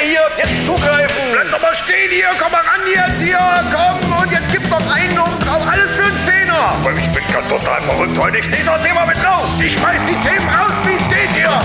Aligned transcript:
hier, 0.00 0.22
jetzt 0.38 0.64
zugreifen. 0.66 1.22
Bleib 1.32 1.50
doch 1.50 1.60
mal 1.60 1.74
stehen 1.74 2.10
hier, 2.10 2.30
komm 2.38 2.52
mal 2.52 2.62
ran 2.62 2.80
jetzt 2.86 3.20
hier, 3.20 3.38
komm 3.72 4.22
und 4.22 4.32
jetzt 4.32 4.50
gibt's 4.50 4.68
noch 4.68 4.90
einen 4.90 5.18
und 5.18 5.38
drauf, 5.46 5.62
alles 5.70 5.90
für 5.92 6.04
einen 6.04 6.20
Zehner. 6.24 6.74
Aber 6.80 6.92
ich 6.92 7.08
bin 7.12 7.22
ganz 7.32 7.48
total 7.48 7.80
verrückt 7.82 8.18
heute. 8.18 8.38
Ich 8.38 8.44
stehe 8.44 8.64
das 8.64 8.82
Thema 8.82 9.06
mit 9.06 9.16
drauf. 9.22 9.48
Ich 9.62 9.72
schmeiß 9.72 10.00
die 10.08 10.28
Themen 10.28 10.48
raus, 10.48 10.72
wie 10.84 10.94
es 10.94 11.08
geht 11.08 11.30
hier. 11.34 11.62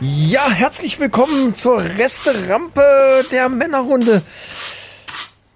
Ja, 0.00 0.48
herzlich 0.50 1.00
willkommen 1.00 1.54
zur 1.54 1.82
Resterampe 1.82 3.24
der 3.32 3.48
Männerrunde. 3.48 4.22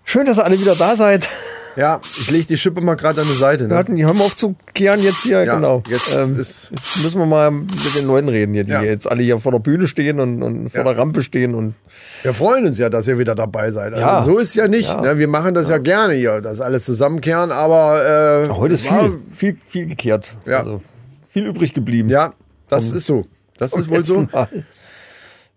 Schön, 0.04 0.26
dass 0.26 0.38
ihr 0.38 0.44
alle 0.44 0.58
wieder 0.58 0.74
da 0.74 0.96
seid. 0.96 1.28
Ja, 1.76 2.00
ich 2.04 2.30
lege 2.30 2.44
die 2.46 2.56
Schippe 2.56 2.80
mal 2.82 2.96
gerade 2.96 3.22
an 3.22 3.26
die 3.26 3.36
Seite. 3.38 3.64
Wir 3.64 3.68
Ne? 3.68 3.76
hatten 3.76 3.96
die 3.96 4.04
Hör 4.04 4.12
mal 4.12 4.24
auf 4.24 4.36
zu 4.36 4.54
kehren 4.74 5.00
jetzt 5.02 5.22
hier, 5.22 5.42
Ja, 5.44 5.54
genau. 5.54 5.82
jetzt 5.88 6.14
ähm, 6.14 6.38
ist- 6.38 6.70
jetzt 6.70 7.02
müssen 7.02 7.18
wir 7.18 7.26
mal 7.26 7.50
mit 7.50 7.94
den 7.96 8.06
Leuten 8.06 8.28
reden 8.28 8.52
hier, 8.52 8.64
die 8.64 8.72
Ja. 8.72 8.82
jetzt 8.82 9.10
alle 9.10 9.22
hier 9.22 9.38
vor 9.38 9.52
der 9.52 9.58
Bühne 9.58 9.86
stehen 9.86 10.20
und, 10.20 10.42
und 10.42 10.68
vor 10.70 10.80
Ja. 10.80 10.84
der 10.92 10.98
Rampe 10.98 11.22
stehen 11.22 11.54
und 11.54 11.74
Wir 12.22 12.34
freuen 12.34 12.66
uns 12.66 12.78
ja, 12.78 12.88
dass 12.90 13.08
ihr 13.08 13.18
wieder 13.18 13.34
dabei 13.34 13.70
seid. 13.72 13.92
Also 13.94 14.04
Ja. 14.04 14.22
So 14.22 14.38
ist 14.38 14.54
ja 14.54 14.68
nicht. 14.68 15.00
Ne? 15.00 15.18
Wir 15.18 15.28
machen 15.28 15.54
das 15.54 15.68
ja. 15.70 15.78
gerne 15.78 16.14
hier, 16.14 16.40
das 16.42 16.60
alles 16.60 16.84
zusammenkehren, 16.84 17.50
aber 17.50 18.44
äh, 18.44 18.48
heute 18.50 18.74
ist 18.74 18.86
viel, 18.86 19.18
viel, 19.32 19.56
viel 19.66 19.86
gekehrt. 19.86 20.34
Ja. 20.46 20.58
Also 20.60 20.82
viel 21.28 21.46
übrig 21.46 21.72
geblieben. 21.72 22.08
Ja, 22.10 22.34
das 22.68 22.92
ist 22.92 23.06
so. 23.06 23.26
Das 23.58 23.74
ist 23.74 23.88
wohl 23.88 24.04
so. 24.04 24.26
Mal. 24.32 24.48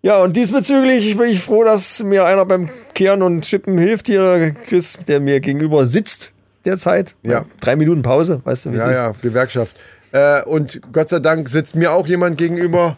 Ja, 0.02 0.22
und 0.22 0.36
diesbezüglich 0.36 1.16
bin 1.16 1.28
ich 1.28 1.40
froh, 1.40 1.64
dass 1.64 2.02
mir 2.02 2.24
einer 2.24 2.44
beim 2.46 2.68
Kehren 2.94 3.22
und 3.22 3.44
Schippen 3.44 3.76
hilft 3.78 4.06
hier, 4.06 4.54
Chris, 4.66 4.98
der 5.08 5.20
mir 5.20 5.40
gegenüber 5.40 5.84
sitzt 5.86 6.32
derzeit. 6.64 7.14
Ja. 7.22 7.44
Drei 7.60 7.74
Minuten 7.76 8.02
Pause, 8.02 8.40
weißt 8.44 8.66
du, 8.66 8.72
wie 8.72 8.76
Ja, 8.76 8.84
es 8.84 8.90
ist? 8.90 8.96
ja, 8.96 9.14
Gewerkschaft. 9.22 9.76
Äh, 10.12 10.42
und 10.44 10.80
Gott 10.92 11.08
sei 11.08 11.18
Dank 11.18 11.48
sitzt 11.48 11.74
mir 11.74 11.92
auch 11.92 12.06
jemand 12.06 12.38
gegenüber 12.38 12.96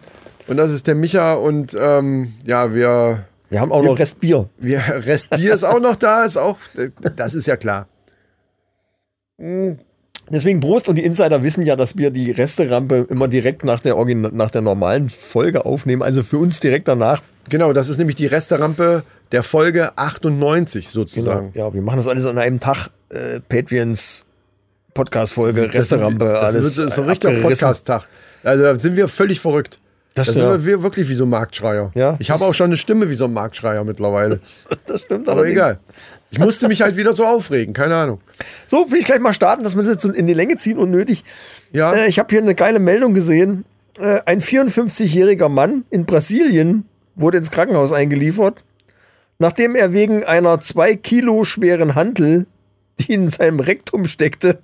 und 0.48 0.56
das 0.58 0.70
ist 0.70 0.86
der 0.86 0.94
Micha 0.94 1.34
und 1.34 1.76
ähm, 1.80 2.34
ja, 2.44 2.74
wir, 2.74 3.24
Wir 3.48 3.60
haben 3.60 3.72
auch 3.72 3.82
noch 3.82 3.98
Restbier. 3.98 4.48
wir 4.58 4.80
Rest 4.86 5.30
Bier 5.30 5.54
ist 5.54 5.64
auch 5.64 5.80
noch 5.80 5.96
da, 5.96 6.24
ist 6.24 6.36
auch, 6.36 6.58
das 7.16 7.34
ist 7.34 7.46
ja 7.46 7.56
klar. 7.56 7.86
Deswegen 10.30 10.60
Prost 10.60 10.88
und 10.88 10.96
die 10.96 11.04
Insider 11.04 11.42
wissen 11.42 11.64
ja, 11.64 11.76
dass 11.76 11.96
wir 11.96 12.10
die 12.10 12.30
Resterampe 12.30 13.06
immer 13.08 13.28
direkt 13.28 13.64
nach 13.64 13.80
der, 13.80 13.96
Origin 13.96 14.22
nach 14.32 14.50
der 14.50 14.60
normalen 14.60 15.10
Folge 15.10 15.64
aufnehmen. 15.64 16.02
Also 16.02 16.22
für 16.22 16.38
uns 16.38 16.60
direkt 16.60 16.88
danach. 16.88 17.22
Genau, 17.48 17.72
das 17.72 17.88
ist 17.88 17.98
nämlich 17.98 18.16
die 18.16 18.26
Resterampe 18.26 19.04
der 19.32 19.42
Folge 19.42 19.96
98 19.96 20.90
sozusagen. 20.90 21.52
Ja, 21.54 21.72
wir 21.72 21.82
machen 21.82 21.96
das 21.96 22.08
alles 22.08 22.26
an 22.26 22.38
einem 22.38 22.60
Tag. 22.60 22.90
Äh, 23.10 23.40
Patreons 23.40 24.24
Podcast-Folge, 24.94 25.72
Resterampe, 25.72 26.24
Das 26.24 26.54
alles. 26.54 26.76
wird 26.76 26.92
so 26.92 27.02
ein 27.02 27.08
richtiger. 27.08 27.40
Podcast-Tag. 27.40 28.08
Also 28.42 28.64
da 28.64 28.76
sind 28.76 28.96
wir 28.96 29.08
völlig 29.08 29.40
verrückt. 29.40 29.78
Das 30.14 30.26
da 30.28 30.32
sind 30.32 30.42
stimmt. 30.42 30.66
wir 30.66 30.82
wirklich 30.82 31.08
wie 31.08 31.14
so 31.14 31.24
ein 31.24 31.30
Marktschreier. 31.30 31.92
Ja. 31.94 32.16
Ich 32.18 32.30
habe 32.30 32.44
auch 32.44 32.54
schon 32.54 32.66
eine 32.66 32.76
Stimme 32.76 33.08
wie 33.08 33.14
so 33.14 33.24
ein 33.24 33.32
Marktschreier 33.32 33.84
mittlerweile. 33.84 34.40
Das 34.86 35.02
stimmt 35.02 35.28
Aber 35.28 35.38
allerdings. 35.42 35.52
egal. 35.56 35.78
Ich 36.30 36.38
musste 36.38 36.66
mich 36.68 36.82
halt 36.82 36.96
wieder 36.96 37.12
so 37.12 37.24
aufregen, 37.24 37.72
keine 37.74 37.94
Ahnung. 37.96 38.20
So, 38.66 38.90
will 38.90 38.98
ich 38.98 39.04
gleich 39.04 39.20
mal 39.20 39.34
starten, 39.34 39.64
dass 39.64 39.76
wir 39.76 39.82
das 39.82 39.92
jetzt 39.92 40.04
in 40.04 40.26
die 40.26 40.34
Länge 40.34 40.56
ziehen, 40.56 40.78
unnötig. 40.78 41.24
Ja. 41.72 41.92
Äh, 41.92 42.08
ich 42.08 42.18
habe 42.18 42.28
hier 42.30 42.40
eine 42.40 42.54
geile 42.54 42.78
Meldung 42.78 43.14
gesehen. 43.14 43.64
Äh, 43.98 44.20
ein 44.26 44.40
54-jähriger 44.40 45.48
Mann 45.48 45.84
in 45.90 46.04
Brasilien 46.06 46.86
wurde 47.14 47.38
ins 47.38 47.50
Krankenhaus 47.50 47.92
eingeliefert, 47.92 48.62
nachdem 49.38 49.74
er 49.74 49.92
wegen 49.92 50.24
einer 50.24 50.60
zwei 50.60 50.96
Kilo 50.96 51.44
schweren 51.44 51.94
Hantel, 51.94 52.46
die 53.00 53.12
in 53.12 53.28
seinem 53.28 53.60
Rektum 53.60 54.06
steckte, 54.06 54.58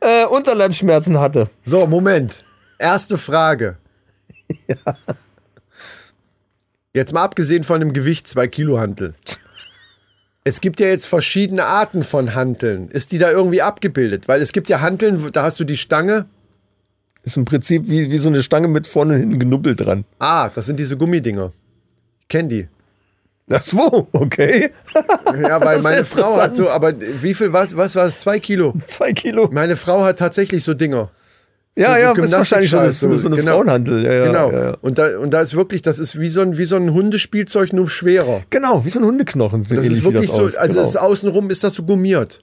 äh, 0.00 0.26
Unterleibsschmerzen 0.26 1.18
hatte. 1.18 1.48
So, 1.62 1.86
Moment. 1.86 2.44
Erste 2.78 3.18
Frage. 3.18 3.76
Jetzt 6.92 7.12
mal 7.12 7.22
abgesehen 7.22 7.62
von 7.62 7.80
dem 7.80 7.92
Gewicht 7.92 8.26
2 8.26 8.48
Kilo 8.48 8.80
Hantel. 8.80 9.14
Es 10.42 10.60
gibt 10.60 10.80
ja 10.80 10.88
jetzt 10.88 11.06
verschiedene 11.06 11.66
Arten 11.66 12.02
von 12.02 12.34
Hanteln. 12.34 12.88
Ist 12.88 13.12
die 13.12 13.18
da 13.18 13.30
irgendwie 13.30 13.62
abgebildet? 13.62 14.26
Weil 14.26 14.40
es 14.40 14.52
gibt 14.52 14.70
ja 14.70 14.80
Hanteln, 14.80 15.30
da 15.32 15.42
hast 15.42 15.60
du 15.60 15.64
die 15.64 15.76
Stange. 15.76 16.26
Ist 17.22 17.36
im 17.36 17.44
Prinzip 17.44 17.88
wie, 17.88 18.10
wie 18.10 18.18
so 18.18 18.30
eine 18.30 18.42
Stange 18.42 18.66
mit 18.66 18.86
vorne 18.86 19.14
und 19.14 19.20
hinten 19.20 19.38
Genubbel 19.38 19.76
dran. 19.76 20.04
Ah, 20.18 20.48
das 20.48 20.66
sind 20.66 20.80
diese 20.80 20.96
Gummidinger. 20.96 21.52
Ich 22.22 22.28
kenn 22.28 22.48
die. 22.48 22.68
Ach 23.52 23.62
so, 23.62 24.08
okay. 24.12 24.70
Ja, 25.42 25.60
weil 25.60 25.74
Das 25.74 25.82
meine 25.82 26.04
Frau 26.04 26.40
hat 26.40 26.54
so, 26.54 26.68
aber 26.68 26.94
wie 26.98 27.34
viel, 27.34 27.52
was, 27.52 27.76
was 27.76 27.96
war 27.96 28.06
es? 28.06 28.20
Zwei 28.20 28.38
Kilo. 28.38 28.74
Zwei 28.86 29.12
Kilo. 29.12 29.48
Meine 29.50 29.76
Frau 29.76 30.02
hat 30.02 30.18
tatsächlich 30.18 30.62
so 30.62 30.74
Dinger. 30.74 31.10
Ja, 31.76 31.96
ja, 31.96 32.12
ist 32.12 32.32
wahrscheinlich 32.32 32.70
so 32.70 32.78
eine, 32.78 32.92
so, 32.92 33.06
eine 33.08 33.36
genau. 33.36 33.52
Frauenhandel. 33.52 34.04
Ja, 34.04 34.12
ja, 34.12 34.26
genau. 34.26 34.52
Ja. 34.52 34.76
Und, 34.82 34.98
da, 34.98 35.18
und 35.18 35.30
da 35.30 35.40
ist 35.40 35.54
wirklich, 35.54 35.82
das 35.82 35.98
ist 35.98 36.18
wie 36.18 36.28
so 36.28 36.40
ein, 36.40 36.58
wie 36.58 36.64
so 36.64 36.76
ein 36.76 36.92
Hundespielzeug, 36.92 37.72
nur 37.72 37.88
schwerer. 37.88 38.42
Genau, 38.50 38.84
wie 38.84 38.90
so 38.90 39.00
ein 39.00 39.04
Hundeknochen. 39.04 39.62
Das 39.62 39.70
ist 39.86 40.04
wirklich 40.04 40.26
das 40.26 40.36
so, 40.36 40.42
aus. 40.42 40.56
also 40.56 40.78
genau. 40.80 40.88
ist 40.88 40.96
außenrum 40.96 41.50
ist 41.50 41.64
das 41.64 41.74
so 41.74 41.84
gummiert. 41.84 42.40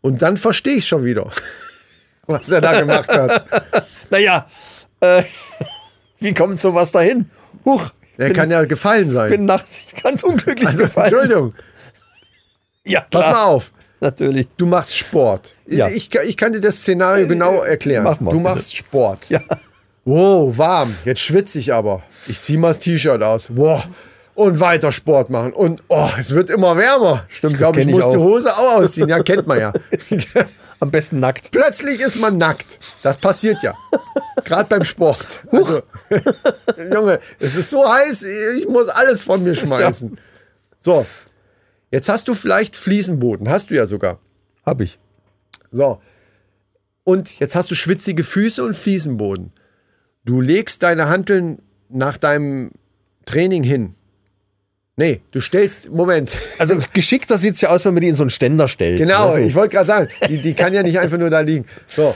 Und 0.00 0.22
dann 0.22 0.36
verstehe 0.36 0.76
ich 0.76 0.88
schon 0.88 1.04
wieder, 1.04 1.30
was 2.26 2.48
er 2.48 2.60
da 2.60 2.78
gemacht 2.80 3.08
hat. 3.08 3.46
Naja, 4.12 4.46
äh, 4.98 5.22
wie 6.18 6.34
kommt 6.34 6.58
sowas 6.58 6.90
dahin? 6.90 7.26
Huch, 7.64 7.90
Der 8.20 8.26
bin, 8.26 8.36
kann 8.36 8.50
ja 8.50 8.64
gefallen 8.64 9.10
sein. 9.10 9.30
bin 9.30 9.44
nachts 9.46 9.78
ganz 10.02 10.22
unglücklich 10.22 10.68
also, 10.68 10.84
gefallen. 10.84 11.06
Entschuldigung, 11.12 11.54
Ja, 12.84 13.00
pass 13.10 13.22
klar, 13.22 13.32
mal 13.32 13.44
auf. 13.44 13.72
natürlich. 14.00 14.46
Du 14.56 14.66
machst 14.66 14.96
Sport. 14.96 15.52
Ja. 15.66 15.88
Äh, 15.88 15.94
Ich, 15.94 16.14
ich 16.14 16.36
kann 16.36 16.52
dir 16.52 16.60
das 16.60 16.76
Szenario 16.78 17.26
genau 17.26 17.62
erklären. 17.62 18.04
mach 18.04 18.20
mal, 18.20 18.30
du 18.30 18.38
bitte. 18.38 18.50
machst 18.50 18.76
Sport. 18.76 19.28
Ja, 19.28 19.40
Wow, 20.04 20.56
warm. 20.56 20.94
Jetzt 21.04 21.20
schwitze 21.20 21.58
ich 21.58 21.72
aber. 21.74 22.02
Ich 22.26 22.40
ziehe 22.40 22.58
mal 22.58 22.68
das 22.68 22.78
T-Shirt 22.80 23.22
aus. 23.22 23.50
Wow. 23.54 23.84
Und 24.34 24.58
weiter 24.58 24.92
Sport 24.92 25.28
machen. 25.28 25.52
Und 25.52 25.82
oh, 25.88 26.08
es 26.18 26.34
wird 26.34 26.48
immer 26.48 26.76
wärmer. 26.76 27.24
Stimmt, 27.28 27.52
ich 27.52 27.58
glaube, 27.58 27.80
ich 27.80 27.86
ich 27.86 27.92
muss 27.92 28.08
die. 28.08 28.16
Hose 28.16 28.50
auch 28.50 28.76
ausziehen. 28.80 29.08
Ja, 29.10 29.22
kennt 29.22 29.46
man 29.46 29.58
ja. 29.60 29.72
am 30.80 30.90
besten 30.90 31.20
nackt. 31.20 31.50
Plötzlich 31.50 32.00
ist 32.00 32.16
man 32.16 32.38
nackt. 32.38 32.78
Das 33.02 33.18
passiert 33.18 33.62
ja. 33.62 33.74
Gerade 34.44 34.68
beim 34.70 34.84
Sport. 34.84 35.26
Also, 35.52 35.82
Junge, 36.92 37.20
es 37.38 37.56
ist 37.56 37.70
so 37.70 37.88
heiß, 37.88 38.24
ich 38.58 38.68
muss 38.68 38.88
alles 38.88 39.22
von 39.22 39.42
mir 39.42 39.54
schmeißen. 39.54 40.18
So, 40.76 41.06
jetzt 41.90 42.08
hast 42.08 42.28
du 42.28 42.34
vielleicht 42.34 42.76
Fliesenboden. 42.76 43.48
Hast 43.48 43.70
du 43.70 43.74
ja 43.74 43.86
sogar. 43.86 44.18
Hab 44.64 44.80
ich. 44.80 44.98
So. 45.70 46.00
Und 47.04 47.38
jetzt 47.38 47.54
hast 47.54 47.70
du 47.70 47.74
schwitzige 47.74 48.24
Füße 48.24 48.62
und 48.62 48.74
Fliesenboden. 48.76 49.52
Du 50.24 50.40
legst 50.40 50.82
deine 50.82 51.08
Hanteln 51.08 51.60
nach 51.88 52.18
deinem 52.18 52.72
Training 53.24 53.62
hin. 53.62 53.94
Nee, 54.96 55.22
du 55.30 55.40
stellst, 55.40 55.90
Moment. 55.90 56.36
Also 56.58 56.78
geschickter 56.92 57.38
sieht's 57.38 57.60
ja 57.62 57.70
aus, 57.70 57.84
wenn 57.84 57.94
man 57.94 58.02
die 58.02 58.08
in 58.08 58.16
so 58.16 58.22
einen 58.22 58.30
Ständer 58.30 58.68
stellt. 58.68 58.98
Genau, 58.98 59.30
Also, 59.30 59.40
ich 59.40 59.54
wollte 59.54 59.76
gerade 59.76 59.86
sagen, 59.86 60.08
die, 60.28 60.38
die 60.38 60.54
kann 60.54 60.74
ja 60.74 60.82
nicht 60.82 60.98
einfach 60.98 61.16
nur 61.16 61.30
da 61.30 61.40
liegen. 61.40 61.64
So. 61.88 62.14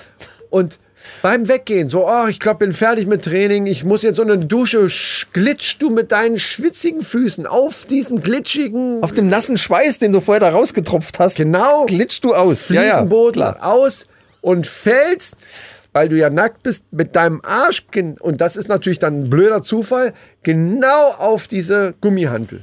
Und 0.51 0.79
beim 1.23 1.49
Weggehen, 1.49 1.89
so, 1.89 2.07
oh, 2.09 2.27
ich 2.29 2.41
glaube, 2.41 2.61
bin 2.61 2.73
fertig 2.73 3.07
mit 3.07 3.25
Training, 3.25 3.67
ich 3.67 3.85
muss 3.85 4.03
jetzt 4.03 4.21
unter 4.21 4.37
die 4.37 4.49
Dusche, 4.49 4.81
sch- 4.87 5.27
glitschst 5.33 5.81
du 5.83 5.91
mit 5.91 6.13
deinen 6.13 6.39
schwitzigen 6.39 7.01
Füßen 7.03 7.47
auf 7.47 7.87
diesem 7.87 8.23
glitschigen 8.23 9.03
Auf 9.03 9.13
dem 9.13 9.29
nassen 9.29 9.57
Schweiß, 9.57 9.99
den 9.99 10.13
du 10.13 10.21
vorher 10.21 10.41
da 10.41 10.51
rausgetropft 10.51 11.19
hast, 11.19 11.37
genau 11.37 11.87
glitscht 11.87 12.25
du 12.25 12.35
aus. 12.35 12.69
Ja, 12.69 12.83
ja, 12.83 12.91
Fliesenboden 12.91 13.43
klar. 13.43 13.59
aus 13.63 14.07
und 14.41 14.67
fällst, 14.67 15.49
weil 15.93 16.09
du 16.09 16.17
ja 16.17 16.29
nackt 16.31 16.63
bist, 16.63 16.85
mit 16.91 17.15
deinem 17.17 17.41
Arsch, 17.45 17.87
und 18.21 18.41
das 18.41 18.57
ist 18.57 18.69
natürlich 18.69 18.99
dann 18.99 19.23
ein 19.25 19.31
blöder 19.31 19.63
Zufall, 19.63 20.13
genau 20.43 21.09
auf 21.19 21.47
diese 21.47 21.95
Gummihantel, 22.01 22.63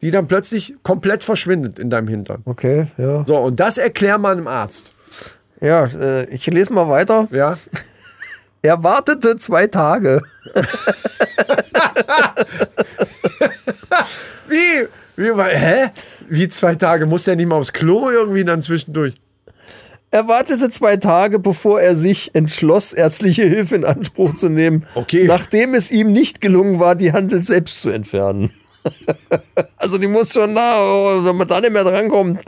die 0.00 0.10
dann 0.10 0.26
plötzlich 0.26 0.74
komplett 0.82 1.22
verschwindet 1.22 1.78
in 1.78 1.88
deinem 1.88 2.08
Hintern. 2.08 2.42
Okay, 2.44 2.88
ja. 2.98 3.24
So, 3.24 3.36
und 3.36 3.60
das 3.60 3.78
erklär 3.78 4.18
mal 4.18 4.32
einem 4.32 4.48
Arzt. 4.48 4.92
Ja, 5.62 5.84
äh, 5.86 6.24
ich 6.30 6.46
lese 6.46 6.72
mal 6.72 6.88
weiter. 6.88 7.28
Ja, 7.30 7.56
Er 8.64 8.84
wartete 8.84 9.36
zwei 9.38 9.66
Tage. 9.66 10.22
Wie? 14.48 14.86
Wie, 15.16 15.32
hä? 15.32 15.90
Wie 16.28 16.48
zwei 16.48 16.76
Tage? 16.76 17.06
Muss 17.06 17.24
der 17.24 17.34
nicht 17.36 17.46
mal 17.48 17.56
aufs 17.56 17.72
Klo 17.72 18.08
irgendwie 18.10 18.44
dann 18.44 18.62
zwischendurch? 18.62 19.14
Er 20.12 20.28
wartete 20.28 20.70
zwei 20.70 20.96
Tage, 20.96 21.38
bevor 21.40 21.80
er 21.80 21.96
sich 21.96 22.34
entschloss, 22.34 22.92
ärztliche 22.92 23.44
Hilfe 23.44 23.76
in 23.76 23.84
Anspruch 23.84 24.36
zu 24.36 24.48
nehmen, 24.48 24.86
Okay. 24.94 25.24
nachdem 25.26 25.74
es 25.74 25.90
ihm 25.90 26.12
nicht 26.12 26.40
gelungen 26.40 26.78
war, 26.78 26.94
die 26.94 27.12
Handel 27.12 27.42
selbst 27.42 27.80
zu 27.82 27.90
entfernen. 27.90 28.52
also 29.76 29.98
die 29.98 30.08
muss 30.08 30.32
schon 30.32 30.52
nah, 30.52 31.24
wenn 31.24 31.36
man 31.36 31.48
da 31.48 31.60
nicht 31.60 31.72
mehr 31.72 31.84
drankommt. 31.84 32.42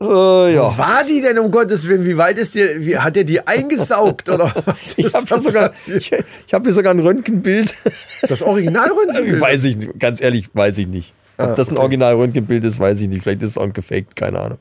Äh, 0.00 0.54
ja. 0.54 0.78
War 0.78 1.04
die 1.04 1.20
denn 1.20 1.38
um 1.38 1.50
Gottes 1.50 1.88
Willen? 1.88 2.04
Wie 2.04 2.16
weit 2.16 2.38
ist 2.38 2.54
die? 2.54 2.60
Wie, 2.86 2.98
hat 2.98 3.16
er 3.16 3.24
die 3.24 3.44
eingesaugt 3.46 4.28
oder 4.28 4.52
was 4.64 4.94
Ich 4.96 5.12
habe 5.12 5.40
sogar- 5.40 5.72
ich, 5.88 6.12
ich 6.12 6.54
hab 6.54 6.62
hier 6.62 6.72
sogar 6.72 6.94
ein 6.94 7.00
Röntgenbild. 7.00 7.74
Ist 8.22 8.30
das 8.30 8.42
Originalröntgen? 8.42 9.40
weiß 9.40 9.64
ich 9.64 9.76
nicht, 9.76 9.98
ganz 9.98 10.20
ehrlich, 10.20 10.48
weiß 10.52 10.78
ich 10.78 10.86
nicht. 10.86 11.14
Ob 11.36 11.46
Ah, 11.48 11.54
das 11.54 11.68
ein 11.70 11.76
Original-Röntgenbild 11.78 12.64
ist, 12.64 12.78
weiß 12.80 13.00
ich 13.00 13.08
nicht. 13.08 13.22
Vielleicht 13.22 13.42
ist 13.42 13.50
es 13.50 13.58
auch 13.58 13.72
gefaked, 13.72 14.16
keine 14.16 14.40
Ahnung. 14.40 14.58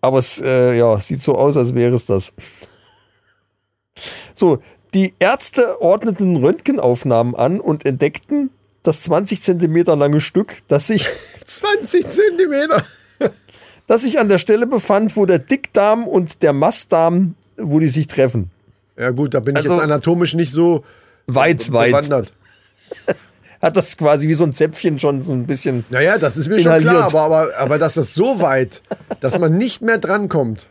Aber 0.00 0.18
es 0.18 0.40
äh, 0.40 0.76
ja, 0.76 0.98
sieht 1.00 1.20
so 1.22 1.34
aus, 1.34 1.56
als 1.56 1.74
wäre 1.74 1.94
es 1.94 2.06
das. 2.06 2.32
So, 4.34 4.58
Die 4.94 5.14
Ärzte 5.18 5.82
ordneten 5.82 6.36
Röntgenaufnahmen 6.36 7.34
an 7.34 7.60
und 7.60 7.84
entdeckten 7.84 8.50
das 8.84 9.02
20 9.02 9.42
Zentimeter 9.42 9.96
lange 9.96 10.20
Stück, 10.20 10.56
das 10.68 10.86
sich, 10.86 11.06
20 11.44 12.08
Zentimeter. 12.08 12.86
Das 13.88 14.02
sich 14.02 14.20
an 14.20 14.28
der 14.28 14.38
Stelle 14.38 14.66
befand, 14.68 15.16
wo 15.16 15.26
der 15.26 15.40
Dickdarm 15.40 16.06
und 16.06 16.42
der 16.44 16.52
Mastdarm, 16.52 17.34
wo 17.56 17.80
die 17.80 17.88
sich 17.88 18.06
treffen. 18.06 18.50
Ja 18.96 19.10
gut, 19.10 19.34
da 19.34 19.40
bin 19.40 19.54
ich 19.56 19.62
Also- 19.62 19.74
jetzt 19.74 19.82
anatomisch 19.82 20.34
nicht 20.34 20.52
so 20.52 20.84
Weit, 21.26 21.72
weit. 21.72 21.88
bewandert. 21.90 22.32
Hat 23.60 23.76
das 23.76 23.96
quasi 23.96 24.28
wie 24.28 24.34
so 24.34 24.44
ein 24.44 24.52
Zäpfchen 24.52 25.00
schon 25.00 25.20
so 25.20 25.32
ein 25.32 25.44
bisschen. 25.46 25.84
Naja, 25.90 26.16
das 26.18 26.36
ist 26.36 26.46
mir 26.46 26.60
schon 26.60 26.66
Inhaliert. 26.76 27.08
klar, 27.08 27.24
aber, 27.24 27.36
aber, 27.40 27.58
aber 27.58 27.78
dass 27.80 27.94
das 27.94 28.14
so 28.14 28.40
weit, 28.40 28.82
dass 29.20 29.36
man 29.36 29.58
nicht 29.58 29.82
mehr 29.82 29.98
drankommt. 29.98 30.68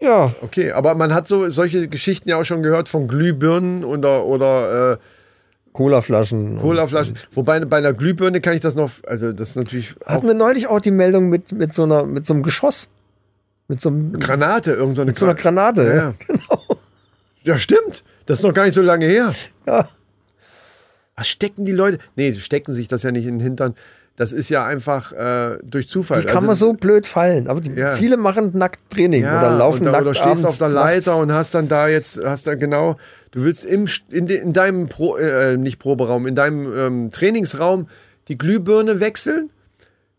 Ja, 0.00 0.34
Okay, 0.42 0.72
aber 0.72 0.94
man 0.94 1.14
hat 1.14 1.26
so 1.28 1.48
solche 1.48 1.88
Geschichten 1.88 2.28
ja 2.28 2.38
auch 2.38 2.44
schon 2.44 2.62
gehört 2.62 2.88
von 2.88 3.08
Glühbirnen 3.08 3.84
oder, 3.84 4.24
oder 4.24 4.92
äh, 4.92 4.96
Colaflaschen. 5.74 6.58
Colaflaschen. 6.58 7.18
Wobei 7.32 7.62
bei 7.64 7.78
einer 7.78 7.92
Glühbirne 7.92 8.40
kann 8.40 8.54
ich 8.54 8.60
das 8.60 8.76
noch, 8.76 8.90
also 9.06 9.32
das 9.32 9.50
ist 9.50 9.56
natürlich 9.56 9.94
Hatten 10.06 10.26
wir 10.26 10.34
neulich 10.34 10.68
auch 10.68 10.80
die 10.80 10.92
Meldung 10.92 11.28
mit, 11.28 11.50
mit, 11.52 11.74
so, 11.74 11.82
einer, 11.82 12.04
mit 12.06 12.26
so 12.26 12.32
einem 12.32 12.44
Geschoss. 12.44 12.88
Mit 13.66 13.80
so, 13.80 13.88
einem, 13.88 14.18
Granate, 14.20 14.72
irgend 14.72 14.94
so 14.94 15.02
eine, 15.02 15.10
mit 15.10 15.18
so 15.18 15.26
einer 15.26 15.34
Granate. 15.34 15.82
Ja, 15.82 15.94
ja. 15.94 16.14
Genau. 16.26 16.62
ja, 17.42 17.58
stimmt. 17.58 18.04
Das 18.26 18.38
ist 18.38 18.42
noch 18.44 18.54
gar 18.54 18.64
nicht 18.66 18.74
so 18.74 18.82
lange 18.82 19.04
her. 19.06 19.34
Ja. 19.66 19.88
Was 21.16 21.28
stecken 21.28 21.64
die 21.64 21.72
Leute? 21.72 21.98
Nee, 22.14 22.30
die 22.30 22.40
stecken 22.40 22.72
sich 22.72 22.86
das 22.86 23.02
ja 23.02 23.10
nicht 23.10 23.26
in 23.26 23.38
den 23.38 23.42
Hintern. 23.42 23.74
Das 24.16 24.30
ist 24.32 24.48
ja 24.48 24.64
einfach 24.64 25.12
äh, 25.12 25.58
durch 25.64 25.88
Zufall. 25.88 26.22
Wie 26.22 26.26
kann 26.26 26.46
man 26.46 26.54
so 26.54 26.72
blöd 26.72 27.04
fallen? 27.04 27.48
Aber 27.48 27.60
die, 27.60 27.72
Ja. 27.72 27.96
viele 27.96 28.16
machen 28.16 28.52
nackt 28.56 28.78
Training 28.90 29.24
ja, 29.24 29.40
oder 29.40 29.58
laufen 29.58 29.80
und 29.80 29.86
da, 29.86 29.90
nackt 29.92 30.02
oder 30.02 30.14
stehst 30.14 30.26
abends, 30.26 30.44
auf 30.44 30.58
der 30.58 30.68
Leiter 30.68 31.10
nachts. 31.10 31.22
und 31.22 31.32
hast 31.32 31.54
dann 31.54 31.66
da 31.68 31.88
jetzt, 31.88 32.24
hast 32.24 32.46
da 32.46 32.54
genau, 32.54 32.96
du 33.34 33.42
willst 33.44 33.64
im, 33.64 33.86
in, 34.10 34.28
in 34.28 34.52
deinem, 34.52 34.88
Pro, 34.88 35.16
äh, 35.16 35.56
nicht 35.56 35.78
Proberaum, 35.78 36.26
in 36.26 36.34
deinem 36.34 36.72
ähm, 36.76 37.10
Trainingsraum 37.10 37.88
die 38.28 38.38
Glühbirne 38.38 39.00
wechseln, 39.00 39.50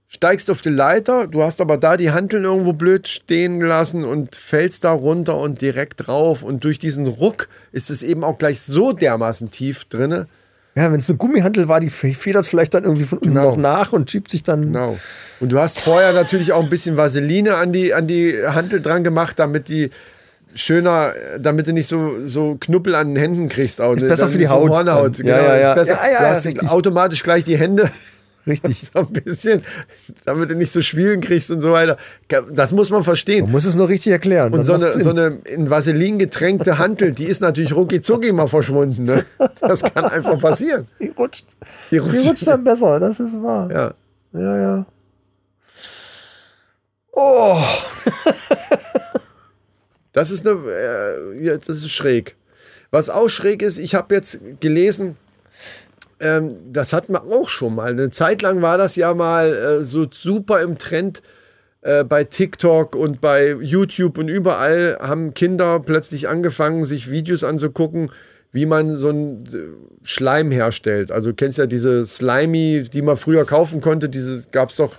steigst 0.07 0.51
auf 0.51 0.61
die 0.61 0.69
Leiter, 0.69 1.27
du 1.27 1.41
hast 1.41 1.59
aber 1.61 1.77
da 1.77 1.97
die 1.97 2.11
Hanteln 2.11 2.43
irgendwo 2.43 2.73
blöd 2.73 3.07
stehen 3.07 3.59
gelassen 3.59 4.03
und 4.05 4.35
fällst 4.35 4.83
da 4.83 4.91
runter 4.91 5.37
und 5.37 5.61
direkt 5.61 6.07
drauf 6.07 6.43
und 6.43 6.63
durch 6.63 6.77
diesen 6.77 7.07
Ruck 7.07 7.47
ist 7.71 7.89
es 7.89 8.03
eben 8.03 8.23
auch 8.23 8.37
gleich 8.37 8.61
so 8.61 8.91
dermaßen 8.93 9.49
tief 9.49 9.85
drinne. 9.85 10.27
Ja, 10.75 10.91
wenn 10.91 10.99
es 10.99 11.09
eine 11.09 11.17
Gummihantel 11.17 11.69
war, 11.69 11.79
die 11.79 11.89
fe- 11.89 12.13
federt 12.13 12.45
vielleicht 12.45 12.73
dann 12.73 12.83
irgendwie 12.83 13.05
von 13.05 13.17
unten 13.19 13.33
Genau. 13.33 13.51
noch 13.51 13.57
nach 13.57 13.93
und 13.93 14.11
schiebt 14.11 14.29
sich 14.29 14.43
dann. 14.43 14.61
Genau. 14.61 14.97
Und 15.39 15.53
du 15.53 15.57
hast 15.59 15.79
vorher 15.79 16.11
natürlich 16.11 16.51
auch 16.51 16.61
ein 16.63 16.69
bisschen 16.69 16.97
Vaseline 16.97 17.55
an 17.55 17.71
die, 17.71 17.93
an 17.93 18.07
die 18.07 18.35
Hantel 18.45 18.81
dran 18.81 19.03
gemacht, 19.05 19.39
damit 19.39 19.69
die 19.69 19.89
schöner, 20.55 21.13
damit 21.39 21.67
du 21.67 21.73
nicht 21.73 21.87
so, 21.87 22.25
so 22.25 22.57
Knuppel 22.59 22.95
an 22.95 23.09
den 23.09 23.17
Händen 23.17 23.49
kriegst. 23.49 23.81
Auch, 23.81 23.93
Ist 23.93 24.07
besser 24.07 24.23
Damit 24.23 24.33
für 24.33 24.39
die 24.39 24.45
so 24.45 24.51
Haut 24.51 24.69
Hornhaut. 24.69 25.17
Genau, 25.17 25.35
Ja, 25.35 25.57
ja, 25.57 25.73
besser. 25.73 25.99
Ja, 26.03 26.11
ja, 26.11 26.19
du 26.19 26.25
hast 26.27 26.45
richtig. 26.45 26.69
automatisch 26.69 27.23
gleich 27.23 27.43
die 27.43 27.57
Hände 27.57 27.91
Richtig. 28.47 28.81
so 28.93 28.99
ein 28.99 29.07
bisschen, 29.07 29.63
damit 30.23 30.49
du 30.49 30.55
nicht 30.55 30.71
so 30.71 30.81
Schwielen 30.81 31.21
kriegst 31.21 31.51
und 31.51 31.61
so 31.61 31.71
weiter. 31.71 31.97
Das 32.51 32.71
muss 32.73 32.89
man 32.89 33.03
verstehen. 33.03 33.45
Man 33.45 33.51
muss 33.53 33.65
es 33.65 33.75
nur 33.75 33.89
richtig 33.89 34.11
erklären. 34.11 34.53
Und 34.53 34.63
so 34.63 34.73
eine, 34.73 34.89
Sinn. 34.89 35.03
so 35.03 35.09
eine 35.09 35.39
in 35.45 35.69
Vaseline 35.69 36.17
getränkte 36.17 36.77
Hantel, 36.77 37.11
die 37.11 37.25
ist 37.25 37.41
natürlich 37.41 37.75
rucki 37.75 38.01
zucki 38.01 38.31
mal 38.31 38.47
verschwunden. 38.47 39.05
Ne? 39.05 39.25
Das 39.61 39.83
kann 39.83 40.05
einfach 40.05 40.39
passieren. 40.39 40.87
die 40.99 41.07
rutscht. 41.17 41.45
Die 41.89 41.95
Die 41.95 41.97
rutscht. 41.97 42.25
rutscht 42.25 42.47
dann 42.47 42.63
besser, 42.63 42.99
das 42.99 43.19
ist 43.19 43.41
wahr. 43.41 43.69
Ja. 43.71 43.93
ja. 44.39 44.57
ja. 44.57 44.85
Oh, 47.17 47.57
Das 50.15 50.31
ist 50.31 50.47
eine, 50.47 50.57
äh, 50.71 51.57
das 51.59 51.67
ist 51.67 51.91
schräg. 51.91 52.37
Was 52.89 53.09
auch 53.09 53.27
schräg 53.27 53.61
ist, 53.61 53.77
ich 53.77 53.95
habe 53.95 54.15
jetzt 54.15 54.39
gelesen, 54.61 55.17
ähm, 56.21 56.55
das 56.71 56.93
hatten 56.93 57.11
wir 57.11 57.23
auch 57.25 57.49
schon 57.49 57.75
mal. 57.75 57.91
Eine 57.91 58.11
Zeit 58.11 58.41
lang 58.41 58.61
war 58.61 58.77
das 58.77 58.95
ja 58.95 59.13
mal 59.13 59.53
äh, 59.53 59.83
so 59.83 60.07
super 60.09 60.61
im 60.61 60.77
Trend 60.77 61.21
äh, 61.81 62.05
bei 62.05 62.23
TikTok 62.23 62.95
und 62.95 63.19
bei 63.19 63.57
YouTube 63.59 64.17
und 64.17 64.29
überall 64.29 64.97
haben 65.01 65.33
Kinder 65.33 65.81
plötzlich 65.81 66.29
angefangen, 66.29 66.85
sich 66.85 67.11
Videos 67.11 67.43
anzugucken, 67.43 68.09
wie 68.53 68.65
man 68.65 68.95
so 68.95 69.09
einen 69.09 69.45
äh, 69.47 70.07
Schleim 70.07 70.49
herstellt. 70.49 71.11
Also 71.11 71.31
du 71.31 71.35
kennst 71.35 71.57
ja 71.57 71.65
diese 71.65 72.05
Slimy, 72.05 72.83
die 72.83 73.01
man 73.01 73.17
früher 73.17 73.43
kaufen 73.43 73.81
konnte, 73.81 74.07
diese 74.07 74.47
gab 74.53 74.69
es 74.69 74.77
doch 74.77 74.95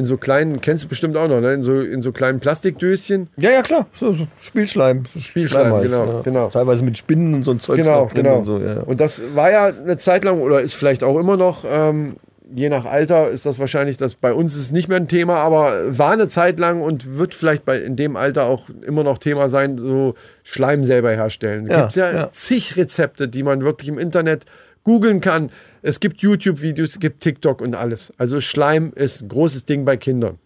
in 0.00 0.04
so 0.06 0.16
kleinen, 0.16 0.60
kennst 0.60 0.82
du 0.84 0.88
bestimmt 0.88 1.16
auch 1.16 1.28
noch, 1.28 1.40
ne? 1.40 1.52
in, 1.52 1.62
so, 1.62 1.80
in 1.80 2.02
so 2.02 2.10
kleinen 2.10 2.40
Plastikdöschen. 2.40 3.28
ja, 3.36 3.50
ja, 3.50 3.62
klar. 3.62 3.86
So, 3.92 4.12
so 4.12 4.26
Spielschleim. 4.40 5.04
So 5.14 5.20
Spielschleim, 5.20 5.80
genau, 5.82 6.06
ja. 6.06 6.20
genau. 6.22 6.48
Teilweise 6.48 6.82
mit 6.84 6.98
Spinnen 6.98 7.34
und 7.34 7.44
so 7.44 7.52
ein 7.52 7.60
Zeug 7.60 7.76
Genau, 7.76 8.06
genau. 8.12 8.38
und 8.38 8.44
so. 8.46 8.58
Ja. 8.58 8.80
Und 8.80 9.00
das 9.00 9.22
war 9.34 9.50
ja 9.50 9.66
eine 9.66 9.96
Zeit 9.98 10.24
lang 10.24 10.40
oder 10.40 10.60
ist 10.60 10.74
vielleicht 10.74 11.04
auch 11.04 11.18
immer 11.18 11.36
noch, 11.36 11.64
ähm, 11.70 12.16
je 12.52 12.68
nach 12.68 12.84
Alter 12.84 13.30
ist 13.30 13.46
das 13.46 13.60
wahrscheinlich, 13.60 13.96
das 13.96 14.14
bei 14.14 14.32
uns 14.32 14.54
ist 14.56 14.60
es 14.62 14.72
nicht 14.72 14.88
mehr 14.88 14.96
ein 14.96 15.06
Thema, 15.06 15.36
aber 15.36 15.96
war 15.96 16.10
eine 16.12 16.26
Zeit 16.26 16.58
lang 16.58 16.80
und 16.82 17.16
wird 17.16 17.32
vielleicht 17.34 17.64
bei 17.64 17.78
in 17.78 17.94
dem 17.94 18.16
Alter 18.16 18.46
auch 18.46 18.68
immer 18.84 19.04
noch 19.04 19.18
Thema 19.18 19.48
sein, 19.48 19.78
so 19.78 20.14
Schleim 20.42 20.84
selber 20.84 21.10
herstellen. 21.10 21.66
Da 21.66 21.72
Ja, 21.72 21.80
gibt 21.82 21.90
es 21.90 21.94
ja, 21.96 22.12
ja. 22.12 22.28
zig 22.32 22.76
Rezepte, 22.76 23.28
die 23.28 23.44
man 23.44 23.62
wirklich 23.62 23.88
im 23.88 23.98
Internet 23.98 24.46
googeln 24.84 25.20
kann. 25.20 25.50
Es 25.82 26.00
gibt 26.00 26.20
YouTube-Videos, 26.20 26.90
es 26.90 27.00
gibt 27.00 27.20
TikTok 27.22 27.60
und 27.60 27.74
alles. 27.74 28.12
Also 28.18 28.40
Schleim 28.40 28.92
ist 28.94 29.22
ein 29.22 29.28
großes 29.28 29.64
Ding 29.64 29.84
bei 29.84 29.96
Kindern. 29.96 30.38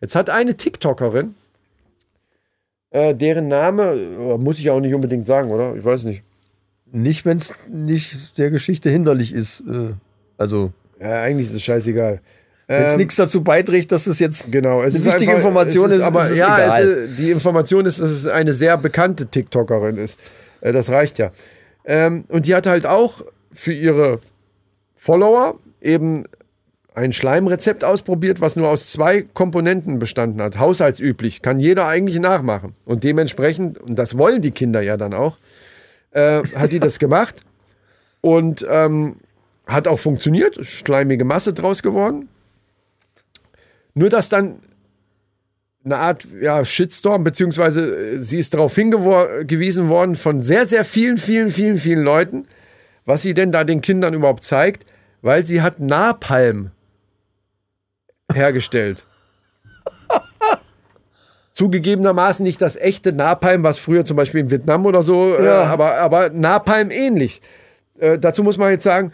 Jetzt 0.00 0.14
hat 0.16 0.30
eine 0.30 0.56
TikTokerin, 0.56 1.34
äh, 2.90 3.14
deren 3.14 3.48
Name, 3.48 3.92
äh, 3.92 4.38
muss 4.38 4.58
ich 4.58 4.70
auch 4.70 4.80
nicht 4.80 4.94
unbedingt 4.94 5.26
sagen, 5.26 5.50
oder? 5.50 5.74
Ich 5.76 5.84
weiß 5.84 6.04
nicht. 6.04 6.22
Nicht, 6.92 7.24
wenn 7.26 7.38
es 7.38 7.52
nicht 7.68 8.38
der 8.38 8.50
Geschichte 8.50 8.88
hinderlich 8.90 9.32
ist. 9.32 9.64
Äh, 9.68 9.94
also, 10.38 10.72
Ja, 11.00 11.22
eigentlich 11.22 11.48
ist 11.48 11.54
es 11.54 11.62
scheißegal. 11.62 12.20
wenn 12.68 12.82
es 12.84 12.92
Ähm, 12.92 12.98
nichts 12.98 13.16
dazu 13.16 13.42
beiträgt, 13.42 13.90
dass 13.92 14.06
es 14.06 14.20
jetzt 14.20 14.52
Genau, 14.52 14.78
es 14.82 14.94
eine 14.94 14.98
ist 14.98 15.04
wichtige 15.06 15.32
einfach, 15.32 15.48
Information 15.48 15.90
es 15.90 15.98
ist, 15.98 16.02
aber 16.04 16.24
ist 16.24 16.36
ja, 16.36 16.56
egal. 16.64 16.84
Ist, 16.88 17.18
die 17.18 17.30
Information 17.32 17.86
ist, 17.86 18.00
dass 18.00 18.10
es 18.10 18.26
eine 18.26 18.54
sehr 18.54 18.76
bekannte 18.78 19.26
TikTokerin 19.26 19.96
ist. 19.98 20.18
Äh, 20.60 20.72
Das 20.72 20.88
reicht 20.90 21.18
ja. 21.18 21.32
Ähm, 21.84 22.24
und 22.28 22.46
die 22.46 22.54
hat 22.54 22.66
halt 22.66 22.86
auch 22.86 23.22
für 23.54 23.72
ihre 23.72 24.20
Follower 24.94 25.58
eben 25.80 26.24
ein 26.94 27.12
Schleimrezept 27.12 27.84
ausprobiert, 27.84 28.40
was 28.40 28.56
nur 28.56 28.68
aus 28.68 28.92
zwei 28.92 29.22
Komponenten 29.22 29.98
bestanden 29.98 30.40
hat. 30.40 30.58
Haushaltsüblich, 30.58 31.42
kann 31.42 31.58
jeder 31.58 31.88
eigentlich 31.88 32.20
nachmachen. 32.20 32.74
Und 32.84 33.02
dementsprechend, 33.02 33.80
und 33.80 33.98
das 33.98 34.16
wollen 34.16 34.42
die 34.42 34.52
Kinder 34.52 34.80
ja 34.80 34.96
dann 34.96 35.12
auch, 35.12 35.38
äh, 36.12 36.42
hat 36.54 36.70
die 36.70 36.78
das 36.78 37.00
gemacht 37.00 37.36
und 38.20 38.64
ähm, 38.70 39.16
hat 39.66 39.88
auch 39.88 39.98
funktioniert. 39.98 40.64
Schleimige 40.64 41.24
Masse 41.24 41.52
draus 41.52 41.82
geworden. 41.82 42.28
Nur 43.94 44.08
dass 44.08 44.28
dann 44.28 44.60
eine 45.84 45.96
Art 45.96 46.26
ja, 46.40 46.64
Shitstorm, 46.64 47.24
beziehungsweise 47.24 47.94
äh, 47.94 48.18
sie 48.18 48.38
ist 48.38 48.54
darauf 48.54 48.74
hingewiesen 48.74 49.88
worden 49.88 50.14
von 50.14 50.42
sehr, 50.42 50.66
sehr 50.66 50.84
vielen, 50.84 51.18
vielen, 51.18 51.50
vielen, 51.50 51.78
vielen 51.78 52.02
Leuten, 52.02 52.46
was 53.04 53.22
sie 53.22 53.34
denn 53.34 53.52
da 53.52 53.64
den 53.64 53.80
Kindern 53.80 54.14
überhaupt 54.14 54.42
zeigt, 54.42 54.86
weil 55.22 55.44
sie 55.44 55.62
hat 55.62 55.80
Napalm 55.80 56.70
hergestellt. 58.32 59.04
Zugegebenermaßen 61.52 62.42
nicht 62.42 62.60
das 62.60 62.76
echte 62.76 63.12
Napalm, 63.12 63.62
was 63.62 63.78
früher 63.78 64.04
zum 64.04 64.16
Beispiel 64.16 64.40
in 64.40 64.50
Vietnam 64.50 64.86
oder 64.86 65.02
so, 65.02 65.36
äh, 65.36 65.44
Ja. 65.44 65.62
aber, 65.64 65.98
aber 65.98 66.30
Napalm 66.30 66.90
ähnlich. 66.90 67.40
Äh, 67.98 68.18
dazu 68.18 68.42
muss 68.42 68.58
man 68.58 68.70
jetzt 68.72 68.82
sagen, 68.82 69.12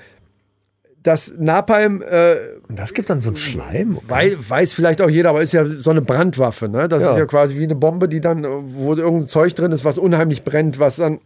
dass 1.03 1.33
Napalm 1.39 2.03
äh, 2.03 2.37
Und 2.69 2.79
das 2.79 2.95
gibt 2.95 3.11
dann 3.11 3.21
so 3.21 3.31
einen 3.31 3.37
Schleim. 3.37 3.97
Okay. 3.97 4.07
Wei 4.09 4.37
weiß 4.39 4.73
vielleicht 4.75 5.01
auch 5.03 5.09
jeder, 5.11 5.31
aber 5.31 5.43
ist 5.43 5.53
ja 5.53 5.67
so 5.67 5.91
eine 5.91 6.03
Brandwaffe. 6.03 6.69
Ne? 6.69 6.89
Das 6.89 7.03
Ja. 7.03 7.11
ist 7.13 7.17
ja 7.19 7.27
quasi 7.27 7.57
wie 7.57 7.65
eine 7.65 7.75
Bombe, 7.75 8.09
die 8.09 8.21
dann, 8.21 8.45
äh, 8.45 8.49
wo 8.51 8.95
irgendein 8.95 9.29
Zeug 9.29 9.55
drin 9.55 9.73
ist, 9.73 9.85
was 9.85 9.99
unheimlich 9.99 10.45
brennt, 10.45 10.79
was 10.79 10.97
dann. 10.97 11.21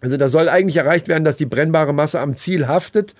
Also 0.00 0.16
da 0.16 0.28
soll 0.28 0.48
eigentlich 0.48 0.76
erreicht 0.76 1.08
werden, 1.08 1.24
dass 1.24 1.36
die 1.36 1.46
brennbare 1.46 1.92
Masse 1.92 2.20
am 2.20 2.36
Ziel 2.36 2.68
haftet 2.68 3.14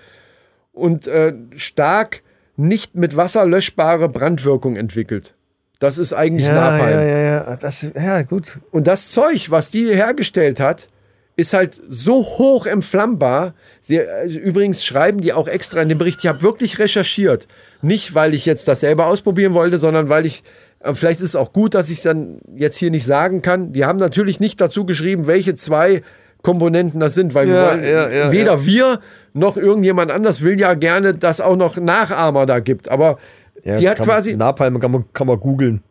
und 0.73 1.07
äh, 1.07 1.33
stark 1.55 2.23
nicht 2.57 2.95
mit 2.95 3.15
Wasser 3.15 3.45
löschbare 3.45 4.09
Brandwirkung 4.09 4.75
entwickelt. 4.75 5.35
Das 5.79 5.97
ist 5.97 6.13
eigentlich 6.13 6.45
Ja, 6.45 6.53
Napalm. 6.53 6.91
ja, 6.91 7.01
ja, 7.03 7.19
ja. 7.19 7.55
Das, 7.55 7.85
ja, 7.95 8.21
gut. 8.21 8.59
Und 8.71 8.87
das 8.87 9.09
Zeug, 9.11 9.49
was 9.49 9.71
die 9.71 9.87
hergestellt 9.87 10.59
hat, 10.59 10.89
ist 11.35 11.53
halt 11.53 11.79
so 11.89 12.23
hoch 12.23 12.67
entflammbar. 12.67 13.53
Sie, 13.79 13.97
äh, 13.97 14.27
übrigens 14.27 14.85
schreiben 14.85 15.21
die 15.21 15.33
auch 15.33 15.47
extra 15.47 15.81
in 15.81 15.89
dem 15.89 15.97
Bericht, 15.97 16.19
ich 16.23 16.27
habe 16.27 16.41
wirklich 16.43 16.77
recherchiert. 16.77 17.47
Nicht, 17.81 18.13
weil 18.13 18.33
ich 18.35 18.45
jetzt 18.45 18.67
das 18.67 18.81
selber 18.81 19.07
ausprobieren 19.07 19.53
wollte, 19.53 19.79
sondern 19.79 20.07
weil 20.09 20.25
ich, 20.25 20.43
äh, 20.81 20.93
vielleicht 20.93 21.19
ist 21.19 21.29
es 21.29 21.35
auch 21.35 21.51
gut, 21.53 21.73
dass 21.73 21.89
ich 21.89 21.97
es 21.97 22.03
dann 22.03 22.39
jetzt 22.55 22.77
hier 22.77 22.91
nicht 22.91 23.05
sagen 23.05 23.41
kann. 23.41 23.71
Die 23.73 23.85
haben 23.85 23.97
natürlich 23.97 24.39
nicht 24.39 24.61
dazu 24.61 24.85
geschrieben, 24.85 25.25
welche 25.25 25.55
zwei 25.55 26.03
Komponenten 26.41 26.99
das 26.99 27.13
sind, 27.13 27.33
weil 27.33 27.47
wir 27.47 27.55
Ja, 27.55 27.71
wollen, 27.71 27.83
ja, 27.83 28.31
weder 28.31 28.65
wir 28.65 28.99
noch 29.33 29.57
irgendjemand 29.57 30.11
anders 30.11 30.41
will 30.41 30.59
ja 30.59 30.73
gerne, 30.73 31.13
dass 31.13 31.41
auch 31.41 31.55
noch 31.55 31.77
Nachahmer 31.77 32.45
da 32.45 32.59
gibt. 32.59 32.89
Aber 32.89 33.17
die 33.63 33.87
hat 33.87 33.97
kann, 33.97 34.07
quasi, 34.07 34.35
Napalm 34.35 34.79
kann 34.79 34.91
man, 34.91 35.05
kann 35.13 35.27
man 35.27 35.39
googeln. 35.39 35.83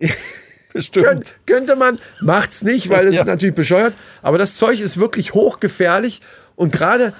Bestimmt. 0.72 1.06
Könnt, 1.06 1.36
könnte 1.46 1.76
man, 1.76 1.98
macht's 2.20 2.62
nicht, 2.62 2.90
weil 2.90 3.06
es 3.06 3.16
ist 3.16 3.24
natürlich 3.24 3.54
bescheuert. 3.54 3.94
Aber 4.20 4.36
das 4.36 4.56
Zeug 4.56 4.78
ist 4.78 4.98
wirklich 4.98 5.32
hochgefährlich. 5.32 6.20
Und 6.56 6.72
gerade, 6.72 7.12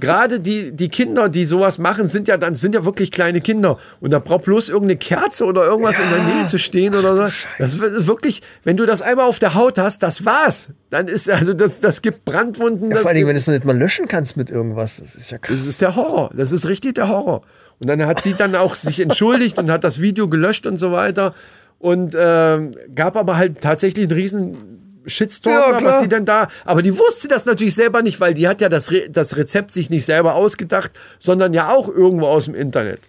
gerade 0.00 0.40
die, 0.40 0.72
die 0.72 0.88
Kinder, 0.88 1.28
die 1.28 1.44
sowas 1.44 1.78
machen, 1.78 2.06
sind 2.06 2.26
ja 2.26 2.38
dann, 2.38 2.54
sind 2.54 2.74
ja 2.74 2.84
wirklich 2.84 3.12
kleine 3.12 3.42
Kinder. 3.42 3.78
Und 4.00 4.10
da 4.12 4.18
braucht 4.18 4.44
bloß 4.44 4.70
irgendeine 4.70 4.96
Kerze 4.96 5.44
oder 5.44 5.66
irgendwas 5.66 5.98
in 6.00 6.08
der 6.08 6.22
Nähe 6.22 6.46
zu 6.46 6.58
stehen 6.58 6.94
oder 6.94 7.14
so. 7.14 7.22
Das 7.58 7.74
ist 7.74 8.06
wirklich, 8.06 8.42
wenn 8.64 8.78
du 8.78 8.86
das 8.86 9.02
einmal 9.02 9.26
auf 9.26 9.38
der 9.38 9.54
Haut 9.54 9.78
hast, 9.78 10.02
das 10.02 10.24
war's. 10.24 10.70
Dann 10.88 11.06
ist, 11.06 11.28
also 11.28 11.52
das, 11.52 11.80
das 11.80 12.00
gibt 12.00 12.24
Brandwunden. 12.24 12.90
Ja, 12.90 12.96
vor 12.96 13.10
allem, 13.10 13.18
gibt, 13.18 13.28
wenn 13.28 13.34
du 13.34 13.40
es 13.40 13.46
noch 13.46 13.54
nicht 13.54 13.66
mal 13.66 13.76
löschen 13.76 14.08
kannst 14.08 14.38
mit 14.38 14.50
irgendwas. 14.50 14.96
Das 14.96 15.14
ist 15.14 15.30
ja 15.30 15.38
krass. 15.38 15.58
das 15.58 15.68
ist 15.68 15.82
der 15.82 15.94
Horror. 15.94 16.30
Das 16.34 16.50
ist 16.50 16.66
richtig 16.66 16.94
der 16.94 17.08
Horror. 17.08 17.42
Und 17.78 17.88
dann 17.88 18.04
hat 18.06 18.22
sie 18.22 18.32
dann 18.32 18.56
auch 18.56 18.74
sich 18.74 19.00
entschuldigt 19.00 19.58
und 19.58 19.70
hat 19.70 19.84
das 19.84 20.00
Video 20.00 20.28
gelöscht 20.28 20.66
und 20.66 20.78
so 20.78 20.92
weiter. 20.92 21.34
Und 21.78 22.16
ähm, 22.18 22.72
gab 22.94 23.16
aber 23.16 23.36
halt 23.36 23.60
tatsächlich 23.60 24.06
einen 24.06 24.18
riesen 24.18 24.77
Shitstorm, 25.08 25.54
Ja, 25.54 25.82
was 25.82 26.00
sie 26.00 26.08
denn 26.08 26.24
da. 26.24 26.48
Aber 26.64 26.82
die 26.82 26.96
wusste 26.96 27.28
das 27.28 27.46
natürlich 27.46 27.74
selber 27.74 28.02
nicht, 28.02 28.20
weil 28.20 28.34
die 28.34 28.48
hat 28.48 28.60
ja 28.60 28.68
das, 28.68 28.90
Re 28.90 29.08
das 29.10 29.36
Rezept 29.36 29.72
sich 29.72 29.90
nicht 29.90 30.04
selber 30.04 30.34
ausgedacht, 30.34 30.92
sondern 31.18 31.54
ja 31.54 31.70
auch 31.70 31.88
irgendwo 31.88 32.26
aus 32.26 32.46
dem 32.46 32.54
Internet. 32.54 33.00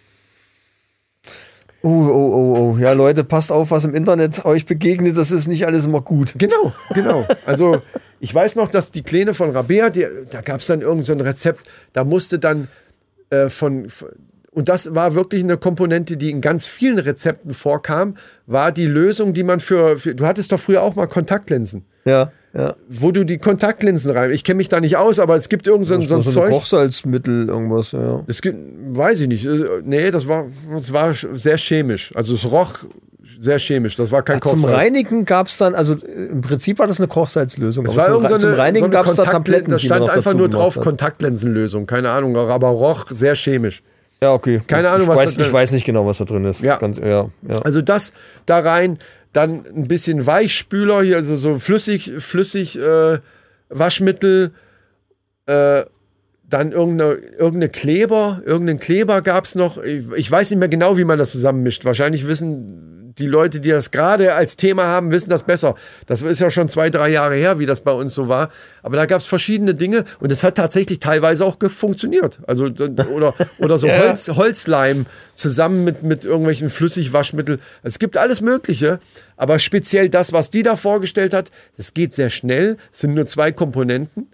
Oh, 1.82 1.88
oh, 1.88 2.12
oh, 2.12 2.58
oh. 2.58 2.78
Ja, 2.78 2.92
Leute, 2.92 3.24
passt 3.24 3.52
auf, 3.52 3.72
was 3.72 3.86
im 3.86 3.94
Internet 3.96 4.44
euch 4.44 4.66
begegnet. 4.66 5.18
Das 5.18 5.32
ist 5.32 5.48
nicht 5.48 5.66
alles 5.66 5.86
immer 5.86 6.02
gut. 6.02 6.34
Genau, 6.38 6.74
genau. 6.94 7.26
Also 7.46 7.82
ich 8.20 8.36
weiß 8.36 8.56
noch, 8.56 8.68
dass 8.68 8.92
die 8.92 9.02
Kleine 9.02 9.34
von 9.34 9.52
Rabea, 9.52 9.90
die, 9.90 10.06
da 10.30 10.42
gab 10.42 10.60
es 10.60 10.68
dann 10.68 10.82
irgend 10.82 11.06
so 11.06 11.14
ein 11.14 11.22
Rezept, 11.22 11.66
da 11.94 12.04
musste 12.04 12.38
dann 12.38 12.68
äh, 13.30 13.50
von, 13.50 13.88
und 14.52 14.68
das 14.68 14.94
war 14.94 15.16
wirklich 15.16 15.44
eine 15.44 15.58
Komponente, 15.58 16.18
die 16.18 16.32
in 16.32 16.42
ganz 16.42 16.68
vielen 16.68 17.00
Rezepten 17.00 17.54
vorkam, 17.54 18.18
war 18.46 18.74
die 18.74 18.88
Lösung, 18.88 19.34
die 19.34 19.44
man 19.44 19.62
für, 19.62 19.98
für 19.98 20.16
du 20.16 20.26
hattest 20.26 20.52
doch 20.52 20.60
früher 20.60 20.84
auch 20.84 20.96
mal 20.96 21.08
Kontaktlinsen, 21.08 21.86
Ja, 22.06 22.32
ja. 22.54 22.76
wo 22.90 23.12
du 23.12 23.24
die 23.26 23.38
Kontaktlinsen 23.38 24.12
rein, 24.12 24.32
ich 24.32 24.44
kenne 24.44 24.58
mich 24.58 24.70
da 24.70 24.80
nicht 24.80 24.98
aus, 24.98 25.20
aber 25.20 25.36
es 25.36 25.50
gibt 25.50 25.68
irgend 25.68 25.86
so, 25.88 26.00
so 26.02 26.16
ein 26.16 26.22
so 26.24 26.32
Zeug. 26.32 26.50
Kochsalzmittel, 26.50 27.50
irgendwas, 27.50 27.92
ja. 27.92 28.24
Es 28.28 28.42
gibt, 28.42 28.58
weiß 28.98 29.20
ich 29.22 29.28
nicht. 29.28 29.46
Äh, 29.46 29.82
Nee, 29.84 30.10
das 30.12 30.28
war, 30.28 30.46
das 30.74 30.92
war 30.94 31.14
sehr 31.14 31.58
chemisch. 31.58 32.12
Also 32.16 32.36
es 32.36 32.50
roch 32.50 32.74
sehr 33.40 33.60
chemisch. 33.60 33.96
Das 33.96 34.12
war 34.12 34.22
kein 34.24 34.42
Zum 34.42 34.52
Kochsalz. 34.54 34.74
Reinigen 34.76 35.24
gab 35.26 35.48
es 35.48 35.58
dann, 35.58 35.76
also 35.76 35.94
äh, 35.94 36.26
im 36.32 36.42
Prinzip 36.42 36.80
war 36.80 36.88
das 36.88 37.00
eine 37.00 37.08
Kochsalzlösung. 37.08 37.86
Es 37.86 37.96
war 37.96 38.06
zum, 38.06 38.14
irgendeine, 38.16 38.40
zum 38.40 38.54
Reinigen 38.54 38.80
so 38.80 38.86
eine 38.86 38.94
gab 38.94 39.08
es 39.08 39.16
da 39.16 39.24
Tabletten. 39.26 39.72
Da 39.72 39.80
stand 39.80 40.10
einfach 40.10 40.34
nur 40.34 40.50
drauf 40.50 40.76
hat. 40.76 40.84
Kontaktlinsenlösung. 40.84 41.86
Keine 41.86 42.10
Ahnung, 42.10 42.36
aber 42.36 42.68
roch 42.70 43.06
sehr 43.10 43.36
chemisch. 43.36 43.84
Ja, 44.22 44.34
okay. 44.34 44.60
Keine 44.68 44.90
Ahnung, 44.90 45.04
ich 45.04 45.10
was 45.10 45.18
weiß, 45.18 45.30
da 45.32 45.36
drin- 45.38 45.48
Ich 45.48 45.54
weiß 45.54 45.72
nicht 45.72 45.86
genau, 45.86 46.06
was 46.06 46.18
da 46.18 46.26
drin 46.26 46.44
ist. 46.44 46.60
Ja. 46.60 46.76
Ganz, 46.78 46.98
ja, 46.98 47.30
ja. 47.48 47.62
Also 47.64 47.82
das 47.82 48.12
da 48.46 48.60
rein, 48.60 49.00
dann 49.34 49.66
ein 49.66 49.88
bisschen 49.88 50.26
Weichspüler 50.26 51.04
hier, 51.04 51.18
also 51.18 51.38
so 51.38 51.60
flüssig, 51.60 52.14
flüssig 52.18 52.78
äh, 52.80 53.20
Waschmittel, 53.70 54.52
äh, 55.46 55.84
dann 56.50 56.72
irgendeine, 56.72 57.14
irgendeine 57.14 57.70
Kleber, 57.70 58.42
irgendeinen 58.44 58.80
Kleber 58.80 59.22
gab 59.22 59.46
es 59.46 59.54
noch. 59.54 59.78
Ich, 59.78 60.06
ich 60.16 60.32
weiß 60.32 60.50
nicht 60.50 60.60
mehr 60.60 60.68
genau, 60.68 60.98
wie 60.98 61.04
man 61.04 61.20
das 61.20 61.32
zusammenmischt. 61.32 61.86
Wahrscheinlich 61.86 62.28
wissen 62.28 62.99
die 63.20 63.28
Leute, 63.28 63.60
die 63.60 63.70
das 63.70 63.92
gerade 63.92 64.34
als 64.34 64.56
Thema 64.56 64.86
haben, 64.86 65.12
wissen 65.12 65.30
das 65.30 65.44
besser. 65.44 65.76
Das 66.08 66.22
ist 66.22 66.40
ja 66.40 66.50
schon 66.50 66.70
zwei, 66.70 66.90
drei 66.90 67.10
Jahre 67.10 67.36
her, 67.36 67.60
wie 67.60 67.66
das 67.66 67.82
bei 67.82 67.92
uns 67.92 68.14
so 68.14 68.28
war. 68.28 68.50
Aber 68.82 68.96
da 68.96 69.06
gab 69.06 69.20
es 69.20 69.26
verschiedene 69.26 69.76
Dinge 69.76 70.06
und 70.20 70.32
es 70.32 70.44
hat 70.44 70.56
tatsächlich 70.56 71.00
teilweise 71.00 71.46
auch 71.46 71.58
funktioniert. 71.70 72.40
Also 72.48 72.66
oder, 72.66 73.34
oder 73.60 73.78
so 73.78 73.88
Ja. 73.90 74.00
Holz, 74.00 74.28
Holzleim 74.30 75.06
zusammen 75.34 75.84
mit, 75.84 76.04
mit 76.04 76.26
irgendwelchen 76.26 76.70
Flüssigwaschmittel. 76.70 77.60
Es 77.84 78.00
gibt 78.00 78.18
alles 78.18 78.42
Mögliche, 78.42 79.00
aber 79.36 79.60
speziell 79.60 80.10
das, 80.10 80.32
was 80.32 80.50
die 80.50 80.64
da 80.64 80.76
vorgestellt 80.76 81.34
hat, 81.34 81.50
das 81.78 81.94
geht 81.94 82.14
sehr 82.14 82.30
schnell. 82.30 82.78
Es 82.92 83.00
sind 83.00 83.16
nur 83.16 83.26
zwei 83.26 83.52
Komponenten, 83.52 84.28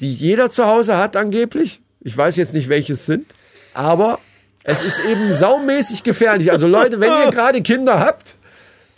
die 0.00 0.12
jeder 0.12 0.50
zu 0.50 0.66
Hause 0.66 0.96
hat 0.96 1.16
angeblich. 1.16 1.82
Ich 2.00 2.16
weiß 2.16 2.36
jetzt 2.36 2.54
nicht, 2.54 2.68
welches 2.68 3.06
sind, 3.06 3.26
aber 3.74 4.18
es 4.64 4.84
ist 4.84 5.00
eben 5.04 5.32
saumäßig 5.32 6.02
gefährlich. 6.02 6.52
Also 6.52 6.66
Leute, 6.66 7.00
wenn 7.00 7.12
ihr 7.12 7.30
gerade 7.30 7.62
Kinder 7.62 8.00
habt, 8.00 8.36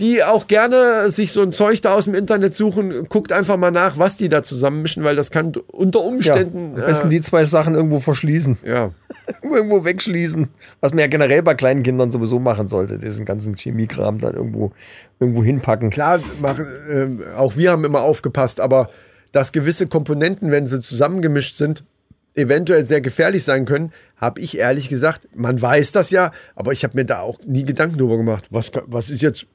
die 0.00 0.24
auch 0.24 0.48
gerne 0.48 1.08
sich 1.10 1.30
so 1.30 1.40
ein 1.40 1.52
Zeug 1.52 1.80
da 1.80 1.94
aus 1.94 2.06
dem 2.06 2.14
Internet 2.14 2.54
suchen, 2.54 3.08
guckt 3.08 3.30
einfach 3.30 3.56
mal 3.56 3.70
nach, 3.70 3.96
was 3.96 4.16
die 4.16 4.28
da 4.28 4.42
zusammenmischen, 4.42 5.04
weil 5.04 5.14
das 5.14 5.30
kann 5.30 5.52
unter 5.68 6.00
ja. 6.00 6.06
Umständen 6.06 6.74
Am 6.74 6.86
besten 6.86 7.06
äh, 7.06 7.10
die 7.10 7.20
zwei 7.20 7.44
Sachen 7.44 7.74
irgendwo 7.74 8.00
verschließen. 8.00 8.58
ja. 8.64 8.90
irgendwo 9.42 9.84
wegschließen. 9.84 10.48
Was 10.80 10.92
man 10.92 10.98
ja 10.98 11.06
generell 11.06 11.42
bei 11.42 11.54
kleinen 11.54 11.82
Kindern 11.82 12.10
sowieso 12.10 12.38
machen 12.40 12.68
sollte. 12.68 12.98
Diesen 12.98 13.24
ganzen 13.24 13.54
Chemiekram 13.54 14.18
dann 14.18 14.34
irgendwo, 14.34 14.72
irgendwo 15.20 15.42
hinpacken. 15.42 15.90
Klar, 15.90 16.18
machen, 16.42 16.66
ähm, 16.90 17.22
auch 17.36 17.56
wir 17.56 17.70
haben 17.70 17.84
immer 17.84 18.02
aufgepasst, 18.02 18.60
aber 18.60 18.90
dass 19.32 19.52
gewisse 19.52 19.86
Komponenten, 19.86 20.50
wenn 20.50 20.66
sie 20.66 20.80
zusammengemischt 20.80 21.56
sind, 21.56 21.84
eventuell 22.34 22.84
sehr 22.86 23.00
gefährlich 23.00 23.44
sein 23.44 23.64
können, 23.64 23.92
habe 24.16 24.40
ich 24.40 24.58
ehrlich 24.58 24.88
gesagt, 24.88 25.28
man 25.34 25.60
weiß 25.60 25.92
das 25.92 26.10
ja, 26.10 26.32
aber 26.54 26.72
ich 26.72 26.84
habe 26.84 26.96
mir 26.96 27.04
da 27.04 27.20
auch 27.20 27.38
nie 27.46 27.64
Gedanken 27.64 27.98
drüber 27.98 28.16
gemacht. 28.16 28.46
Was, 28.50 28.72
was 28.86 29.10
ist 29.10 29.22
jetzt 29.22 29.46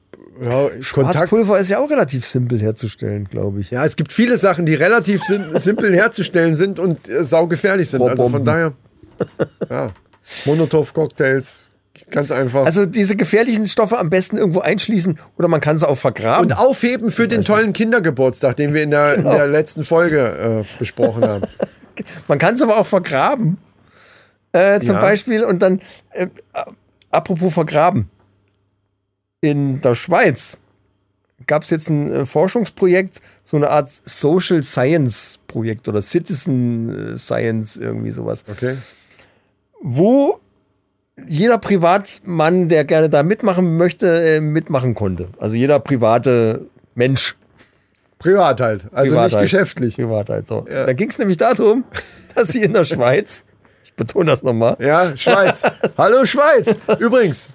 ja, 0.42 0.70
Kontakt? 0.92 1.18
Harzpulver 1.18 1.58
ist 1.58 1.68
ja 1.68 1.78
auch 1.78 1.90
relativ 1.90 2.26
simpel 2.26 2.60
herzustellen, 2.60 3.28
glaube 3.28 3.60
ich. 3.60 3.70
Ja, 3.70 3.84
es 3.84 3.96
gibt 3.96 4.12
viele 4.12 4.38
Sachen, 4.38 4.64
die 4.64 4.74
relativ 4.74 5.22
sim 5.22 5.44
simpel 5.56 5.94
herzustellen 5.94 6.54
sind 6.54 6.78
und 6.78 7.08
äh, 7.08 7.24
saugefährlich 7.24 7.90
sind. 7.90 8.02
Also 8.02 8.28
von 8.28 8.44
daher, 8.44 8.72
ja, 9.68 9.90
Monotov-Cocktails, 10.46 11.68
ganz 12.10 12.30
einfach. 12.30 12.64
Also 12.64 12.86
diese 12.86 13.16
gefährlichen 13.16 13.66
Stoffe 13.66 13.98
am 13.98 14.08
besten 14.08 14.38
irgendwo 14.38 14.60
einschließen 14.60 15.18
oder 15.36 15.48
man 15.48 15.60
kann 15.60 15.78
sie 15.78 15.88
auch 15.88 15.98
vergraben. 15.98 16.46
und 16.46 16.52
aufheben 16.52 17.10
für 17.10 17.28
den 17.28 17.44
tollen 17.44 17.72
Kindergeburtstag, 17.72 18.56
den 18.56 18.72
wir 18.72 18.82
in 18.82 18.90
der, 18.90 19.16
in 19.16 19.24
der 19.24 19.46
letzten 19.46 19.84
Folge 19.84 20.64
äh, 20.64 20.78
besprochen 20.78 21.24
haben. 21.24 21.44
Man 22.28 22.38
kann 22.38 22.54
es 22.54 22.62
aber 22.62 22.76
auch 22.78 22.86
vergraben. 22.86 23.58
Äh, 24.52 24.80
zum 24.80 24.96
Ja. 24.96 25.00
Beispiel 25.00 25.44
und 25.44 25.60
dann, 25.62 25.80
äh, 26.10 26.26
apropos 27.10 27.54
vergraben. 27.54 28.10
In 29.40 29.80
der 29.80 29.94
Schweiz 29.94 30.60
gab 31.46 31.62
es 31.62 31.70
jetzt 31.70 31.88
ein 31.88 32.12
äh, 32.12 32.26
Forschungsprojekt, 32.26 33.20
so 33.44 33.56
eine 33.56 33.70
Art 33.70 33.88
Social 33.90 34.62
Science 34.62 35.38
Projekt 35.46 35.88
oder 35.88 36.02
Citizen 36.02 37.14
äh, 37.14 37.18
Science, 37.18 37.76
irgendwie 37.76 38.10
sowas, 38.10 38.44
Okay. 38.50 38.76
wo 39.80 40.40
jeder 41.26 41.58
Privatmann, 41.58 42.68
der 42.68 42.84
gerne 42.84 43.08
da 43.10 43.22
mitmachen 43.22 43.76
möchte, 43.76 44.22
äh, 44.36 44.40
mitmachen 44.40 44.94
konnte. 44.94 45.28
Also 45.38 45.54
jeder 45.56 45.78
private 45.80 46.66
Mensch. 46.94 47.36
Privat 48.20 48.60
halt, 48.60 48.82
also 48.92 49.10
Privat 49.12 49.24
nicht 49.24 49.34
halt. 49.36 49.42
geschäftlich. 49.44 49.96
Privat 49.96 50.28
halt 50.28 50.46
so. 50.46 50.66
Da 50.68 50.92
ging 50.92 51.08
es 51.08 51.18
nämlich 51.18 51.38
darum, 51.38 51.84
dass 52.34 52.48
sie 52.48 52.62
in 52.62 52.72
der 52.74 52.84
Schweiz, 52.84 53.44
ich 53.84 53.94
betone 53.94 54.30
das 54.30 54.42
nochmal, 54.42 54.76
Ja, 54.78 55.16
Schweiz. 55.16 55.62
Hallo 55.98 56.24
Schweiz. 56.26 56.76
Übrigens, 56.98 57.48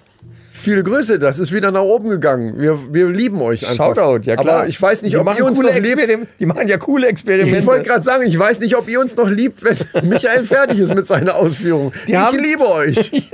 viele 0.52 0.82
Grüße, 0.82 1.20
das 1.20 1.38
ist 1.38 1.52
wieder 1.52 1.70
nach 1.70 1.82
oben 1.82 2.08
gegangen. 2.10 2.58
Wir, 2.58 2.76
wir 2.92 3.08
lieben 3.10 3.40
euch 3.42 3.62
einfach. 3.70 3.94
Shoutout, 3.94 4.22
ja 4.28 4.34
klar. 4.34 4.56
Aber 4.60 4.66
ich 4.68 4.82
weiß 4.82 5.02
nicht, 5.02 5.14
die 5.14 5.18
ob 5.18 5.38
ihr 5.38 5.44
uns 5.44 5.60
noch 5.60 5.72
liebt. 5.72 6.28
Die 6.40 6.46
machen 6.46 6.66
ja 6.66 6.78
coole 6.78 7.06
Experimente. 7.06 7.60
Ich 7.60 7.66
wollte 7.66 7.84
gerade 7.88 8.02
sagen, 8.02 8.24
ich 8.26 8.36
weiß 8.36 8.58
nicht, 8.58 8.76
ob 8.76 8.88
ihr 8.88 8.98
uns 8.98 9.14
noch 9.14 9.28
liebt, 9.30 9.62
wenn 9.62 9.76
Michael 10.08 10.42
fertig 10.44 10.80
ist 10.80 10.92
mit 10.92 11.06
seiner 11.06 11.36
Ausführung. 11.36 11.92
ich 12.08 12.16
haben- 12.16 12.36
liebe 12.38 12.66
euch. 12.68 13.30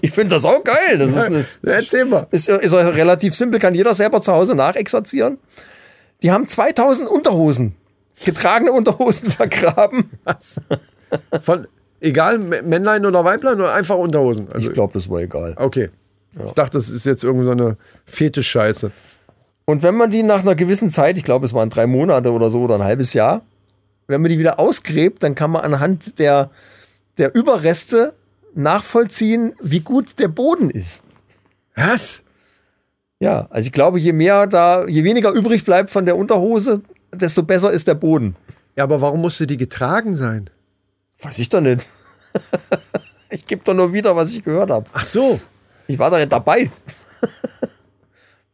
ich 0.00 0.10
finde 0.12 0.36
das 0.36 0.46
auch 0.46 0.64
geil. 0.64 0.96
Das 0.96 1.10
ist, 1.10 1.28
ist, 1.30 1.58
Ja, 1.62 1.72
erzähl 1.72 2.06
mal. 2.06 2.26
ist, 2.30 2.48
ist 2.48 2.72
auch 2.72 2.78
relativ 2.94 3.34
simpel, 3.34 3.60
kann 3.60 3.74
jeder 3.74 3.92
selber 3.92 4.22
zu 4.22 4.32
Hause 4.32 4.54
nachexerzieren. 4.54 5.36
Die 6.22 6.30
haben 6.30 6.46
2000 6.48 7.08
Unterhosen, 7.08 7.74
getragene 8.24 8.72
Unterhosen 8.72 9.30
vergraben. 9.30 10.10
Was? 10.24 10.60
Von, 11.42 11.66
egal, 12.00 12.38
Männlein 12.38 13.04
oder 13.06 13.24
Weiblein 13.24 13.56
oder 13.56 13.74
einfach 13.74 13.96
Unterhosen? 13.96 14.48
Also, 14.52 14.68
Ich 14.68 14.74
glaube, 14.74 14.92
das 14.94 15.08
war 15.10 15.20
egal. 15.20 15.54
okay. 15.58 15.90
Ich 16.46 16.52
dachte, 16.52 16.78
das 16.78 16.88
ist 16.88 17.04
jetzt 17.04 17.24
irgendeine 17.24 17.44
so 17.62 17.64
eine 17.66 17.76
Fetischscheiße. 18.06 18.90
Und 19.66 19.82
wenn 19.82 19.94
man 19.94 20.10
die 20.10 20.22
nach 20.22 20.40
einer 20.40 20.54
gewissen 20.54 20.88
Zeit, 20.90 21.18
ich 21.18 21.24
glaube, 21.24 21.44
es 21.44 21.52
waren 21.52 21.68
drei 21.68 21.86
Monate 21.86 22.32
oder 22.32 22.50
so 22.50 22.62
oder 22.62 22.76
ein 22.76 22.82
halbes 22.82 23.12
Jahr, 23.12 23.42
wenn 24.06 24.22
man 24.22 24.30
die 24.30 24.38
wieder 24.38 24.58
ausgräbt, 24.58 25.22
dann 25.22 25.34
kann 25.34 25.50
man 25.50 25.60
anhand 25.62 26.18
der, 26.18 26.50
der 27.18 27.34
Überreste 27.34 28.14
nachvollziehen, 28.54 29.52
wie 29.62 29.80
gut 29.80 30.18
der 30.18 30.28
Boden 30.28 30.70
ist. 30.70 31.02
Was? 31.74 32.22
Ja, 33.22 33.46
also 33.50 33.66
ich 33.66 33.72
glaube, 33.72 34.00
je 34.00 34.12
mehr 34.12 34.48
da, 34.48 34.84
je 34.84 35.04
weniger 35.04 35.30
übrig 35.30 35.64
bleibt 35.64 35.90
von 35.90 36.04
der 36.04 36.16
Unterhose, 36.16 36.82
desto 37.14 37.44
besser 37.44 37.70
ist 37.70 37.86
der 37.86 37.94
Boden. 37.94 38.34
Ja, 38.74 38.82
aber 38.82 39.00
warum 39.00 39.20
musste 39.20 39.46
die 39.46 39.56
getragen 39.56 40.12
sein? 40.12 40.50
Weiß 41.20 41.38
ich 41.38 41.48
doch 41.48 41.60
nicht. 41.60 41.88
ich 43.30 43.46
gebe 43.46 43.62
doch 43.62 43.74
nur 43.74 43.92
wieder, 43.92 44.16
was 44.16 44.34
ich 44.34 44.42
gehört 44.42 44.70
habe. 44.70 44.86
Ach 44.92 45.04
so. 45.04 45.38
Ich 45.86 46.00
war 46.00 46.10
doch 46.10 46.18
nicht 46.18 46.32
dabei. 46.32 46.68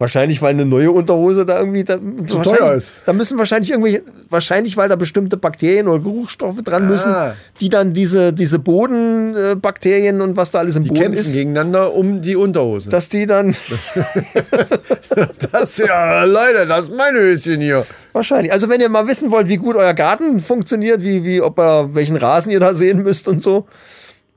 Wahrscheinlich, 0.00 0.40
weil 0.40 0.50
eine 0.50 0.64
neue 0.64 0.93
Unterhose 0.93 1.45
da 1.45 1.59
irgendwie 1.59 1.83
da, 1.83 1.97
Zu 1.99 2.43
teuer 2.43 2.75
ist. 2.75 3.00
Da 3.05 3.12
müssen 3.12 3.37
wahrscheinlich 3.37 3.73
irgendwelche, 3.73 4.02
wahrscheinlich, 4.31 4.76
weil 4.76 4.88
da 4.88 4.95
bestimmte 4.95 5.37
Bakterien 5.37 5.88
oder 5.88 6.00
Geruchsstoffe 6.05 6.62
dran 6.62 6.87
müssen, 6.88 7.11
Ah. 7.11 7.35
die 7.61 7.69
dann 7.69 7.95
diese, 7.95 8.33
diese 8.33 8.61
Bodenbakterien 8.61 10.21
und 10.21 10.37
was 10.37 10.52
da 10.52 10.61
alles 10.61 10.76
im 10.76 10.85
Die 10.85 10.90
Boden 10.90 11.00
kämpfen 11.00 11.19
ist, 11.21 11.35
gegeneinander 11.35 11.95
um 11.95 12.23
die 12.23 12.37
Unterhose. 12.37 12.90
dass 12.90 13.09
die 13.09 13.26
dann 13.26 13.52
Das 15.52 15.78
ja, 15.78 16.23
Leute, 16.25 16.67
das 16.67 16.85
ist 16.87 16.95
mein 16.97 17.14
Höschen 17.17 17.61
hier. 17.61 17.85
wahrscheinlich. 18.12 18.52
Also 18.52 18.69
wenn 18.69 18.81
ihr 18.81 18.88
mal 18.88 19.09
wissen 19.09 19.33
wollt, 19.33 19.49
wie 19.49 19.57
gut 19.57 19.75
euer 19.75 19.95
Garten 19.95 20.38
funktioniert, 20.40 21.02
wie, 21.02 21.25
wie, 21.25 21.40
ob 21.40 21.59
ihr, 21.59 21.90
welchen 21.93 22.17
Rasen 22.17 22.52
ihr 22.52 22.61
da 22.61 22.73
sehen 22.75 23.02
müsst 23.02 23.26
und 23.26 23.43
so. 23.43 23.67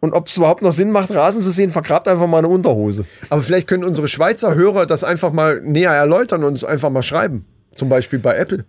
Und 0.02 0.14
ob 0.14 0.28
es 0.28 0.36
überhaupt 0.36 0.62
noch 0.64 0.72
Sinn 0.72 0.92
macht, 0.92 1.12
Rasen 1.14 1.42
zu 1.42 1.52
sehen, 1.52 1.70
vergrabt 1.72 2.08
einfach 2.08 2.28
mal 2.28 2.40
eine 2.40 2.48
Unterhose. 2.50 3.06
Aber 3.30 3.42
vielleicht 3.44 3.68
können 3.68 3.84
unsere 3.84 4.08
Schweizer 4.08 4.56
Hörer 4.56 4.86
das 4.88 5.04
einfach 5.04 5.32
mal 5.32 5.62
näher 5.62 5.92
erläutern 5.92 6.44
und 6.44 6.50
uns 6.54 6.64
einfach 6.64 6.90
mal 6.90 7.04
schreiben. 7.04 7.46
Zum 7.76 7.88
Beispiel 7.88 8.20
bei 8.20 8.36
Apple. 8.36 8.66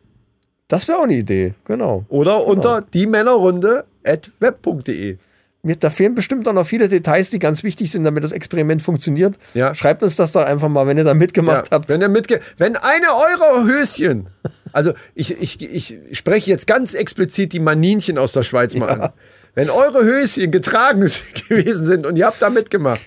Das 0.69 0.87
wäre 0.89 0.99
auch 0.99 1.05
eine 1.05 1.15
Idee, 1.15 1.55
genau. 1.65 2.05
Oder 2.09 2.47
unter 2.47 2.83
die 2.83 3.07
Männerrunde 3.07 3.85
at 4.05 4.31
web.de. 4.41 5.17
Mir, 5.65 5.77
da 5.77 5.91
fehlen 5.91 6.15
bestimmt 6.15 6.49
auch 6.49 6.53
noch 6.53 6.67
viele 6.67 6.89
Details, 6.89 7.31
die 7.31 7.39
ganz 7.39 7.63
wichtig 7.63 7.91
sind, 7.93 8.05
damit 8.05 8.25
das 8.25 8.33
Experiment 8.33 8.83
funktioniert. 8.83 9.37
Ja. 9.55 9.75
Schreibt 9.75 10.03
uns 10.03 10.17
das 10.17 10.33
doch 10.33 10.45
einfach 10.45 10.69
mal, 10.69 10.87
wenn 10.87 10.99
ihr 10.99 11.05
da 11.05 11.15
mitgemacht 11.15 11.67
Ja, 11.69 11.77
habt. 11.77 11.89
wenn 11.89 12.01
ihr 12.01 12.09
mitge 12.09 12.41
wenn 12.59 12.75
eine 12.77 13.07
eurer 13.07 13.65
Höschen, 13.65 14.27
also 14.73 14.93
ich, 15.15 15.41
ich, 15.41 15.63
ich 15.63 15.99
spreche 16.19 16.51
jetzt 16.51 16.67
ganz 16.67 16.95
explizit 16.95 17.53
die 17.53 17.61
Maninchen 17.61 18.19
aus 18.19 18.33
der 18.33 18.43
Schweiz 18.43 18.75
mal 18.75 18.89
an. 18.89 19.13
Wenn 19.55 19.71
eure 19.71 20.05
Höschen 20.05 20.51
getragen 20.51 21.01
gewesen 21.49 21.87
sind 21.87 22.07
und 22.07 22.17
ihr 22.17 22.27
habt 22.27 22.41
da 22.41 22.51
mitgemacht, 22.51 23.01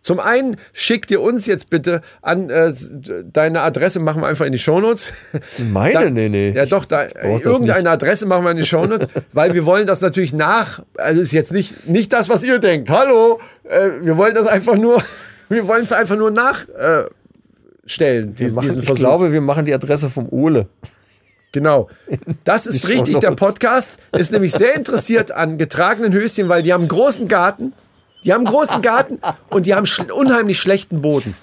zum 0.00 0.20
einen 0.20 0.56
schickt 0.74 1.10
ihr 1.10 1.22
uns 1.22 1.46
jetzt 1.46 1.70
bitte 1.70 2.02
an 2.20 2.50
äh, 2.50 2.74
deine 3.32 3.62
Adresse, 3.62 4.00
machen 4.00 4.20
wir 4.20 4.26
einfach 4.26 4.44
in 4.44 4.52
die 4.52 4.58
Shownotes. 4.58 5.14
Meine? 5.72 5.92
Da- 5.94 6.10
nee, 6.10 6.28
nee. 6.28 6.50
Ja, 6.50 6.66
doch, 6.66 6.84
da, 6.84 7.06
irgendeine 7.22 7.88
Adresse 7.88 8.26
machen 8.26 8.44
wir 8.44 8.50
in 8.50 8.58
die 8.58 8.66
Shownotes, 8.66 9.08
weil 9.32 9.54
wir 9.54 9.64
wollen 9.64 9.86
das 9.86 10.02
natürlich 10.02 10.34
nach, 10.34 10.82
also 10.98 11.22
ist 11.22 11.32
jetzt 11.32 11.52
nicht, 11.54 11.88
nicht 11.88 12.12
das, 12.12 12.28
was 12.28 12.44
ihr 12.44 12.58
denkt. 12.58 12.90
Hallo, 12.90 13.40
äh, 13.64 13.92
wir 14.02 14.18
wollen 14.18 14.34
das 14.34 14.46
einfach 14.46 14.74
nur, 14.74 15.02
wir 15.48 15.66
wollen 15.66 15.84
es 15.84 15.92
einfach 15.92 16.16
nur 16.16 16.30
nachstellen, 16.30 17.08
äh, 17.96 18.34
diesen, 18.34 18.56
machen, 18.56 18.64
diesen 18.66 18.80
ich 18.80 18.86
Versuch. 18.86 19.00
glaube, 19.00 19.32
wir 19.32 19.40
machen 19.40 19.64
die 19.64 19.72
Adresse 19.72 20.10
vom 20.10 20.28
Ole. 20.30 20.66
Genau. 21.54 21.88
Das 22.42 22.66
ist 22.70 22.88
richtig. 22.88 23.20
Der. 23.20 23.30
Podcast 23.30 23.92
ist 24.12 24.32
nämlich 24.32 24.52
sehr 24.52 24.74
interessiert 24.74 25.30
an 25.30 25.56
getragenen 25.56 26.12
Höschen, 26.12 26.48
weil 26.48 26.64
die 26.64 26.72
haben 26.72 26.82
einen 26.82 26.88
großen 26.88 27.28
Garten. 27.28 27.72
Die 28.24 28.32
haben 28.32 28.44
einen 28.46 28.52
großen 28.54 28.82
Garten 28.82 29.20
und 29.50 29.66
die 29.66 29.74
haben 29.74 29.86
schl 29.86 30.10
unheimlich 30.10 30.58
schlechten 30.58 31.00
Boden. 31.00 31.36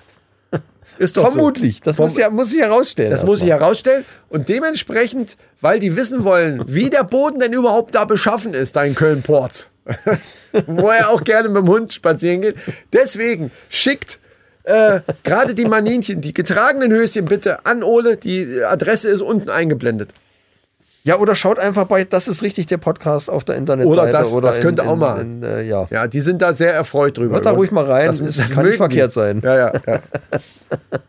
Ist 0.98 1.16
doch 1.16 1.32
Vermutlich. 1.32 1.78
So. 1.78 1.82
Das 1.86 1.96
Vom- 1.96 2.10
muss, 2.10 2.18
ja, 2.18 2.30
muss 2.30 2.52
ich 2.54 2.60
herausstellen. 2.60 3.10
das 3.10 3.24
muss 3.24 3.42
ich 3.42 3.48
erstmal. 3.48 3.68
herausstellen. 3.68 4.06
Und 4.30 4.50
dementsprechend, 4.50 5.38
weil 5.62 5.80
die 5.80 5.96
wissen 5.96 6.24
wollen, 6.26 6.64
wie 6.68 6.90
der 6.90 7.04
Boden 7.06 7.40
denn 7.40 7.54
überhaupt 7.54 7.96
da 7.96 8.04
beschaffen 8.06 8.54
ist, 8.54 8.76
da 8.76 8.84
in 8.84 8.94
Köln-Porz. 8.96 9.70
Wo 10.68 10.90
er 10.90 11.10
auch 11.10 11.24
gerne 11.24 11.48
mit 11.50 11.58
dem 11.64 11.70
Hund 11.70 11.94
spazieren 11.94 12.42
geht. 12.42 12.56
Deswegen 12.94 13.50
schickt 13.70 14.20
äh, 14.64 15.02
gerade 15.24 15.56
die 15.56 15.66
Maninchen, 15.66 16.22
die 16.22 16.34
getragenen 16.34 16.92
Höschen 16.92 17.26
bitte 17.26 17.66
an 17.66 17.84
Ole. 17.84 18.18
Die 18.18 18.62
Adresse 18.64 19.10
ist 19.10 19.22
unten 19.22 19.50
eingeblendet. 19.50 20.14
Ja, 21.04 21.18
oder 21.18 21.36
schaut 21.36 21.58
einfach 21.58 21.86
bei 21.88 22.04
Das 22.04 22.28
ist 22.28 22.44
richtig 22.44 22.68
der 22.68 22.78
Podcast 22.78 23.28
auf 23.30 23.44
der 23.44 23.56
Internetseite. 23.56 23.90
Oder 24.02 24.12
das- 24.12 24.40
das 24.40 24.58
in- 24.58 24.64
könnte 24.64 24.84
in, 24.84 24.88
auch 24.88 24.96
mal. 24.96 25.22
In, 25.22 25.42
äh, 25.42 25.64
ja. 25.64 25.88
Ja, 25.90 26.08
die 26.08 26.22
sind 26.22 26.44
da 26.44 26.54
sehr 26.54 26.74
erfreut 26.76 27.18
drüber. 27.18 27.36
Hört 27.36 27.46
da 27.48 27.52
ruhig 27.52 27.72
mal 27.72 27.86
rein, 27.92 28.08
es 28.10 28.52
kann 28.54 28.66
nicht 28.66 28.78
verkehrt 28.78 29.10
die. 29.12 29.16
sein. 29.16 29.40
Ja, 29.44 29.58
ja, 29.58 29.74
ja. 29.88 30.02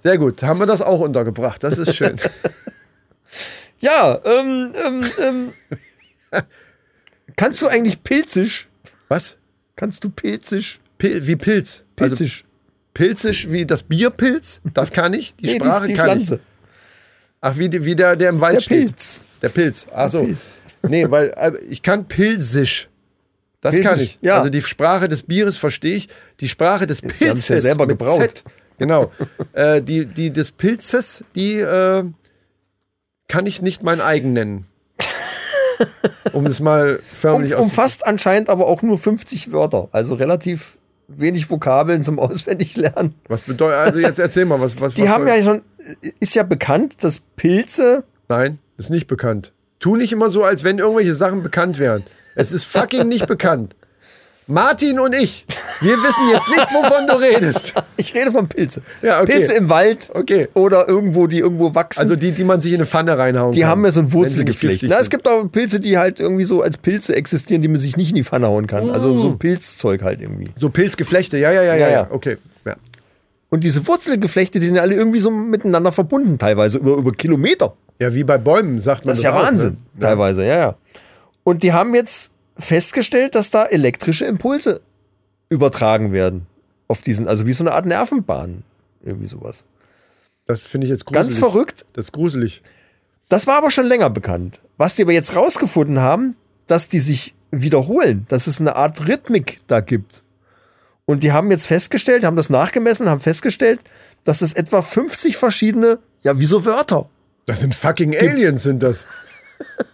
Sehr 0.02 0.16
gut. 0.16 0.42
Haben 0.42 0.60
wir 0.60 0.66
das 0.66 0.80
auch 0.80 1.00
untergebracht. 1.00 1.62
Das 1.62 1.76
ist 1.78 1.94
schön. 1.94 2.16
Ja, 3.80 4.20
ähm, 4.24 4.72
ähm, 4.86 5.02
ähm. 5.20 5.52
Kannst 7.34 7.60
du 7.62 7.66
eigentlich 7.66 8.04
pilzisch? 8.04 8.68
Was? 9.08 9.36
Kannst 9.74 10.04
du 10.04 10.10
pilzisch? 10.10 10.78
Pil 10.98 11.26
wie 11.26 11.34
Pilz. 11.34 11.82
Also 11.98 12.24
Pilzisch. 12.94 13.42
pilzisch 13.44 13.52
wie 13.52 13.66
das 13.66 13.82
Bierpilz? 13.82 14.60
Das 14.74 14.92
kann 14.92 15.12
ich. 15.14 15.34
Die 15.36 15.46
Nee, 15.46 15.54
Sprache 15.56 15.86
die, 15.86 15.92
die 15.92 15.98
kann 15.98 16.06
Pflanze. 16.10 16.34
ich. 16.36 16.40
Ach, 17.40 17.56
wie, 17.58 17.68
die- 17.68 17.84
wie 17.84 17.96
der, 17.96 18.16
der 18.16 18.28
im 18.30 18.40
Wald 18.40 18.56
Der 18.56 18.60
steht. 18.60 18.86
Pilz. 18.86 19.22
Der 19.42 19.48
Pilz. 19.48 19.86
Ach 19.94 20.08
so. 20.10 20.24
Pilz. 20.24 20.60
Nee, 20.82 21.10
weil 21.10 21.30
äh, 21.36 21.52
ich 21.68 21.82
kann 21.82 22.06
Pilsisch. 22.06 22.88
Das 23.60 23.72
Pilsisch, 23.74 23.90
kann 23.90 24.00
ich. 24.00 24.18
ja. 24.22 24.38
Also 24.38 24.48
die 24.50 24.62
Sprache 24.62 25.08
des 25.08 25.22
Bieres 25.22 25.56
verstehe 25.56 25.94
ich. 25.96 26.08
Die 26.40 26.48
Sprache 26.48 26.86
des 26.86 27.02
Pilzes. 27.02 27.48
ja 27.48 27.60
selber 27.60 27.86
mit 27.86 27.98
gebraut. 27.98 28.20
Z. 28.20 28.44
Genau. 28.78 29.12
äh, 29.52 29.80
die, 29.82 30.06
die 30.06 30.32
des 30.32 30.50
Pilzes, 30.50 31.24
die 31.36 31.54
äh, 31.60 32.04
kann 33.28 33.46
ich 33.46 33.62
nicht 33.62 33.82
mein 33.82 34.00
eigen 34.00 34.32
nennen. 34.32 34.66
Um 36.32 36.46
es 36.46 36.60
mal 36.60 36.96
Um, 36.96 37.02
förmlich 37.04 37.54
aus. 37.54 37.62
umfasst 37.64 38.06
anscheinend 38.06 38.48
aber 38.48 38.66
auch 38.68 38.82
nur 38.82 38.98
50 38.98 39.50
Wörter. 39.52 39.88
Also 39.92 40.14
relativ 40.14 40.78
wenig 41.16 41.50
Vokabeln 41.50 42.02
zum 42.02 42.18
Auswendiglernen. 42.18 43.14
Was 43.28 43.42
bedeutet, 43.42 43.76
also 43.78 43.98
jetzt 43.98 44.18
erzähl 44.18 44.44
mal, 44.44 44.60
was, 44.60 44.80
was 44.80 44.94
Die 44.94 45.02
was 45.02 45.08
haben 45.10 45.26
soll- 45.26 45.36
ja 45.36 45.42
schon, 45.42 45.62
ist 46.20 46.34
ja 46.34 46.42
bekannt, 46.42 47.02
dass 47.04 47.20
Pilze 47.36 48.04
Nein, 48.28 48.58
ist 48.78 48.90
nicht 48.90 49.06
bekannt. 49.06 49.52
Tu 49.78 49.96
nicht 49.96 50.12
immer 50.12 50.30
so, 50.30 50.44
als 50.44 50.64
wenn 50.64 50.78
irgendwelche 50.78 51.12
Sachen 51.14 51.42
bekannt 51.42 51.78
wären. 51.78 52.04
Es 52.34 52.52
ist 52.52 52.64
fucking 52.64 53.08
nicht 53.08 53.26
bekannt. 53.26 53.74
Martin 54.48 54.98
und 54.98 55.14
ich, 55.14 55.46
wir 55.80 55.96
wissen 56.02 56.28
jetzt 56.32 56.48
nicht, 56.48 56.66
wovon 56.72 57.06
du 57.06 57.14
redest. 57.14 57.74
Ich 57.96 58.12
rede 58.14 58.32
von 58.32 58.48
Pilze. 58.48 58.82
Ja, 59.00 59.20
okay. 59.22 59.32
Pilze 59.36 59.52
im 59.52 59.68
Wald 59.68 60.10
Okay. 60.12 60.48
oder 60.54 60.88
irgendwo, 60.88 61.28
die 61.28 61.38
irgendwo 61.38 61.72
wachsen. 61.74 62.00
Also 62.00 62.16
die, 62.16 62.32
die 62.32 62.42
man 62.42 62.60
sich 62.60 62.72
in 62.72 62.78
eine 62.78 62.86
Pfanne 62.86 63.16
reinhauen 63.16 63.52
die 63.52 63.60
kann. 63.60 63.70
haben 63.70 63.84
ja 63.84 63.92
so 63.92 64.00
ein 64.00 64.12
Wurzelgeflecht. 64.12 64.82
Na, 64.88 64.98
es 64.98 65.08
gibt 65.08 65.28
auch 65.28 65.44
Pilze, 65.46 65.78
die 65.78 65.98
halt 65.98 66.18
irgendwie 66.18 66.42
so 66.42 66.62
als 66.62 66.78
Pilze 66.78 67.14
existieren, 67.14 67.62
die 67.62 67.68
man 67.68 67.78
sich 67.78 67.96
nicht 67.96 68.08
in 68.10 68.16
die 68.16 68.24
Pfanne 68.24 68.48
hauen 68.48 68.66
kann. 68.66 68.90
Also 68.90 69.14
Mm. 69.14 69.20
so 69.20 69.36
Pilzzeug 69.36 70.02
halt 70.02 70.20
irgendwie. 70.20 70.46
so 70.58 70.68
Pilzgeflechte, 70.68 71.38
ja, 71.38 71.52
ja, 71.52 71.62
ja, 71.62 71.76
ja, 71.76 71.90
Ja. 71.90 72.06
Okay. 72.10 72.38
Ja. 72.64 72.74
Und 73.50 73.62
diese 73.62 73.86
Wurzelgeflechte, 73.86 74.58
die 74.58 74.66
sind 74.66 74.74
ja 74.74 74.82
alle 74.82 74.94
irgendwie 74.96 75.20
so 75.20 75.30
miteinander 75.30 75.92
verbunden, 75.92 76.38
teilweise 76.40 76.78
über, 76.78 76.96
über 76.96 77.12
Kilometer. 77.12 77.74
ja, 78.00 78.12
wie 78.12 78.24
bei 78.24 78.36
Bäumen 78.38 78.80
sagt 78.80 79.04
man 79.04 79.12
Das 79.12 79.18
ist 79.18 79.24
ja 79.24 79.32
auch, 79.32 79.44
Wahnsinn, 79.44 79.76
Ne? 79.94 80.00
teilweise, 80.00 80.44
ja, 80.44 80.58
ja. 80.58 80.74
Und 81.44 81.62
die 81.62 81.72
haben 81.72 81.94
jetzt 81.94 82.31
festgestellt, 82.56 83.34
dass 83.34 83.50
da 83.50 83.64
elektrische 83.64 84.24
Impulse 84.24 84.80
übertragen 85.48 86.12
werden. 86.12 86.46
Auf 86.88 87.02
diesen, 87.02 87.28
also 87.28 87.46
wie 87.46 87.52
so 87.52 87.64
eine 87.64 87.72
Art 87.72 87.86
Nervenbahn. 87.86 88.64
Irgendwie 89.02 89.28
sowas. 89.28 89.64
Das 90.46 90.66
finde 90.66 90.86
ich 90.86 90.90
jetzt 90.90 91.04
gruselig. 91.04 91.28
Ganz 91.28 91.38
verrückt. 91.38 91.86
Das 91.92 92.06
ist 92.06 92.12
gruselig. 92.12 92.62
Das 93.28 93.46
war 93.46 93.56
aber 93.56 93.70
schon 93.70 93.86
länger 93.86 94.10
bekannt. 94.10 94.60
Was 94.76 94.94
die 94.94 95.02
aber 95.02 95.12
jetzt 95.12 95.34
rausgefunden 95.34 96.00
haben, 96.00 96.36
dass 96.66 96.88
die 96.88 97.00
sich 97.00 97.34
wiederholen, 97.50 98.26
dass 98.28 98.46
es 98.46 98.60
eine 98.60 98.76
Art 98.76 99.06
Rhythmik 99.08 99.60
da 99.66 99.80
gibt. 99.80 100.22
Und 101.04 101.22
die 101.22 101.32
haben 101.32 101.50
jetzt 101.50 101.66
festgestellt, 101.66 102.24
haben 102.24 102.36
das 102.36 102.50
nachgemessen, 102.50 103.08
haben 103.08 103.20
festgestellt, 103.20 103.80
dass 104.24 104.40
es 104.40 104.52
etwa 104.52 104.82
50 104.82 105.36
verschiedene, 105.36 105.98
ja, 106.22 106.38
wie 106.38 106.46
so 106.46 106.64
Wörter. 106.64 107.08
Das 107.46 107.60
sind 107.60 107.74
fucking 107.74 108.16
Aliens, 108.16 108.62
sind 108.62 108.82
das. 108.82 109.04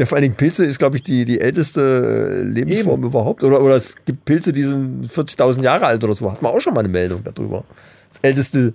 Ja, 0.00 0.06
vor 0.06 0.16
allen 0.16 0.22
Dingen 0.22 0.34
Pilze 0.34 0.64
ist, 0.64 0.78
glaube 0.78 0.96
ich, 0.96 1.02
die, 1.02 1.26
die 1.26 1.42
älteste 1.42 2.38
äh, 2.38 2.42
Lebensform 2.42 3.04
überhaupt. 3.04 3.44
Oder, 3.44 3.60
oder 3.60 3.76
es 3.76 3.94
gibt 4.06 4.24
Pilze, 4.24 4.50
die 4.50 4.62
sind 4.62 5.06
40.000 5.06 5.60
Jahre 5.62 5.84
alt 5.84 6.02
oder 6.02 6.14
so. 6.14 6.32
Hat 6.32 6.40
man 6.40 6.52
auch 6.54 6.60
schon 6.60 6.72
mal 6.72 6.80
eine 6.80 6.88
Meldung 6.88 7.22
darüber. 7.22 7.64
Das 8.08 8.18
älteste 8.22 8.72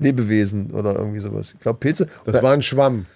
Lebewesen 0.00 0.72
oder 0.72 0.96
irgendwie 0.96 1.20
sowas. 1.20 1.52
Ich 1.54 1.60
glaube, 1.60 1.78
Pilze. 1.78 2.08
Das 2.24 2.42
war 2.42 2.52
ein 2.52 2.62
Schwamm. 2.62 3.06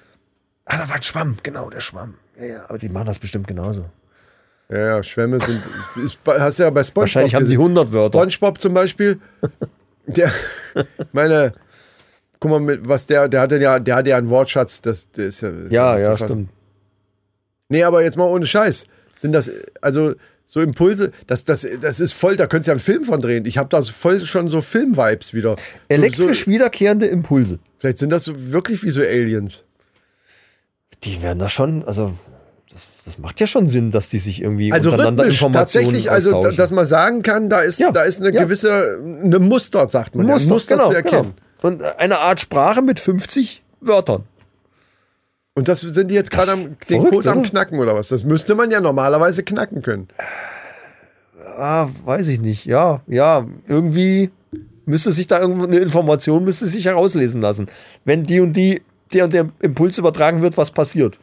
ah, 0.66 0.76
da 0.78 0.88
war 0.88 0.94
ein 0.94 1.02
Schwamm, 1.02 1.36
genau, 1.42 1.68
der 1.68 1.80
Schwamm. 1.80 2.14
Ja, 2.38 2.44
ja, 2.46 2.64
aber 2.68 2.78
die 2.78 2.88
machen 2.88 3.06
das 3.06 3.18
bestimmt 3.18 3.48
genauso. 3.48 3.86
Ja, 4.70 4.78
ja, 4.78 5.02
Schwämme 5.02 5.40
sind. 5.40 5.60
ist, 6.04 6.18
hast 6.26 6.58
du 6.60 6.62
ja 6.62 6.70
bei 6.70 6.84
SpongeBob 6.84 7.02
Wahrscheinlich 7.02 7.34
haben 7.34 7.44
die 7.44 7.56
gesehen. 7.56 7.76
100 7.76 7.90
Wörter. 7.92 8.30
SpongeBob 8.30 8.60
zum 8.60 8.72
Beispiel, 8.72 9.18
der, 10.06 10.30
meine, 11.12 11.54
guck 12.38 12.50
mal, 12.52 12.60
mit, 12.60 12.88
was 12.88 13.06
der, 13.06 13.28
der 13.28 13.40
hatte 13.40 13.58
ja, 13.58 13.80
der 13.80 13.96
hatte 13.96 14.10
ja 14.10 14.16
einen 14.16 14.30
Wortschatz, 14.30 14.80
das, 14.80 15.10
der 15.10 15.26
ist 15.26 15.40
ja. 15.42 15.50
Ja, 15.70 15.94
ist 15.96 16.00
ja, 16.02 16.16
fast- 16.16 16.24
stimmt. 16.24 16.50
Nee, 17.68 17.82
aber 17.82 18.02
jetzt 18.02 18.16
mal 18.16 18.24
ohne 18.24 18.46
Scheiß. 18.46 18.86
Sind 19.14 19.32
das, 19.32 19.50
also, 19.80 20.14
so 20.46 20.60
Impulse, 20.60 21.10
das, 21.26 21.44
das, 21.44 21.66
das 21.80 22.00
ist 22.00 22.12
voll, 22.12 22.36
da 22.36 22.46
könntest 22.46 22.66
du 22.66 22.70
ja 22.70 22.74
einen 22.74 22.80
Film 22.80 23.04
von 23.04 23.20
drehen. 23.20 23.46
Ich 23.46 23.56
habe 23.58 23.68
da 23.70 23.80
voll 23.80 24.20
schon 24.26 24.48
so 24.48 24.60
Film-Vibes 24.60 25.32
wieder. 25.34 25.56
Elektrisch 25.88 26.40
So, 26.40 26.44
so, 26.44 26.50
wiederkehrende 26.50 27.06
Impulse. 27.06 27.58
vielleicht 27.78 27.98
sind 27.98 28.10
das 28.10 28.24
so 28.24 28.34
wirklich 28.52 28.82
wie 28.82 28.90
so 28.90 29.00
Aliens. 29.00 29.64
Die 31.04 31.22
werden 31.22 31.38
da 31.38 31.48
schon, 31.48 31.84
also 31.84 32.12
das, 32.70 32.86
das 33.04 33.18
macht 33.18 33.40
ja 33.40 33.46
schon 33.46 33.66
Sinn, 33.66 33.90
dass 33.90 34.08
die 34.08 34.18
sich 34.18 34.42
irgendwie 34.42 34.72
Also 34.72 34.90
untereinander 34.90 35.24
rhythmisch, 35.24 35.36
Informationen 35.42 35.84
tatsächlich, 35.92 36.10
also 36.10 36.42
da- 36.42 36.50
dass 36.50 36.70
man 36.72 36.86
sagen 36.86 37.22
kann, 37.22 37.48
da 37.48 37.60
ist, 37.60 37.78
Ja, 37.80 37.90
da 37.92 38.02
ist 38.02 38.20
eine 38.20 38.34
ja. 38.34 38.42
gewisse, 38.42 38.98
eine 39.22 39.38
Muster, 39.38 39.88
sagt 39.88 40.14
man, 40.14 40.28
ja, 40.28 40.34
ein 40.36 40.46
Muster 40.48 40.76
genau, 40.76 40.88
zu 40.90 40.94
erkennen. 40.96 41.34
Genau. 41.60 41.74
Und 41.74 41.82
eine 41.98 42.18
Art 42.18 42.40
Sprache 42.40 42.82
mit 42.82 43.00
50 43.00 43.62
Wörtern. 43.80 44.24
Und 45.54 45.68
das 45.68 45.82
sind 45.82 46.10
die 46.10 46.14
jetzt 46.16 46.32
gerade 46.32 46.50
am 46.52 46.62
den 46.64 46.76
verrückt, 47.00 47.12
Code 47.14 47.30
am 47.30 47.42
knacken 47.42 47.78
oder 47.78 47.94
was? 47.94 48.08
Das 48.08 48.24
müsste 48.24 48.54
man 48.56 48.70
ja 48.72 48.80
normalerweise 48.80 49.44
knacken 49.44 49.82
können. 49.82 50.08
Ah, 51.56 51.88
weiß 52.04 52.28
ich 52.28 52.40
nicht. 52.40 52.64
Ja, 52.66 53.02
ja, 53.06 53.46
irgendwie. 53.68 54.30
Müsste 54.86 55.12
sich 55.12 55.26
da 55.28 55.40
irgendwo 55.40 55.64
eine 55.64 55.78
Information, 55.78 56.44
müsste 56.44 56.66
sich 56.66 56.84
herauslesen 56.84 57.40
lassen. 57.40 57.68
Wenn 58.04 58.24
die 58.24 58.40
und 58.40 58.52
die, 58.54 58.82
der 59.14 59.24
und 59.24 59.32
der 59.32 59.48
Impuls 59.60 59.96
übertragen 59.96 60.42
wird, 60.42 60.56
was 60.58 60.72
passiert. 60.72 61.20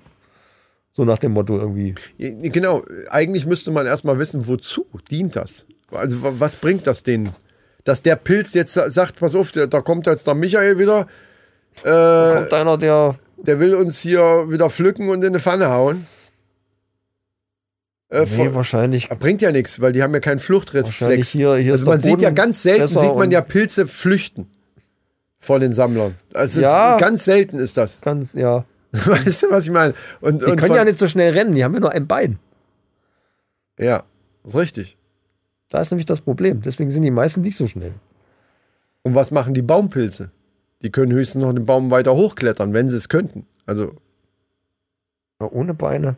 So 0.93 1.03
nach 1.05 1.19
dem 1.19 1.33
Motto 1.33 1.57
irgendwie. 1.57 1.93
Genau, 2.17 2.81
eigentlich 3.09 3.45
müsste 3.45 3.71
man 3.71 3.85
erstmal 3.85 4.17
wissen, 4.17 4.47
wozu 4.47 4.85
dient 5.11 5.35
das? 5.35 5.65
Also 5.91 6.23
wa- 6.23 6.33
was 6.39 6.55
bringt 6.55 6.87
das 6.87 7.03
denen? 7.03 7.29
Dass 7.83 8.01
der 8.01 8.15
Pilz 8.15 8.53
jetzt 8.53 8.73
sa- 8.73 8.89
sagt, 8.89 9.19
pass 9.19 9.35
auf, 9.35 9.51
da 9.51 9.67
kommt 9.81 10.07
jetzt 10.07 10.25
der 10.25 10.35
Michael 10.35 10.77
wieder, 10.79 11.07
Kommt 11.83 12.53
einer, 12.53 12.77
der. 12.77 13.15
Der 13.45 13.60
will 13.60 13.75
uns 13.75 13.99
hier 13.99 14.47
wieder 14.49 14.69
pflücken 14.69 15.10
und 15.10 15.21
in 15.21 15.27
eine 15.30 15.39
Pfanne 15.39 15.69
hauen. 15.69 16.06
Äh, 18.10 18.21
Nee, 18.21 18.25
vor- 18.25 18.56
wahrscheinlich. 18.56 19.10
bringt 19.10 19.41
ja 19.41 19.51
nichts, 19.51 19.80
weil 19.80 19.93
die 19.93 20.04
haben 20.04 20.13
ja 20.13 20.19
keinen 20.19 20.39
Wahrscheinlich 20.39 20.86
Fluchtreflex. 20.95 21.30
hier, 21.30 21.56
hier 21.56 21.71
Also 21.73 21.86
man 21.86 22.01
sieht 22.01 22.21
ja 22.21 22.30
ganz 22.32 22.62
selten, 22.62 22.88
sieht 22.88 23.15
man 23.15 23.32
ja 23.32 23.41
Pilze 23.41 23.88
flüchten 23.88 24.47
vor 25.39 25.60
den 25.60 25.73
Sammlern. 25.73 26.15
Also 26.34 26.60
Ja. 26.60 26.95
ist, 26.95 26.99
ganz 27.01 27.23
selten 27.25 27.58
ist 27.58 27.77
das. 27.77 28.01
Ganz, 28.01 28.34
ja. 28.34 28.65
Weißt 28.91 29.43
du, 29.43 29.51
was 29.51 29.65
ich 29.65 29.71
meine? 29.71 29.93
Und, 30.19 30.41
Die 30.41 30.45
und 30.45 30.58
können 30.58 30.67
von- 30.67 30.75
ja 30.75 30.84
nicht 30.84 30.99
so 30.99 31.08
schnell 31.08 31.32
rennen, 31.34 31.54
die 31.56 31.63
haben 31.63 31.73
ja 31.73 31.80
nur 31.80 31.91
ein 31.93 32.08
Bein. 32.08 32.38
Ja, 33.80 34.04
ist 34.43 34.56
richtig. 34.56 34.97
Da 35.69 35.80
ist 35.80 35.89
nämlich 35.91 36.06
das 36.06 36.19
Problem. 36.19 36.62
Deswegen 36.62 36.91
sind 36.91 37.04
die 37.04 37.12
meisten 37.12 37.39
nicht 37.41 37.56
so 37.56 37.65
schnell. 37.65 37.93
Und 39.04 39.15
was 39.15 39.32
machen 39.32 39.54
die 39.54 39.62
Baumpilze? 39.62 40.32
Die 40.83 40.91
können 40.91 41.11
höchstens 41.11 41.41
noch 41.41 41.53
den 41.53 41.65
Baum 41.65 41.91
weiter 41.91 42.15
hochklettern, 42.15 42.73
wenn 42.73 42.89
sie 42.89 42.97
es 42.97 43.09
könnten. 43.09 43.45
Also, 43.65 43.93
Ja, 45.39 45.47
ohne 45.51 45.73
Beine. 45.73 46.15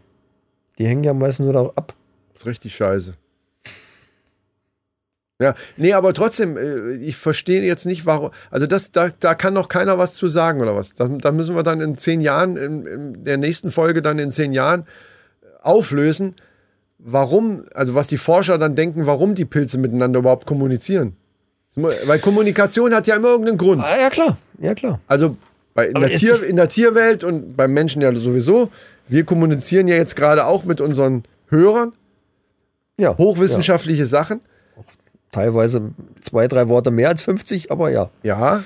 Die 0.80 0.88
hängen 0.88 1.04
ja 1.04 1.14
meistens 1.14 1.46
nur 1.46 1.54
da 1.54 1.66
ab. 1.76 1.94
ist 2.34 2.46
richtig 2.46 2.76
scheiße. 2.76 3.14
Ja, 5.42 5.56
nee, 5.78 5.94
aber 5.94 6.14
trotzdem, 6.14 6.58
äh, 6.58 6.94
ich 6.96 7.18
verstehe 7.18 7.62
jetzt 7.64 7.86
nicht, 7.86 8.06
warum. 8.06 8.32
Also, 8.50 8.66
das, 8.68 8.92
da, 8.92 9.10
da 9.20 9.36
kann 9.36 9.54
noch 9.54 9.68
keiner 9.68 9.98
was 9.98 10.16
zu 10.16 10.28
sagen 10.30 10.62
oder 10.62 10.76
was. 10.76 10.94
Da, 10.94 11.08
da 11.08 11.32
müssen 11.32 11.56
wir 11.56 11.64
dann 11.64 11.82
in 11.82 11.98
zehn 11.98 12.22
Jahren, 12.22 12.56
in, 12.56 12.86
in 12.86 13.24
der 13.26 13.38
nächsten 13.38 13.72
Folge 13.72 14.02
dann 14.02 14.20
in 14.20 14.32
zehn 14.32 14.54
Jahren 14.54 14.86
auflösen, 15.62 16.36
warum, 16.98 17.66
also 17.74 17.94
was 17.96 18.08
die 18.08 18.18
Forscher 18.18 18.58
dann 18.58 18.76
denken, 18.76 19.06
warum 19.06 19.36
die 19.36 19.46
Pilze 19.46 19.78
miteinander 19.78 20.20
überhaupt 20.20 20.46
kommunizieren. 20.46 21.18
Weil 21.76 22.20
Kommunikation 22.20 22.94
hat 22.94 23.08
ja 23.08 23.16
immer 23.16 23.30
irgendeinen 23.30 23.58
Grund. 23.58 23.82
Ah, 23.84 24.00
ja, 24.00 24.10
klar. 24.10 24.38
Ja, 24.60 24.74
klar. 24.76 25.00
Also 25.08 25.38
bei, 25.74 25.88
in, 25.88 25.96
der 26.00 26.10
Tier, 26.10 26.44
in 26.44 26.56
der 26.56 26.70
Tierwelt 26.70 27.24
und 27.24 27.56
beim 27.58 27.74
Menschen 27.74 28.02
ja 28.02 28.14
sowieso. 28.16 28.70
Wir 29.08 29.24
kommunizieren 29.24 29.88
ja 29.88 29.96
jetzt 29.96 30.16
gerade 30.16 30.46
auch 30.46 30.64
mit 30.64 30.80
unseren 30.82 31.24
Hörern 31.48 31.94
Ja. 32.98 33.18
hochwissenschaftliche 33.18 34.06
Sachen. 34.06 34.42
Ja. 34.78 34.84
Teilweise 35.32 35.82
zwei, 36.22 36.48
drei 36.48 36.70
Worte 36.70 36.92
mehr 36.92 37.10
als 37.10 37.24
50, 37.24 37.72
aber 37.72 37.90
ja. 37.90 38.10
Ja. 38.22 38.64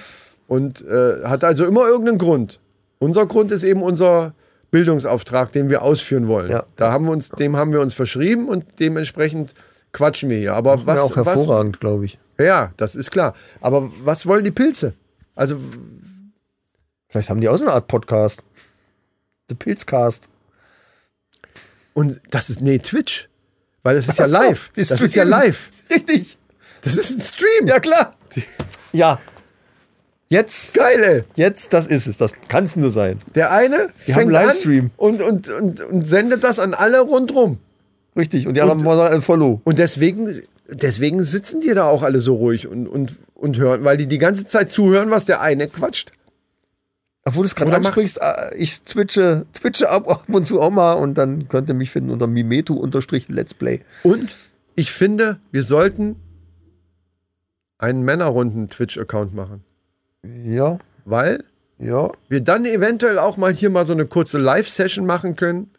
Und 0.47 0.83
äh, 0.85 1.23
hat 1.23 1.43
also 1.43 1.65
immer 1.65 1.87
irgendeinen 1.87 2.17
Grund. 2.17 2.59
Unser 2.99 3.25
Grund 3.25 3.51
ist 3.51 3.63
eben 3.63 3.81
unser 3.81 4.33
Bildungsauftrag, 4.71 5.51
den 5.51 5.69
wir 5.69 5.81
ausführen 5.81 6.27
wollen. 6.27 6.51
Ja. 6.51 6.65
Da 6.75 6.91
haben 6.91 7.05
wir 7.05 7.11
uns, 7.11 7.29
dem 7.29 7.55
haben 7.55 7.71
wir 7.71 7.79
uns 7.81 7.93
verschrieben 7.93 8.49
und 8.49 8.65
dementsprechend 8.79 9.53
quatschen 9.93 10.29
wir 10.29 10.37
hier. 10.37 10.53
Aber 10.53 10.77
Was, 10.79 10.85
was, 10.85 10.99
auch 10.99 11.15
hervorragend, 11.15 11.79
glaube 11.79 12.05
ich. 12.05 12.17
Ja, 12.39 12.71
das 12.77 12.95
ist 12.95 13.11
klar. 13.11 13.33
Aber 13.61 13.91
was 14.03 14.25
wollen 14.25 14.43
die 14.43 14.51
Pilze? 14.51 14.93
Also 15.35 15.59
Vielleicht 17.09 17.29
haben 17.29 17.39
die 17.41 17.47
auch 17.49 17.55
so 17.57 17.63
eine 17.65 17.73
Art 17.73 17.87
Podcast. 17.87 18.43
The 19.49 19.55
Pilzcast. 19.55 20.27
und 21.93 22.19
das 22.31 22.49
ist 22.49 22.59
nee 22.61 22.79
Twitch, 22.79 23.29
weil 23.83 23.95
das 23.95 24.09
ist 24.09 24.19
ja 24.19 24.25
Ach 24.25 24.29
so, 24.29 24.33
live. 24.33 24.69
die 24.75 24.83
Das 24.85 25.01
ist 25.01 25.15
ja 25.15 25.23
live. 25.23 25.69
Richtig. 25.89 26.37
Das 26.81 26.97
ist 26.97 27.17
ein 27.17 27.21
Stream. 27.21 27.67
Ja, 27.67 27.79
klar. 27.79 28.15
Ja. 28.91 29.19
Jetzt, 30.29 30.73
Geil, 30.73 31.01
ey. 31.03 31.23
jetzt, 31.35 31.71
das 31.71 31.87
ist 31.87 32.05
es. 32.05 32.17
Das 32.17 32.31
kann 32.49 32.65
es 32.65 32.75
nur 32.75 32.91
sein. 32.91 33.21
Der 33.35 33.51
eine 33.53 33.93
Die 34.05 34.13
haben 34.13 34.19
fängt 34.23 34.33
Livestream. 34.33 34.85
an 34.85 34.91
und, 34.97 35.21
und, 35.21 35.49
und, 35.49 35.81
und 35.81 36.05
sendet 36.05 36.43
das 36.43 36.59
an 36.59 36.73
alle 36.73 36.99
rundrum. 36.99 37.59
Richtig. 38.17 38.47
Und 38.47 38.55
die 38.55 38.61
anderen 38.61 38.83
machen 38.83 39.13
ein 39.13 39.21
Follow. 39.21 39.61
Und 39.63 39.79
deswegen, 39.79 40.41
deswegen 40.69 41.23
sitzen 41.23 41.61
die 41.61 41.73
da 41.73 41.85
auch 41.85 42.01
alle 42.01 42.19
so 42.19 42.35
ruhig 42.35 42.67
und, 42.67 42.87
und, 42.87 43.15
und 43.35 43.57
hören, 43.57 43.83
weil 43.83 43.97
die 43.97 44.07
die 44.07 44.17
ganze 44.17 44.45
Zeit 44.45 44.71
zuhören, 44.71 45.11
was 45.11 45.25
der 45.25 45.41
eine 45.41 45.67
quatscht. 45.67 46.11
Obwohl 47.23 47.43
du 47.43 47.47
es 47.47 47.55
gerade 47.55 47.75
ansprichst, 47.75 48.19
äh, 48.21 48.55
ich 48.55 48.81
twitche, 48.81 49.45
twitche 49.53 49.89
ab, 49.89 50.09
ab 50.09 50.23
und 50.29 50.47
zu 50.47 50.61
auch 50.61 50.71
mal 50.71 50.93
und 50.93 51.17
dann 51.17 51.49
könnt 51.49 51.69
ihr 51.69 51.75
mich 51.75 51.91
finden 51.91 52.09
unter 52.09 52.25
Mimeto-Let's 52.25 53.53
Play. 53.53 53.81
Und 54.03 54.35
ich 54.75 54.91
finde, 54.91 55.37
wir 55.51 55.63
sollten 55.63 56.15
einen 57.77 58.03
Männerrunden-Twitch-Account 58.03 59.35
machen. 59.35 59.63
Ja, 60.23 60.79
Weil 61.05 61.43
ja. 61.77 62.11
wir 62.29 62.41
dann 62.41 62.65
eventuell 62.65 63.19
auch 63.19 63.37
mal 63.37 63.53
hier 63.53 63.69
mal 63.69 63.85
so 63.85 63.93
eine 63.93 64.05
kurze 64.05 64.37
Live-Session 64.37 65.05
machen 65.05 65.35
können, 65.35 65.69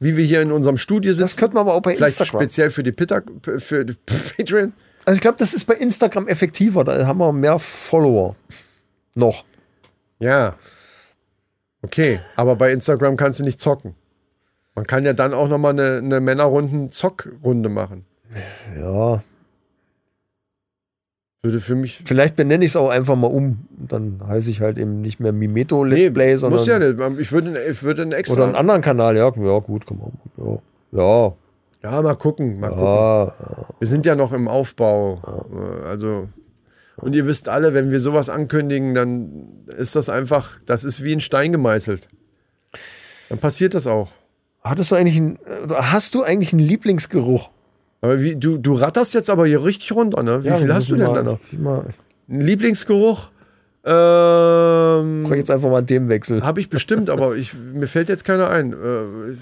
wie 0.00 0.16
wir 0.16 0.24
hier 0.24 0.42
in 0.42 0.50
unserem 0.50 0.78
Studio 0.78 1.12
sitzen. 1.12 1.22
Das 1.22 1.36
könnte 1.36 1.54
man 1.54 1.62
aber 1.62 1.74
auch 1.74 1.82
bei 1.82 1.94
Vielleicht 1.94 2.18
Instagram. 2.20 2.42
speziell 2.42 2.70
für 2.70 2.82
die 2.82 2.92
Pitta, 2.92 3.22
für 3.58 3.84
die 3.84 3.92
Patreon. 4.36 4.72
Also 5.04 5.16
ich 5.16 5.20
glaube, 5.20 5.38
das 5.38 5.54
ist 5.54 5.66
bei 5.66 5.74
Instagram 5.74 6.26
effektiver. 6.26 6.84
Da 6.84 7.06
haben 7.06 7.18
wir 7.18 7.32
mehr 7.32 7.58
Follower. 7.58 8.34
Noch. 9.14 9.44
Ja. 10.18 10.56
Okay, 11.82 12.20
aber 12.36 12.56
bei 12.56 12.72
Instagram 12.72 13.16
kannst 13.16 13.40
du 13.40 13.44
nicht 13.44 13.60
zocken. 13.60 13.94
Man 14.74 14.86
kann 14.86 15.04
ja 15.04 15.12
dann 15.12 15.34
auch 15.34 15.48
noch 15.48 15.58
mal 15.58 15.70
eine, 15.70 15.98
eine 15.98 16.20
Männerrunden-Zockrunde 16.20 17.68
machen. 17.68 18.04
Ja. 18.78 19.22
Würde 21.42 21.60
für 21.60 21.74
mich. 21.74 22.02
Vielleicht 22.04 22.36
benenne 22.36 22.64
ich 22.64 22.72
es 22.72 22.76
auch 22.76 22.90
einfach 22.90 23.16
mal 23.16 23.28
um. 23.28 23.66
Dann 23.70 24.20
heiße 24.26 24.50
ich 24.50 24.60
halt 24.60 24.78
eben 24.78 25.00
nicht 25.00 25.20
mehr 25.20 25.32
Mimeto 25.32 25.84
Let's 25.84 26.12
Play, 26.12 26.36
sondern 26.36 26.60
muss 26.60 26.68
ja 26.68 26.78
nicht. 26.78 26.98
Ich 27.18 27.32
würde, 27.32 27.58
ich 27.70 27.82
würde 27.82 28.02
einen 28.02 28.12
extra. 28.12 28.36
oder 28.36 28.44
einen 28.44 28.56
anderen 28.56 28.82
Kanal. 28.82 29.16
Ja, 29.16 29.32
ja 29.34 29.58
gut, 29.58 29.86
komm 29.86 29.98
mal. 29.98 30.60
Ja. 30.92 31.32
Ja. 31.82 31.90
ja, 31.90 32.02
mal 32.02 32.14
gucken. 32.14 32.60
Mal 32.60 32.68
gucken. 32.68 32.84
ja. 32.84 33.34
Wir 33.78 33.88
sind 33.88 34.04
ja 34.04 34.14
noch 34.14 34.32
im 34.32 34.48
Aufbau. 34.48 35.48
Also. 35.86 36.28
Und 36.96 37.14
ihr 37.14 37.26
wisst 37.26 37.48
alle, 37.48 37.72
wenn 37.72 37.90
wir 37.90 38.00
sowas 38.00 38.28
ankündigen, 38.28 38.92
dann 38.92 39.64
ist 39.78 39.96
das 39.96 40.10
einfach, 40.10 40.58
das 40.66 40.84
ist 40.84 41.02
wie 41.02 41.14
ein 41.14 41.22
Stein 41.22 41.52
gemeißelt. 41.52 42.08
Dann 43.30 43.38
passiert 43.38 43.74
das 43.74 43.86
auch. 43.86 44.10
Hattest 44.62 44.90
du 44.90 44.96
eigentlich 44.96 45.16
einen, 45.16 45.36
äh, 45.36 45.72
hast 45.74 46.14
du 46.14 46.22
eigentlich 46.22 46.52
einen 46.52 46.60
Lieblingsgeruch? 46.60 47.48
Aber 48.00 48.20
wie, 48.22 48.36
du, 48.36 48.58
du 48.58 48.74
ratterst 48.74 49.14
jetzt 49.14 49.28
aber 49.30 49.46
hier 49.46 49.62
richtig 49.62 49.92
runter, 49.92 50.22
ne? 50.22 50.42
Wie 50.42 50.48
Ja, 50.48 50.56
viel 50.56 50.72
hast 50.72 50.90
du 50.90 50.96
denn 50.96 51.12
da 51.12 51.22
noch? 51.22 51.38
Lieblingsgeruch? 52.28 53.30
Ähm, 53.82 55.22
mach 55.22 55.30
jetzt 55.32 55.50
einfach 55.50 55.70
mal 55.70 55.78
einen 55.78 55.86
Themenwechsel. 55.86 56.42
Habe 56.42 56.60
ich 56.60 56.68
bestimmt, 56.68 57.08
aber 57.08 57.34
ich, 57.36 57.54
mir 57.54 57.86
fällt 57.88 58.10
jetzt 58.10 58.24
keiner 58.24 58.50
ein. 58.50 58.72
Äh, 58.74 59.36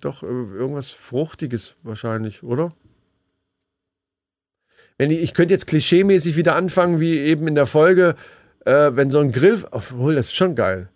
doch, 0.00 0.22
äh, 0.22 0.26
irgendwas 0.26 0.90
Fruchtiges 0.90 1.74
wahrscheinlich, 1.82 2.42
oder? 2.42 2.72
Wenn 4.96 5.10
ich, 5.10 5.22
ich 5.22 5.34
könnte 5.34 5.52
jetzt 5.52 5.66
klischeemäßig 5.66 6.36
wieder 6.36 6.56
anfangen, 6.56 7.00
wie 7.00 7.18
eben 7.18 7.46
in 7.46 7.54
der 7.54 7.66
Folge, 7.66 8.14
äh, 8.64 8.92
wenn 8.94 9.10
so 9.10 9.18
ein 9.18 9.30
Grill, 9.32 9.62
obwohl, 9.72 10.14
das 10.14 10.26
ist 10.26 10.36
schon 10.36 10.54
geil. 10.54 10.88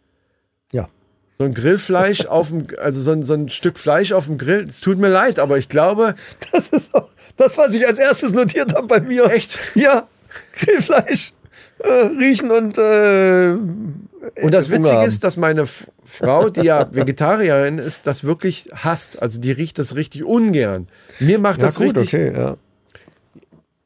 So 1.39 1.45
ein 1.45 1.55
Grillfleisch 1.55 2.27
auf 2.27 2.49
dem, 2.49 2.67
also 2.79 3.01
so 3.01 3.13
ein, 3.13 3.23
so 3.23 3.35
ein 3.35 3.49
Stück 3.49 3.79
Fleisch 3.79 4.13
auf 4.13 4.27
dem 4.27 4.39
Grill, 4.39 4.67
es 4.69 4.81
tut 4.81 4.99
mir 4.99 5.09
leid, 5.09 5.39
aber 5.39 5.59
ich 5.59 5.69
glaube, 5.69 6.15
Das 6.53 6.69
ist 6.69 6.95
auch 6.95 7.09
das, 7.37 7.57
was 7.57 7.75
ich 7.75 7.87
als 7.87 7.99
erstes 7.99 8.33
notiert 8.33 8.75
habe 8.75 8.87
bei 8.87 9.01
mir. 9.01 9.27
Echt? 9.31 9.59
Ja. 9.75 10.09
Grillfleisch. 10.53 11.33
Äh, 11.79 12.07
riechen 12.19 12.51
und 12.51 12.77
äh, 12.77 13.53
Und 13.53 14.53
das 14.53 14.69
Witzige 14.69 14.91
haben. 14.95 15.07
ist, 15.09 15.23
dass 15.23 15.37
meine 15.37 15.67
Frau, 16.05 16.51
die 16.51 16.63
ja 16.63 16.89
Vegetarierin 16.93 17.79
ist, 17.79 18.07
das 18.09 18.25
wirklich 18.25 18.69
hasst. 18.75 19.23
Also 19.23 19.41
die 19.41 19.53
riecht 19.53 19.79
das 19.79 19.95
richtig 19.95 20.25
ungern. 20.25 20.89
Mir 21.21 21.39
macht 21.39 21.61
ja, 21.61 21.69
das 21.69 21.77
gut, 21.77 21.97
richtig, 21.97 22.09
okay, 22.09 22.33
ja. 22.37 22.57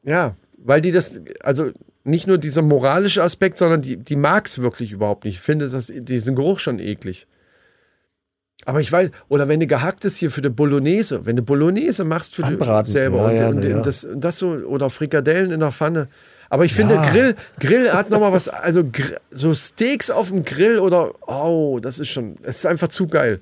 ja, 0.03 0.35
weil 0.57 0.81
die 0.81 0.91
das, 0.91 1.21
also 1.43 1.69
nicht 2.03 2.25
nur 2.25 2.39
dieser 2.39 2.63
moralische 2.63 3.21
Aspekt, 3.21 3.59
sondern 3.59 3.81
die, 3.83 3.97
die 3.97 4.15
mag 4.15 4.47
es 4.47 4.59
wirklich 4.59 4.91
überhaupt 4.91 5.25
nicht. 5.25 5.35
Ich 5.35 5.41
finde 5.41 5.69
das, 5.69 5.91
diesen 5.93 6.35
Geruch 6.35 6.59
schon 6.59 6.79
eklig. 6.79 7.27
Aber 8.65 8.79
ich 8.79 8.91
weiß, 8.91 9.09
oder 9.29 9.47
wenn 9.47 9.59
du 9.59 9.67
gehacktes 9.67 10.17
hier 10.17 10.31
für 10.31 10.41
die 10.41 10.49
Bolognese, 10.49 11.25
wenn 11.25 11.35
du 11.35 11.41
Bolognese 11.41 12.05
machst 12.05 12.35
für 12.35 12.43
Anbraten. 12.43 12.85
die 12.85 12.91
selber 12.91 13.17
Ja, 13.17 13.25
und, 13.25 13.37
ja, 13.37 13.47
und, 13.49 13.63
ja. 13.63 13.81
das, 13.81 14.05
und 14.05 14.21
das 14.21 14.37
so, 14.37 14.49
oder 14.51 14.89
Frikadellen 14.89 15.51
in 15.51 15.59
der 15.59 15.71
Pfanne. 15.71 16.07
Aber 16.49 16.65
ich 16.65 16.73
finde. 16.73 16.95
Grill, 17.11 17.35
Grill 17.59 17.91
hat 17.91 18.09
nochmal 18.11 18.31
was, 18.31 18.47
also 18.47 18.83
so 19.31 19.55
Steaks 19.55 20.11
auf 20.11 20.29
dem 20.29 20.45
Grill 20.45 20.77
oder, 20.77 21.11
oh, 21.27 21.79
das 21.81 21.97
ist 21.97 22.09
schon, 22.09 22.35
das 22.43 22.57
ist 22.57 22.65
einfach 22.65 22.89
zu 22.89 23.07
geil. 23.07 23.39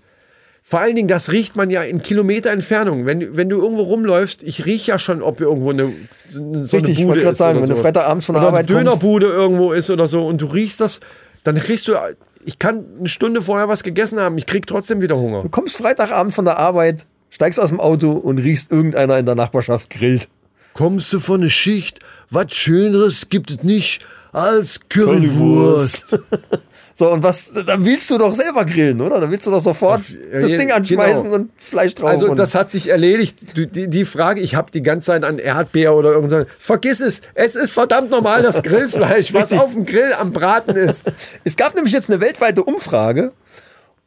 Vor 0.64 0.80
allen 0.80 0.96
Dingen, 0.96 1.10
das 1.10 1.32
riecht 1.32 1.58
man 1.58 1.70
ja 1.70 1.82
in 1.82 2.02
Kilometer 2.02 2.52
Entfernung. 2.52 3.06
Wenn, 3.06 3.36
wenn 3.36 3.50
du 3.50 3.58
irgendwo 3.60 3.82
rumläufst, 3.82 4.44
ich 4.44 4.66
rieche 4.66 4.92
ja 4.92 5.00
schon, 5.00 5.22
ob 5.22 5.42
irgendwo 5.42 5.72
eine, 5.72 5.92
so 6.30 6.78
Richtig, 6.78 6.92
ich 6.92 7.00
eine 7.00 7.08
Bude 7.08 7.20
gerade 7.20 7.32
ist 7.34 7.38
sagen, 7.40 7.62
wenn 7.62 7.70
du. 7.70 7.76
Freitagabends 7.76 8.28
von 8.28 8.36
der 8.36 8.44
Arbeit 8.44 8.70
eine 8.70 8.78
kommst. 8.78 9.02
Dönerbude 9.02 9.26
irgendwo 9.26 9.74
ist 9.74 9.90
oder 9.90 10.08
so 10.08 10.26
und 10.26 10.42
du 10.42 10.46
riechst 10.46 10.80
das, 10.80 11.02
dann 11.44 11.56
kriegst 11.56 11.90
du, 11.90 11.96
ich 12.46 12.60
kann 12.60 12.86
eine 13.00 13.08
Stunde 13.08 13.42
vorher 13.42 13.68
was 13.68 13.84
gegessen 13.84 14.20
haben, 14.20 14.38
ich 14.38 14.46
krieg 14.46 14.68
trotzdem 14.68 15.02
wieder 15.02 15.18
Hunger. 15.18 15.42
Du 15.42 15.50
kommst 15.50 15.78
Freitagabend 15.78 16.34
von 16.34 16.46
der 16.46 16.58
Arbeit, 16.58 17.06
steigst 17.30 17.60
aus 17.60 17.70
dem 17.70 17.80
Auto 17.80 18.12
und 18.12 18.40
riechst 18.40 18.72
irgendeiner 18.72 19.18
in 19.18 19.26
der 19.26 19.36
Nachbarschaft 19.36 19.90
grillt. 19.90 20.28
Kommst 20.74 21.12
du 21.12 21.20
von 21.20 21.42
der 21.42 21.50
Schicht? 21.50 22.00
Was 22.30 22.54
Schöneres 22.54 23.28
gibt 23.30 23.52
es 23.52 23.64
nicht 23.64 24.06
als 24.32 24.80
Currywurst. 24.90 26.18
So, 27.02 27.12
und 27.12 27.24
was, 27.24 27.52
dann 27.66 27.84
willst 27.84 28.12
du 28.12 28.20
doch 28.20 28.36
selber 28.36 28.64
grillen, 28.64 29.02
oder? 29.02 29.20
Dann 29.20 29.32
willst 29.32 29.48
du 29.48 29.50
doch 29.50 29.60
sofort 29.60 30.04
ja, 30.08 30.40
das 30.40 30.52
ja, 30.52 30.58
Ding 30.60 30.72
anschmeißen 30.72 31.24
genau. 31.24 31.36
und 31.36 31.52
Fleisch 31.58 31.96
drauf. 31.96 32.12
Also 32.12 32.36
das 32.36 32.54
hat 32.54 32.70
sich 32.70 32.90
erledigt. 32.90 33.58
Du, 33.58 33.66
die, 33.66 33.88
die 33.88 34.06
Frage, 34.06 34.40
ich 34.40 34.54
habe 34.54 34.70
die 34.70 34.84
ganze 34.84 35.08
Zeit 35.08 35.24
an 35.24 35.40
Erdbeer 35.40 35.96
oder 35.96 36.12
irgendwas. 36.12 36.46
Vergiss 36.60 37.00
es. 37.00 37.22
Es 37.34 37.56
ist 37.56 37.72
verdammt 37.72 38.12
normal 38.12 38.44
das 38.44 38.62
Grillfleisch, 38.62 39.34
was 39.34 39.52
auf 39.52 39.74
dem 39.74 39.88
Grill 39.88 40.14
am 40.14 40.32
Braten 40.32 40.76
ist. 40.76 41.12
Es 41.44 41.58
gab 41.58 41.74
nämlich 41.74 41.92
jetzt 41.92 42.08
eine 42.12 42.22
weltweite 42.22 42.64
Umfrage 42.64 43.32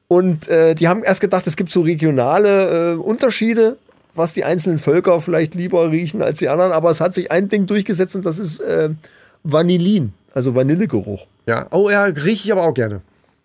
und 0.06 0.46
äh, 0.46 0.76
die 0.76 0.86
haben 0.86 1.02
erst 1.02 1.20
gedacht, 1.20 1.48
es 1.48 1.56
gibt 1.56 1.72
so 1.72 1.80
regionale 1.80 2.92
äh, 2.92 2.94
Unterschiede, 2.94 3.76
was 4.14 4.34
die 4.34 4.44
einzelnen 4.44 4.78
Völker 4.78 5.20
vielleicht 5.20 5.56
lieber 5.56 5.90
riechen 5.90 6.22
als 6.22 6.38
die 6.38 6.48
anderen, 6.48 6.70
aber 6.70 6.92
es 6.92 7.00
hat 7.00 7.12
sich 7.12 7.32
ein 7.32 7.48
Ding 7.48 7.66
durchgesetzt 7.66 8.14
und 8.14 8.24
das 8.24 8.38
ist 8.38 8.60
äh, 8.60 8.90
Vanillin, 9.42 10.12
also 10.34 10.54
Vanillegeruch. 10.54 11.26
Ja, 11.46 11.66
oh 11.70 11.88
ja, 11.90 12.04
rieche 12.04 12.46
ich 12.46 12.52
aber 12.52 12.66
auch 12.66 12.74
gerne. 12.74 13.00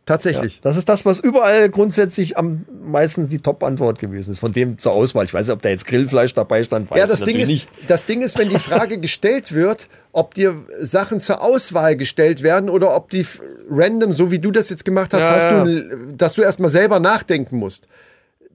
Tatsächlich. 0.05 0.59
Das 0.63 0.75
ist 0.75 0.89
das, 0.89 1.05
was 1.05 1.19
überall 1.19 1.69
grundsätzlich 1.69 2.35
am 2.35 2.65
meisten 2.83 3.27
die 3.27 3.37
Top-Antwort 3.37 3.99
gewesen 3.99 4.31
ist, 4.31 4.39
von 4.39 4.51
dem 4.51 4.79
zur 4.79 4.93
Auswahl. 4.93 5.23
Ich 5.25 5.35
weiß 5.35 5.45
nicht, 5.45 5.53
ob 5.53 5.61
da 5.61 5.69
jetzt 5.69 5.85
Grillfleisch 5.85 6.33
dabei 6.33 6.63
stand, 6.63 6.89
weiß 6.89 6.97
Ja, 6.97 7.05
das 7.05 7.19
Ding, 7.19 7.35
ist, 7.35 7.47
nicht. 7.49 7.69
das 7.87 8.07
Ding 8.07 8.23
ist, 8.23 8.35
wenn 8.39 8.49
die 8.49 8.57
Frage 8.57 8.97
gestellt 9.01 9.53
wird, 9.53 9.87
ob 10.11 10.33
dir 10.33 10.55
Sachen 10.79 11.19
zur 11.19 11.43
Auswahl 11.43 11.95
gestellt 11.95 12.41
werden 12.41 12.71
oder 12.71 12.95
ob 12.95 13.11
die 13.11 13.23
random, 13.69 14.11
so 14.11 14.31
wie 14.31 14.39
du 14.39 14.49
das 14.49 14.71
jetzt 14.71 14.83
gemacht 14.83 15.13
hast, 15.13 15.21
Ja, 15.21 15.29
hast 15.29 15.43
ja. 15.43 15.63
Du, 15.63 16.15
dass 16.17 16.33
du 16.33 16.41
erstmal 16.41 16.71
selber 16.71 16.99
nachdenken 16.99 17.57
musst. 17.57 17.87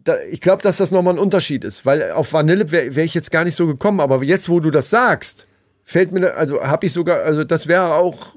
Da, 0.02 0.16
ich 0.32 0.40
glaube, 0.40 0.60
dass 0.60 0.78
das 0.78 0.90
nochmal 0.90 1.14
ein 1.14 1.20
Unterschied 1.20 1.62
ist, 1.62 1.86
weil 1.86 2.10
auf 2.10 2.32
Vanille 2.32 2.72
wäre 2.72 2.96
wär 2.96 3.04
ich 3.04 3.14
jetzt 3.14 3.30
gar 3.30 3.44
nicht 3.44 3.54
so 3.54 3.68
gekommen, 3.68 4.00
aber 4.00 4.24
jetzt, 4.24 4.48
wo 4.48 4.58
du 4.58 4.72
das 4.72 4.90
sagst, 4.90 5.46
fällt 5.84 6.12
mir, 6.12 6.34
also 6.36 6.62
habe 6.62 6.86
ich 6.86 6.92
sogar, 6.92 7.22
also 7.22 7.44
das 7.44 7.66
wäre 7.68 7.94
auch, 7.94 8.34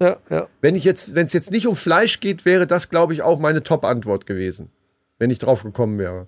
Ja, 0.00 0.16
ja. 0.30 0.48
wenn 0.60 0.74
ich 0.74 0.84
jetzt, 0.84 1.14
wenn 1.14 1.26
es 1.26 1.32
jetzt 1.32 1.52
nicht 1.52 1.66
um 1.66 1.76
Fleisch 1.76 2.18
geht, 2.20 2.44
wäre 2.44 2.66
das, 2.66 2.88
glaube 2.88 3.12
ich, 3.14 3.22
auch 3.22 3.38
meine 3.38 3.62
Top-Antwort 3.62 4.26
gewesen, 4.26 4.70
wenn 5.18 5.30
ich 5.30 5.38
drauf 5.38 5.62
gekommen 5.62 5.98
wäre. 5.98 6.26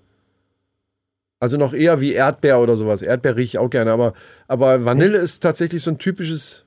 Also 1.41 1.57
noch 1.57 1.75
eher 1.75 2.01
wie 2.01 2.13
Erdbeer 2.13 2.61
oder 2.61 2.77
sowas. 2.77 3.03
Erdbeer 3.03 3.37
rieche 3.37 3.45
ich 3.45 3.59
auch 3.59 3.69
gerne, 3.69 3.91
aber, 3.93 4.15
aber 4.49 4.85
Vanille 4.85 5.19
ist 5.19 5.41
tatsächlich 5.43 5.83
so 5.83 5.91
ein 5.91 5.99
typisches. 5.99 6.65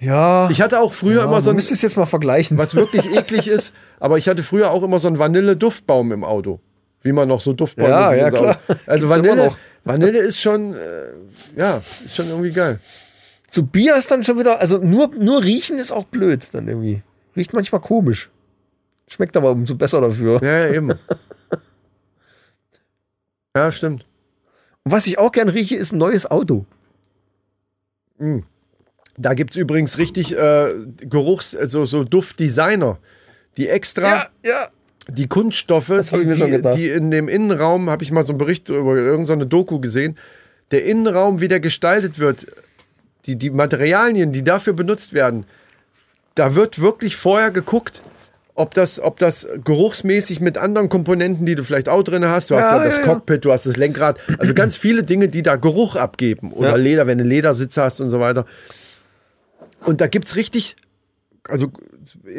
Ja, 0.00 0.48
Ich 0.50 0.60
hatte 0.60 0.80
auch 0.80 0.94
früher 0.94 1.18
ja, 1.22 1.24
immer 1.24 1.40
so 1.40 1.50
ein, 1.50 1.56
müsste 1.56 1.74
es 1.74 1.82
jetzt 1.82 1.96
mal 1.96 2.06
vergleichen. 2.06 2.56
was 2.56 2.74
wirklich 2.74 3.12
eklig 3.16 3.48
ist, 3.48 3.74
aber 3.98 4.16
ich 4.16 4.28
hatte 4.28 4.42
früher 4.44 4.70
auch 4.70 4.82
immer 4.82 4.98
so 5.00 5.08
einen 5.08 5.18
Vanille-Duftbaum 5.18 6.12
im 6.12 6.24
Auto. 6.24 6.60
Wie 7.02 7.12
man 7.12 7.28
noch 7.28 7.40
so 7.40 7.52
Duftbäume 7.52 7.90
Ja, 7.90 8.12
ja, 8.12 8.30
klar. 8.30 8.58
Also 8.86 9.06
Gibt's 9.08 9.22
Vanille, 9.22 9.46
noch. 9.46 9.58
Vanille 9.84 10.18
ist 10.18 10.40
schon, 10.40 10.74
äh, 10.74 11.12
ja, 11.56 11.82
ist 12.04 12.16
schon 12.16 12.28
irgendwie 12.28 12.52
geil. 12.52 12.80
Zu 13.48 13.66
Bier 13.66 13.96
ist 13.96 14.10
dann 14.10 14.24
schon 14.24 14.38
wieder, 14.38 14.60
also 14.60 14.78
nur, 14.78 15.08
nur 15.14 15.42
riechen 15.42 15.78
ist 15.78 15.92
auch 15.92 16.04
blöd 16.04 16.46
dann 16.52 16.68
irgendwie. 16.68 17.02
Riecht 17.34 17.52
manchmal 17.52 17.80
komisch. 17.80 18.30
Schmeckt 19.08 19.36
aber 19.36 19.52
umso 19.52 19.74
besser 19.74 20.00
dafür. 20.00 20.40
Ja, 20.42 20.66
ja, 20.66 20.74
eben. 20.74 20.90
ja, 23.56 23.72
stimmt. 23.72 24.06
Und 24.84 24.92
was 24.92 25.06
ich 25.06 25.18
auch 25.18 25.32
gern 25.32 25.48
rieche, 25.48 25.76
ist 25.76 25.92
ein 25.92 25.98
neues 25.98 26.30
Auto. 26.30 26.66
Da 29.16 29.34
gibt 29.34 29.52
es 29.52 29.56
übrigens 29.56 29.98
richtig 29.98 30.36
äh, 30.36 30.74
Geruchs-, 31.00 31.56
also 31.56 31.86
so 31.86 32.04
Duftdesigner, 32.04 32.98
die 33.56 33.68
extra 33.68 34.28
ja. 34.44 34.68
Die 35.10 35.26
Kunststoffe, 35.26 35.92
die, 36.12 36.26
die, 36.26 36.62
die 36.74 36.88
in 36.88 37.10
dem 37.10 37.28
Innenraum, 37.28 37.90
habe 37.90 38.02
ich 38.02 38.12
mal 38.12 38.24
so 38.24 38.32
einen 38.32 38.38
Bericht 38.38 38.68
über 38.68 38.96
irgendeine 38.96 39.46
Doku 39.46 39.80
gesehen, 39.80 40.16
der 40.70 40.84
Innenraum, 40.84 41.40
wie 41.40 41.48
der 41.48 41.60
gestaltet 41.60 42.18
wird, 42.18 42.46
die, 43.26 43.36
die 43.36 43.50
Materialien, 43.50 44.32
die 44.32 44.44
dafür 44.44 44.74
benutzt 44.74 45.12
werden, 45.12 45.44
da 46.34 46.54
wird 46.54 46.80
wirklich 46.80 47.16
vorher 47.16 47.50
geguckt, 47.50 48.02
ob 48.54 48.74
das, 48.74 49.00
ob 49.00 49.18
das 49.18 49.46
geruchsmäßig 49.64 50.40
mit 50.40 50.58
anderen 50.58 50.88
Komponenten, 50.88 51.46
die 51.46 51.54
du 51.54 51.62
vielleicht 51.62 51.88
auch 51.88 52.02
drin 52.02 52.26
hast, 52.26 52.50
du 52.50 52.56
hast 52.56 52.70
Ja, 52.70 52.78
ja 52.78 52.84
das 52.84 52.96
ja, 52.96 53.02
ja. 53.02 53.06
Cockpit, 53.06 53.44
du 53.44 53.52
hast 53.52 53.66
das 53.66 53.76
Lenkrad, 53.76 54.18
also 54.38 54.52
ganz 54.52 54.76
viele 54.76 55.04
Dinge, 55.04 55.28
die 55.28 55.42
da 55.42 55.56
Geruch 55.56 55.96
abgeben 55.96 56.52
oder 56.52 56.70
Ja. 56.70 56.76
Leder, 56.76 57.06
wenn 57.06 57.18
du 57.18 57.24
Ledersitze 57.24 57.82
hast 57.82 58.00
und 58.00 58.10
so 58.10 58.20
weiter. 58.20 58.46
Und 59.84 60.00
da 60.00 60.08
gibt's 60.08 60.34
richtig, 60.34 60.76
also 61.46 61.70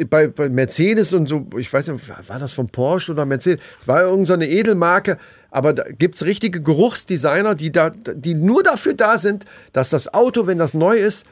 bei, 0.08 0.28
bei 0.28 0.48
Mercedes 0.48 1.12
und 1.12 1.28
so, 1.28 1.46
ich 1.58 1.72
weiß 1.72 1.88
nicht, 1.88 2.08
war 2.28 2.38
das 2.38 2.52
von 2.52 2.68
Porsche 2.68 3.12
oder 3.12 3.24
Mercedes? 3.26 3.62
War 3.86 4.02
irgendeine 4.02 4.26
so 4.26 4.32
eine 4.34 4.48
Edelmarke, 4.48 5.18
aber 5.50 5.72
da 5.72 5.84
gibt's 5.84 6.24
richtige 6.24 6.60
Geruchsdesigner, 6.62 7.54
die 7.54 7.72
da, 7.72 7.90
die 7.90 8.34
nur 8.34 8.62
dafür 8.62 8.94
da 8.94 9.18
sind, 9.18 9.44
dass 9.72 9.90
das 9.90 10.12
Auto, 10.14 10.46
wenn 10.46 10.58
das 10.58 10.74
neu 10.74 10.96
ist, 10.96 11.26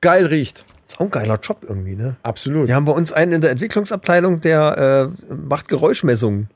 geil 0.00 0.26
riecht. 0.26 0.64
Ist 0.86 0.96
auch 0.96 1.06
ein 1.06 1.10
geiler 1.10 1.38
Job 1.42 1.64
irgendwie, 1.68 1.96
ne? 1.96 2.16
Absolut. 2.22 2.68
Wir 2.68 2.74
haben 2.76 2.84
bei 2.84 2.92
uns 2.92 3.12
einen 3.12 3.32
in 3.32 3.40
der 3.40 3.50
Entwicklungsabteilung, 3.50 4.40
der 4.40 5.10
äh, 5.28 5.34
macht 5.34 5.68
Geräuschmessungen. 5.68 6.48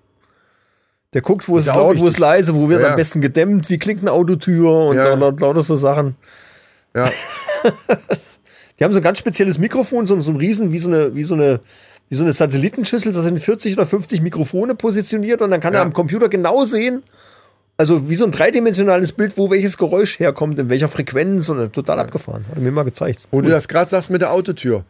Der 1.12 1.22
guckt, 1.22 1.48
wo 1.48 1.56
ist 1.58 1.66
es 1.66 1.74
laut, 1.74 1.96
wo 1.98 2.02
ist 2.06 2.12
wichtig. 2.14 2.18
leise, 2.20 2.54
wo 2.54 2.68
wird 2.68 2.82
Ja. 2.82 2.90
am 2.90 2.96
besten 2.96 3.20
gedämmt, 3.20 3.68
wie 3.68 3.78
klingt 3.78 4.00
eine 4.02 4.12
Autotür 4.12 4.70
und 4.86 4.96
Ja. 4.96 5.14
laut, 5.14 5.40
lauter 5.40 5.62
so 5.62 5.74
Sachen. 5.74 6.14
Ja. 6.94 7.10
Die 8.80 8.84
haben 8.84 8.92
so 8.92 8.98
ein 8.98 9.02
ganz 9.02 9.18
spezielles 9.18 9.58
Mikrofon, 9.58 10.06
so, 10.06 10.18
so 10.20 10.30
ein 10.30 10.36
Riesen, 10.38 10.72
wie 10.72 10.78
so 10.78 10.88
eine, 10.88 11.14
wie 11.14 11.22
so 11.22 11.34
eine, 11.34 11.60
wie 12.08 12.14
so 12.16 12.24
eine 12.24 12.32
Satellitenschüssel, 12.32 13.12
da 13.12 13.20
sind 13.20 13.38
40 13.38 13.74
oder 13.74 13.86
50 13.86 14.22
Mikrofone 14.22 14.74
positioniert 14.74 15.42
und 15.42 15.50
dann 15.50 15.60
kann 15.60 15.74
Ja. 15.74 15.80
er 15.80 15.84
am 15.84 15.92
Computer 15.92 16.28
genau 16.30 16.64
sehen, 16.64 17.02
also 17.76 18.08
wie 18.08 18.14
so 18.14 18.24
ein 18.24 18.30
dreidimensionales 18.32 19.12
Bild, 19.12 19.36
wo 19.36 19.50
welches 19.50 19.76
Geräusch 19.76 20.18
herkommt, 20.18 20.58
in 20.58 20.68
welcher 20.70 20.88
Frequenz 20.88 21.48
und 21.50 21.72
total 21.72 21.98
abgefahren. 22.00 22.44
Hat 22.48 22.56
er 22.56 22.62
mir 22.62 22.72
mal 22.72 22.82
gezeigt. 22.84 23.28
Wo 23.30 23.40
du 23.42 23.50
das 23.50 23.68
gerade 23.68 23.90
sagst 23.90 24.10
mit 24.10 24.22
der 24.22 24.32
Autotür. 24.32 24.84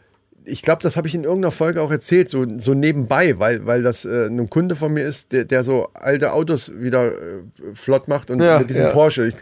Ich 0.44 0.62
glaube, 0.62 0.82
das 0.82 0.96
habe 0.96 1.06
ich 1.06 1.14
in 1.14 1.24
irgendeiner 1.24 1.52
Folge 1.52 1.82
auch 1.82 1.90
erzählt, 1.90 2.30
so, 2.30 2.46
so 2.58 2.74
nebenbei, 2.74 3.38
weil, 3.38 3.66
weil 3.66 3.82
das 3.82 4.04
äh, 4.04 4.26
ein 4.26 4.48
Kunde 4.48 4.74
von 4.74 4.92
mir 4.92 5.04
ist, 5.04 5.32
der, 5.32 5.44
der 5.44 5.62
so 5.64 5.88
alte 5.94 6.32
Autos 6.32 6.72
wieder 6.74 7.12
äh, 7.12 7.42
flott 7.74 8.08
macht 8.08 8.30
und 8.30 8.40
Ja, 8.40 8.58
mit 8.60 8.70
diesem 8.70 8.84
ja. 8.86 8.90
Porsche, 8.90 9.26
ich, 9.26 9.34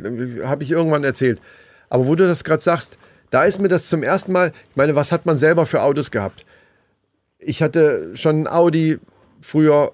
habe 0.45 0.63
ich 0.65 0.71
irgendwann 0.71 1.05
erzählt. 1.05 1.41
Aber 1.89 2.07
wo 2.07 2.15
du 2.17 2.27
das 2.27 2.45
gerade 2.45 2.63
sagst, 2.63 2.99
da 3.31 3.45
ist 3.45 3.61
mir 3.61 3.69
das 3.69 3.89
zum 3.89 4.03
ersten 4.03 4.33
Mal, 4.33 4.53
ich 4.71 4.77
meine, 4.77 4.95
was 4.95 5.13
hat 5.13 5.27
man 5.27 5.37
selber 5.37 5.67
für 5.67 5.83
Autos 5.83 6.11
gehabt? 6.11 6.45
Ich 7.39 7.63
hatte 7.63 8.11
schon 8.15 8.43
ein 8.43 8.49
Audi 8.49 8.99
früher, 9.41 9.93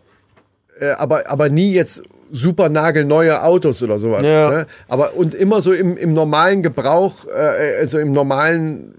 äh, 0.79 0.91
aber, 0.93 1.31
aber 1.31 1.49
nie 1.49 1.73
jetzt 1.73 2.03
super 2.31 2.69
nagelneue 2.69 3.43
Autos 3.43 3.83
oder 3.83 3.99
sowas. 3.99 4.23
Ja. 4.23 4.51
Ne? 4.51 4.67
Aber 4.89 5.15
und 5.15 5.35
immer 5.35 5.61
so 5.61 5.73
im, 5.73 5.97
im 5.97 6.15
normalen 6.15 6.63
Gebrauch, 6.63 7.27
äh, 7.27 7.77
also 7.81 7.99
im 7.99 8.13
normalen 8.13 8.95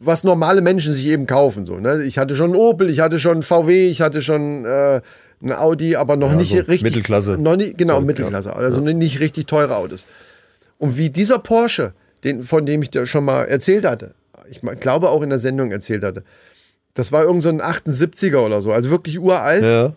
was 0.00 0.24
normale 0.24 0.62
Menschen 0.62 0.94
sich 0.94 1.06
eben 1.06 1.26
kaufen. 1.26 1.66
So, 1.66 1.78
ne? 1.78 2.02
Ich 2.04 2.18
hatte 2.18 2.34
schon 2.34 2.56
Opel, 2.56 2.88
ich 2.88 3.00
hatte 3.00 3.18
schon 3.18 3.42
VW, 3.42 3.88
ich 3.88 4.00
hatte 4.00 4.22
schon 4.22 4.64
äh, 4.64 5.02
einen 5.42 5.52
Audi, 5.52 5.94
aber 5.94 6.16
noch 6.16 6.32
nicht 6.32 6.50
so 6.52 6.56
richtig. 6.56 6.82
Mittelklasse. 6.82 7.32
Noch 7.32 7.56
nicht, 7.56 7.76
genau, 7.76 7.96
So, 7.96 8.06
Mittelklasse. 8.06 8.56
Also 8.56 8.80
nicht 8.80 9.20
richtig 9.20 9.46
teure 9.46 9.76
Autos. 9.76 10.06
Und 10.78 10.96
wie 10.96 11.10
dieser 11.10 11.38
Porsche, 11.38 11.92
den, 12.24 12.42
von 12.42 12.66
dem 12.66 12.82
ich 12.82 12.90
dir 12.90 13.06
schon 13.06 13.24
mal 13.24 13.44
erzählt 13.44 13.84
hatte, 13.84 14.14
ich 14.48 14.60
glaube 14.80 15.10
auch 15.10 15.22
in 15.22 15.30
der 15.30 15.38
Sendung 15.38 15.70
erzählt 15.70 16.02
hatte, 16.04 16.24
das 16.94 17.12
war 17.12 17.22
irgend 17.24 17.42
so 17.42 17.48
ein 17.48 17.60
78er 17.62 18.38
oder 18.38 18.60
so, 18.62 18.72
also 18.72 18.90
wirklich 18.90 19.18
uralt, 19.18 19.62
Ja. 19.62 19.92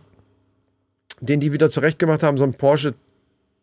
den 1.22 1.40
die 1.40 1.52
wieder 1.54 1.70
zurechtgemacht 1.70 2.24
haben, 2.24 2.38
so 2.38 2.44
ein 2.44 2.54
Porsche 2.54 2.94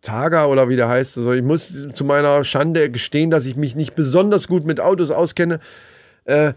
Targa 0.03 0.47
oder 0.47 0.69
wie 0.71 0.77
der 0.77 0.89
heißt. 0.89 1.19
Also 1.19 1.33
ich 1.33 1.43
muss 1.43 1.87
zu 1.93 2.05
meiner 2.05 2.43
Schande 2.43 2.91
gestehen, 2.91 3.31
dass 3.31 3.45
ich 3.45 3.57
mich 3.57 3.77
nicht 3.77 3.95
besonders 3.95 4.49
gut 4.49 4.65
mit 4.65 4.81
Autos 4.81 5.11
auskenne. 5.11 5.61
Äh, 6.25 6.55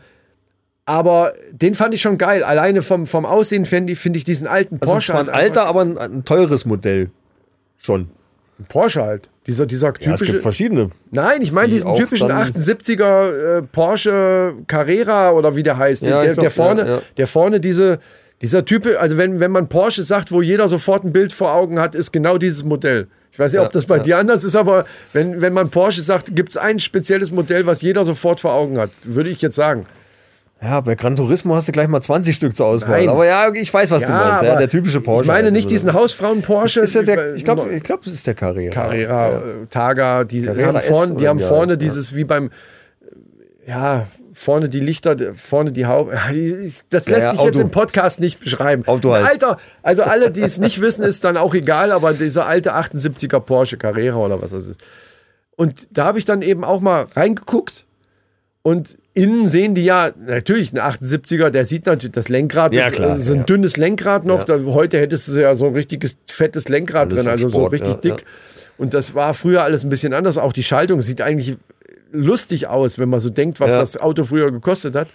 aber 0.86 1.34
den 1.52 1.76
fand 1.76 1.94
ich 1.94 2.02
schon 2.02 2.18
geil. 2.18 2.44
Alleine 2.44 2.82
vom, 2.82 3.06
vom 3.06 3.26
Aussehen 3.26 3.66
finde 3.66 3.92
ich, 3.92 4.24
diesen 4.24 4.48
alten 4.48 4.78
Also 4.80 4.94
Porsche 4.94 5.12
zwar 5.12 5.22
ein 5.22 5.30
alter, 5.30 5.66
aber 5.66 5.82
ein, 5.82 5.98
ein 5.98 6.24
teures 6.26 6.64
Modell. 6.66 7.10
Schon. 7.78 8.10
Porsche 8.70 9.04
halt. 9.04 9.30
Dieser, 9.48 9.66
dieser 9.66 9.88
Ja, 9.88 9.94
es 9.94 10.00
typische. 10.00 10.26
gibt 10.32 10.42
verschiedene. 10.42 10.90
Nein, 11.12 11.42
ich 11.42 11.52
meine 11.52 11.68
die 11.70 11.74
diesen 11.76 11.96
typischen 11.96 12.30
dann- 12.30 12.48
78er 12.54 13.58
äh, 13.58 13.62
Porsche 13.64 14.54
Carrera 14.68 15.32
oder 15.32 15.56
wie 15.56 15.64
der 15.64 15.78
heißt. 15.78 16.04
Ja, 16.04 16.22
der, 16.22 16.34
glaub, 16.34 16.42
der 16.44 16.52
vorne, 16.52 16.88
ja. 16.88 17.02
der 17.18 17.28
vorne 17.28 17.60
diese, 17.60 18.00
dieser 18.42 18.64
Typ, 18.66 18.88
also 19.00 19.18
wenn, 19.18 19.40
wenn 19.40 19.52
man 19.52 19.68
Porsche 19.70 20.04
sagt, 20.04 20.32
wo 20.32 20.42
jeder 20.42 20.68
sofort 20.70 21.04
ein 21.04 21.12
Bild 21.14 21.34
vor 21.34 21.54
Augen 21.54 21.80
hat, 21.80 21.94
ist 21.96 22.12
genau 22.14 22.38
dieses 22.38 22.64
Modell. 22.64 23.08
Ich 23.32 23.40
weiß 23.40 23.52
nicht, 23.54 23.62
ob 23.62 23.72
das 23.72 23.86
bei 23.86 23.98
dir 24.00 24.18
anders 24.20 24.44
ist, 24.44 24.56
aber 24.56 24.86
wenn, 25.12 25.42
wenn 25.42 25.54
man 25.54 25.70
Porsche 25.72 26.02
sagt, 26.02 26.36
gibt 26.36 26.50
es 26.52 26.58
ein 26.58 26.80
spezielles 26.80 27.32
Modell, 27.32 27.66
was 27.66 27.82
jeder 27.82 28.06
sofort 28.06 28.40
vor 28.40 28.54
Augen 28.54 28.78
hat, 28.78 28.92
würde 29.04 29.30
ich 29.32 29.42
jetzt 29.42 29.56
sagen. 29.56 29.86
Ja, 30.64 30.80
bei 30.80 30.96
Gran 30.96 31.16
Turismo 31.16 31.56
hast 31.56 31.68
du 31.68 31.74
gleich 31.74 31.90
mal 31.90 32.02
20 32.02 32.34
Stück 32.34 32.56
zur 32.56 32.68
Auswahl. 32.68 33.02
Nein. 33.02 33.10
Aber 33.10 33.26
ja, 33.26 33.52
ich 33.54 33.74
weiß, 33.74 33.92
was 33.92 34.06
du 34.06 34.12
meinst. 34.12 34.44
Ja, 34.44 34.58
der 34.58 34.70
typische 34.70 35.02
Porsche. 35.02 35.24
Ich 35.24 35.28
meine 35.28 35.52
nicht 35.52 35.66
Also, 35.66 35.76
diesen 35.76 35.94
Hausfrauen-Porsche. 35.94 36.80
Ist 36.80 36.96
ja 36.96 37.04
der, 37.04 37.36
ich 37.36 37.44
glaube, 37.44 37.70
ich 37.70 37.84
glaub, 37.84 38.02
das 38.04 38.14
ist 38.14 38.26
der 38.26 38.34
Carrera. 38.34 38.72
Carrera, 38.72 39.30
äh, 39.30 39.42
Targa, 39.70 40.24
die 40.24 40.44
Carrera 40.44 40.68
haben 40.68 40.76
S 40.78 40.88
vorne, 40.88 41.16
die 41.16 41.28
haben 41.28 41.40
vorne 41.40 41.74
ja. 41.74 41.76
dieses 41.78 42.16
wie 42.16 42.24
beim 42.24 42.50
ja, 43.68 44.08
vorne 44.34 44.70
die 44.70 44.80
Lichter, 44.80 45.16
vorne 45.36 45.72
die 45.72 45.86
Haube. 45.86 46.14
Das 46.90 47.08
lässt 47.08 47.22
ja, 47.22 47.32
sich 47.32 47.42
jetzt 47.42 47.56
Auto. 47.56 47.60
im 47.60 47.72
Podcast 47.72 48.20
nicht 48.20 48.40
beschreiben. 48.40 48.84
Halt. 48.86 49.06
Alter, 49.06 49.58
also 49.82 50.04
alle, 50.04 50.32
die 50.32 50.42
es 50.42 50.60
nicht 50.60 50.82
wissen, 50.82 51.04
ist 51.04 51.24
dann 51.24 51.38
auch 51.38 51.54
egal, 51.54 51.92
aber 51.92 52.14
dieser 52.14 52.48
alte 52.48 52.74
78er 52.74 53.40
Porsche 53.40 53.78
Carrera 53.78 54.18
oder 54.18 54.42
was 54.42 54.52
das 54.52 54.66
ist. 54.68 54.82
Und 55.56 55.88
da 55.92 56.06
habe 56.06 56.20
ich 56.20 56.26
dann 56.26 56.42
eben 56.42 56.64
auch 56.64 56.82
mal 56.82 57.08
reingeguckt 57.16 57.86
und 58.64 58.98
innen 59.14 59.48
sehen 59.48 59.76
die 59.76 59.84
ja 59.84 60.12
natürlich 60.26 60.74
ein 60.74 60.80
78er, 60.80 61.50
der 61.50 61.66
sieht 61.66 61.86
natürlich 61.86 62.12
das 62.12 62.30
Lenkrad, 62.30 62.74
Ja, 62.74 62.88
ist, 62.88 62.96
klar, 62.96 63.18
äh, 63.18 63.22
so 63.22 63.34
ein 63.34 63.40
ja. 63.40 63.44
dünnes 63.46 63.78
Lenkrad 63.78 64.26
noch. 64.26 64.48
Ja. 64.48 64.58
Da, 64.58 64.60
heute 64.66 64.98
hättest 64.98 65.28
du 65.28 65.40
ja 65.40 65.56
so 65.56 65.68
ein 65.68 65.74
richtiges 65.74 66.18
fettes 66.28 66.68
Lenkrad 66.70 67.12
drin, 67.12 67.28
also 67.28 67.50
so 67.50 67.60
Sport, 67.60 67.74
richtig 67.74 67.94
ja, 67.94 68.16
dick. 68.16 68.26
Und 68.78 68.94
das 68.94 69.14
war 69.14 69.34
früher 69.34 69.64
alles 69.64 69.84
ein 69.84 69.90
bisschen 69.90 70.14
anders. 70.14 70.38
Auch 70.38 70.52
die 70.52 70.64
Schaltung 70.64 71.00
sieht 71.02 71.22
eigentlich 71.22 71.58
lustig 72.12 72.68
aus, 72.68 72.98
wenn 72.98 73.10
man 73.10 73.20
so 73.20 73.30
denkt, 73.30 73.60
was 73.60 73.72
das 73.72 73.98
Auto 73.98 74.24
früher 74.24 74.52
gekostet 74.52 74.96
hat. 74.96 75.08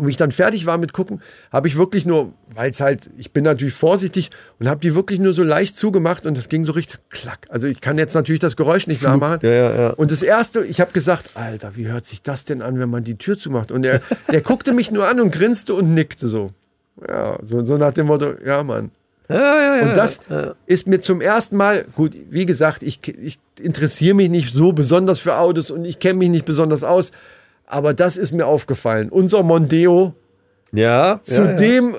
Und 0.00 0.06
wie 0.06 0.12
ich 0.12 0.16
dann 0.16 0.32
fertig 0.32 0.64
war 0.64 0.78
mit 0.78 0.94
gucken, 0.94 1.20
habe 1.52 1.68
ich 1.68 1.76
wirklich 1.76 2.06
nur, 2.06 2.32
weil 2.54 2.70
es 2.70 2.80
halt, 2.80 3.10
ich 3.18 3.32
bin 3.32 3.44
natürlich 3.44 3.74
vorsichtig 3.74 4.30
und 4.58 4.66
habe 4.66 4.80
die 4.80 4.94
wirklich 4.94 5.20
nur 5.20 5.34
so 5.34 5.42
leicht 5.42 5.76
zugemacht 5.76 6.24
und 6.24 6.38
das 6.38 6.48
ging 6.48 6.64
so 6.64 6.72
richtig 6.72 7.00
klack. 7.10 7.46
Also 7.50 7.66
ich 7.66 7.82
kann 7.82 7.98
jetzt 7.98 8.14
natürlich 8.14 8.40
das 8.40 8.56
Geräusch 8.56 8.86
nicht 8.86 9.02
nachmachen. 9.02 9.40
Ja, 9.42 9.50
ja, 9.50 9.74
ja. 9.74 9.90
Und 9.90 10.10
das 10.10 10.22
erste, 10.22 10.64
ich 10.64 10.80
habe 10.80 10.92
gesagt, 10.92 11.32
Alter, 11.34 11.76
wie 11.76 11.88
hört 11.88 12.06
sich 12.06 12.22
das 12.22 12.46
denn 12.46 12.62
an, 12.62 12.78
wenn 12.78 12.88
man 12.88 13.04
die 13.04 13.18
Tür 13.18 13.36
zumacht? 13.36 13.70
Und 13.70 13.84
er, 13.84 14.00
der 14.32 14.40
guckte 14.40 14.72
mich 14.72 14.90
nur 14.90 15.06
an 15.06 15.20
und 15.20 15.32
grinste 15.32 15.74
und 15.74 15.92
nickte 15.92 16.26
so. 16.26 16.54
Ja, 17.06 17.38
so, 17.42 17.62
so 17.62 17.76
nach 17.76 17.92
dem 17.92 18.06
Motto, 18.06 18.36
ja, 18.42 18.62
Mann. 18.62 18.90
Ja, 19.28 19.36
ja, 19.36 19.76
ja. 19.76 19.82
Und 19.82 19.96
das 19.98 20.20
ist 20.64 20.86
mir 20.86 21.00
zum 21.00 21.20
ersten 21.20 21.58
Mal, 21.58 21.84
gut, 21.94 22.16
wie 22.30 22.46
gesagt, 22.46 22.82
ich, 22.82 23.00
ich 23.06 23.38
interessiere 23.60 24.14
mich 24.14 24.30
nicht 24.30 24.50
so 24.50 24.72
besonders 24.72 25.20
für 25.20 25.36
Autos 25.36 25.70
und 25.70 25.84
ich 25.84 25.98
kenne 25.98 26.14
mich 26.14 26.30
nicht 26.30 26.46
besonders 26.46 26.84
aus, 26.84 27.12
aber 27.70 27.94
das 27.94 28.16
ist 28.16 28.32
mir 28.32 28.46
aufgefallen. 28.46 29.08
Unser 29.10 29.42
Mondeo, 29.42 30.14
ja, 30.72 31.18
zu 31.22 31.42
ja, 31.42 31.48
ja. 31.50 31.56
dem, 31.56 31.94
äh, 31.94 31.96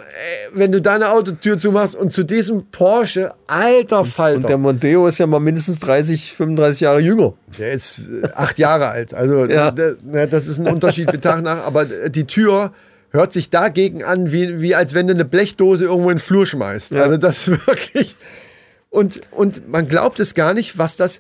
wenn 0.53 0.71
du 0.71 0.81
deine 0.81 1.09
Autotür 1.11 1.57
zumachst 1.57 1.93
und 1.95 2.13
zu 2.13 2.23
diesem 2.23 2.67
Porsche, 2.71 3.33
alter 3.47 4.05
Falter. 4.05 4.35
Und 4.37 4.49
der 4.49 4.57
Mondeo 4.57 5.07
ist 5.07 5.17
ja 5.17 5.27
mal 5.27 5.39
mindestens 5.41 5.79
30, 5.79 6.31
35 6.33 6.79
Jahre 6.81 6.99
jünger. 7.01 7.33
Der 7.59 7.73
ist 7.73 7.99
äh, 8.23 8.27
acht 8.33 8.57
Jahre 8.59 8.87
alt. 8.87 9.13
Also 9.13 9.45
Ja. 9.45 9.71
d- 9.71 9.95
das 10.29 10.47
ist 10.47 10.57
ein 10.59 10.67
Unterschied 10.67 11.11
wie 11.11 11.17
Tag 11.17 11.41
nach. 11.41 11.65
Aber 11.65 11.81
äh, 11.83 12.09
die 12.09 12.25
Tür 12.27 12.71
hört 13.09 13.33
sich 13.33 13.49
dagegen 13.49 14.05
an, 14.05 14.31
wie, 14.31 14.61
wie 14.61 14.73
als 14.73 14.93
wenn 14.93 15.07
du 15.07 15.13
eine 15.13 15.25
Blechdose 15.25 15.83
irgendwo 15.83 16.09
in 16.09 16.15
den 16.15 16.21
Flur 16.23 16.45
schmeißt. 16.45 16.91
Ja. 16.93 17.03
Also 17.03 17.17
das 17.17 17.49
ist 17.49 17.67
wirklich. 17.67 18.15
Und, 18.89 19.19
und 19.31 19.67
man 19.69 19.89
glaubt 19.89 20.21
es 20.21 20.33
gar 20.33 20.53
nicht, 20.53 20.77
was 20.77 20.95
das. 20.95 21.19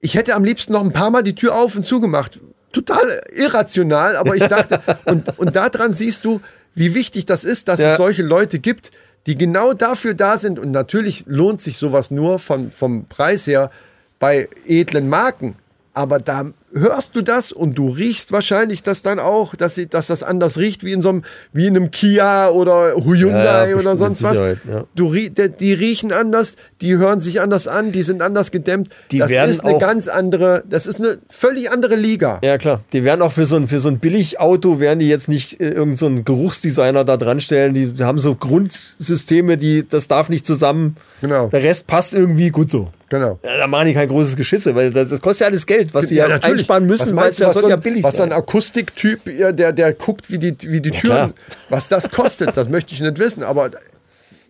Ich 0.00 0.14
hätte 0.14 0.34
am 0.34 0.44
liebsten 0.44 0.72
noch 0.72 0.82
ein 0.82 0.92
paar 0.92 1.10
Mal 1.10 1.22
die 1.22 1.34
Tür 1.34 1.56
auf 1.56 1.76
und 1.76 1.82
zugemacht. 1.84 2.40
Total 2.72 3.20
irrational, 3.34 4.16
aber 4.16 4.36
ich 4.36 4.44
dachte, 4.46 4.80
und, 5.06 5.38
und 5.38 5.56
daran 5.56 5.92
siehst 5.92 6.24
du, 6.24 6.40
wie 6.74 6.94
wichtig 6.94 7.26
das 7.26 7.44
ist, 7.44 7.68
dass 7.68 7.80
Ja. 7.80 7.92
es 7.92 7.96
solche 7.96 8.22
Leute 8.22 8.58
gibt, 8.58 8.90
die 9.26 9.36
genau 9.36 9.72
dafür 9.72 10.14
da 10.14 10.38
sind. 10.38 10.58
Und 10.58 10.70
natürlich 10.70 11.24
lohnt 11.26 11.60
sich 11.60 11.76
sowas 11.78 12.10
nur 12.10 12.38
von, 12.38 12.70
vom 12.72 13.06
Preis 13.06 13.46
her 13.46 13.70
bei 14.18 14.48
edlen 14.66 15.08
Marken. 15.08 15.56
Aber 15.94 16.18
da 16.20 16.44
hörst 16.74 17.16
du 17.16 17.22
das 17.22 17.50
und 17.52 17.76
du 17.78 17.88
riechst 17.88 18.30
wahrscheinlich 18.32 18.82
das 18.82 19.02
dann 19.02 19.18
auch, 19.18 19.54
dass, 19.54 19.74
sie, 19.74 19.86
dass 19.88 20.08
das 20.08 20.22
anders 20.22 20.58
riecht 20.58 20.84
wie 20.84 20.92
in 20.92 21.00
so 21.02 21.08
einem, 21.08 21.22
wie 21.52 21.66
in 21.66 21.76
einem 21.76 21.90
Kia 21.90 22.50
oder 22.50 22.94
Hyundai 22.94 23.70
Ja, 23.70 23.76
oder 23.76 23.96
sonst 23.96 24.22
was. 24.22 24.38
Ja. 24.38 24.84
Du, 24.94 25.12
der- 25.14 25.48
die 25.48 25.72
riechen 25.72 26.12
anders, 26.12 26.56
die 26.80 26.96
hören 26.96 27.20
sich 27.20 27.40
anders 27.40 27.68
an, 27.68 27.92
die 27.92 28.02
sind 28.02 28.20
anders 28.22 28.50
gedämmt. 28.50 28.90
Die 29.10 29.18
das 29.18 29.30
werden 29.30 29.50
ist 29.50 29.64
eine 29.64 29.76
auch- 29.76 29.80
ganz 29.80 30.08
andere, 30.08 30.62
das 30.68 30.86
ist 30.86 30.98
eine 31.00 31.18
völlig 31.28 31.70
andere 31.70 31.96
Liga. 31.96 32.40
Ja, 32.44 32.58
klar. 32.58 32.82
Die 32.92 33.04
werden 33.04 33.22
auch 33.22 33.32
für 33.32 33.46
so 33.46 33.56
ein, 33.56 33.68
für 33.68 33.80
so 33.80 33.88
ein 33.88 33.98
Billigauto, 33.98 34.80
werden 34.80 34.98
die 34.98 35.08
jetzt 35.08 35.28
nicht 35.28 35.60
äh, 35.60 35.70
irgend 35.70 35.98
so 35.98 36.06
einen 36.06 36.24
Geruchsdesigner 36.24 37.04
da 37.04 37.16
dran 37.16 37.40
stellen. 37.40 37.74
Die 37.74 37.94
haben 38.04 38.18
so 38.18 38.34
Grundsysteme, 38.34 39.56
die, 39.56 39.86
das 39.88 40.08
darf 40.08 40.28
nicht 40.28 40.46
zusammen. 40.46 40.96
Genau. 41.20 41.48
Der 41.48 41.62
Rest 41.62 41.86
passt 41.86 42.14
irgendwie 42.14 42.50
gut 42.50 42.70
so. 42.70 42.90
Genau. 43.10 43.38
Ja, 43.42 43.56
da 43.56 43.66
machen 43.66 43.86
die 43.86 43.94
kein 43.94 44.08
großes 44.08 44.36
Geschisse, 44.36 44.74
weil 44.74 44.90
das, 44.90 45.08
das 45.08 45.20
kostet 45.20 45.42
ja 45.42 45.46
alles 45.48 45.66
Geld, 45.66 45.94
was 45.94 46.06
die 46.06 46.16
ja, 46.16 46.26
einsparen 46.26 46.88
Was 46.88 47.00
müssen, 47.00 47.16
weil 47.16 47.32
ja 47.32 47.46
was 47.48 47.54
soll 47.54 47.62
so 47.62 47.70
ja 47.70 47.76
billig 47.76 48.04
was 48.04 48.16
sein. 48.16 48.32
ein 48.32 48.38
Akustiktyp, 48.38 49.26
ja, 49.28 49.52
der, 49.52 49.72
der 49.72 49.94
guckt, 49.94 50.30
wie 50.30 50.38
die, 50.38 50.56
wie 50.70 50.80
die 50.80 50.90
Türen, 50.90 51.16
klar. 51.16 51.32
was 51.70 51.88
das 51.88 52.10
kostet, 52.10 52.56
das 52.56 52.68
möchte 52.68 52.92
ich 52.92 53.00
nicht 53.00 53.18
wissen. 53.18 53.42
Aber 53.42 53.70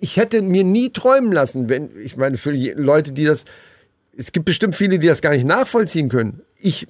ich 0.00 0.16
hätte 0.16 0.42
mir 0.42 0.64
nie 0.64 0.90
träumen 0.90 1.32
lassen, 1.32 1.68
wenn, 1.68 1.90
ich 2.02 2.16
meine, 2.16 2.36
für 2.36 2.52
die 2.52 2.70
Leute, 2.70 3.12
die 3.12 3.24
das, 3.24 3.44
es 4.16 4.32
gibt 4.32 4.46
bestimmt 4.46 4.74
viele, 4.74 4.98
die 4.98 5.06
das 5.06 5.22
gar 5.22 5.30
nicht 5.30 5.46
nachvollziehen 5.46 6.08
können. 6.08 6.42
Ich, 6.56 6.88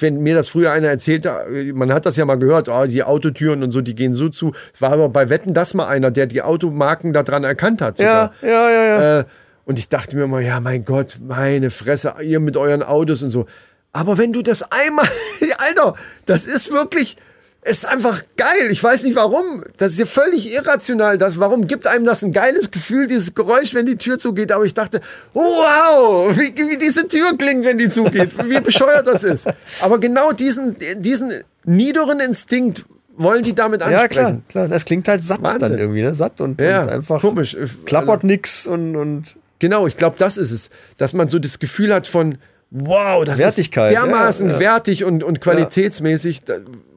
wenn 0.00 0.20
mir 0.20 0.36
das 0.36 0.48
früher 0.48 0.70
einer 0.70 0.88
erzählte, 0.88 1.32
man 1.74 1.92
hat 1.92 2.06
das 2.06 2.16
ja 2.16 2.24
mal 2.24 2.38
gehört, 2.38 2.68
oh, 2.68 2.86
die 2.86 3.02
Autotüren 3.02 3.64
und 3.64 3.72
so, 3.72 3.80
die 3.80 3.96
gehen 3.96 4.14
so 4.14 4.28
zu. 4.28 4.52
War 4.78 4.92
aber 4.92 5.08
bei 5.08 5.28
Wetten 5.28 5.54
das 5.54 5.74
mal 5.74 5.88
einer, 5.88 6.12
der 6.12 6.26
die 6.26 6.42
Automarken 6.42 7.12
daran 7.12 7.42
erkannt 7.42 7.82
hat. 7.82 7.98
Sogar. 7.98 8.32
Ja, 8.42 8.48
ja, 8.48 8.70
ja, 8.70 8.84
ja. 8.84 9.20
Äh, 9.20 9.24
und 9.68 9.78
ich 9.78 9.90
dachte 9.90 10.16
mir 10.16 10.22
immer, 10.24 10.40
ja, 10.40 10.60
mein 10.60 10.86
Gott, 10.86 11.18
meine 11.20 11.70
Fresse, 11.70 12.14
ihr 12.22 12.40
mit 12.40 12.56
euren 12.56 12.82
Autos 12.82 13.22
und 13.22 13.28
so. 13.28 13.44
Aber 13.92 14.16
wenn 14.16 14.32
du 14.32 14.40
das 14.40 14.62
einmal, 14.62 15.06
Alter, 15.58 15.94
das 16.24 16.46
ist 16.46 16.70
wirklich, 16.70 17.18
ist 17.64 17.86
einfach 17.86 18.22
geil. 18.38 18.68
Ich 18.70 18.82
weiß 18.82 19.02
nicht 19.02 19.14
warum. 19.14 19.62
Das 19.76 19.92
ist 19.92 19.98
ja 19.98 20.06
völlig 20.06 20.50
irrational. 20.50 21.18
Das, 21.18 21.38
warum 21.38 21.66
gibt 21.66 21.86
einem 21.86 22.06
das 22.06 22.22
ein 22.24 22.32
geiles 22.32 22.70
Gefühl, 22.70 23.08
dieses 23.08 23.34
Geräusch, 23.34 23.74
wenn 23.74 23.84
die 23.84 23.96
Tür 23.96 24.18
zugeht? 24.18 24.52
Aber 24.52 24.64
ich 24.64 24.72
dachte, 24.72 25.02
wow, 25.34 26.34
wie, 26.34 26.54
wie 26.56 26.78
diese 26.78 27.06
Tür 27.06 27.36
klingt, 27.36 27.66
wenn 27.66 27.76
die 27.76 27.90
zugeht. 27.90 28.32
Wie 28.48 28.60
bescheuert 28.60 29.06
das 29.06 29.22
ist. 29.22 29.48
Aber 29.82 30.00
genau 30.00 30.32
diesen, 30.32 30.76
diesen 30.96 31.44
niederen 31.64 32.20
Instinkt 32.20 32.86
wollen 33.18 33.42
die 33.42 33.54
damit 33.54 33.82
ansprechen. 33.82 34.00
Ja, 34.08 34.08
klar, 34.08 34.40
klar. 34.48 34.68
Das 34.68 34.86
klingt 34.86 35.06
halt 35.08 35.22
satt 35.22 35.42
Wahnsinn. 35.42 35.72
dann 35.72 35.78
irgendwie, 35.78 36.02
ne? 36.04 36.14
Satt 36.14 36.40
und, 36.40 36.58
Ja, 36.58 36.84
und 36.84 36.88
einfach 36.88 37.20
komisch. 37.20 37.54
klappert 37.84 38.24
nix 38.24 38.66
und, 38.66 38.96
und 38.96 39.36
Genau, 39.58 39.86
ich 39.86 39.96
glaube, 39.96 40.16
das 40.18 40.36
ist 40.36 40.50
es. 40.50 40.70
Dass 40.96 41.12
man 41.12 41.28
so 41.28 41.38
das 41.38 41.58
Gefühl 41.58 41.92
hat 41.92 42.06
von, 42.06 42.38
wow, 42.70 43.24
das 43.24 43.38
Wertigkeit, 43.38 43.92
ist 43.92 43.96
dermaßen 44.00 44.48
ja, 44.48 44.54
ja. 44.54 44.60
wertig 44.60 45.04
und, 45.04 45.22
und 45.24 45.40
qualitätsmäßig, 45.40 46.42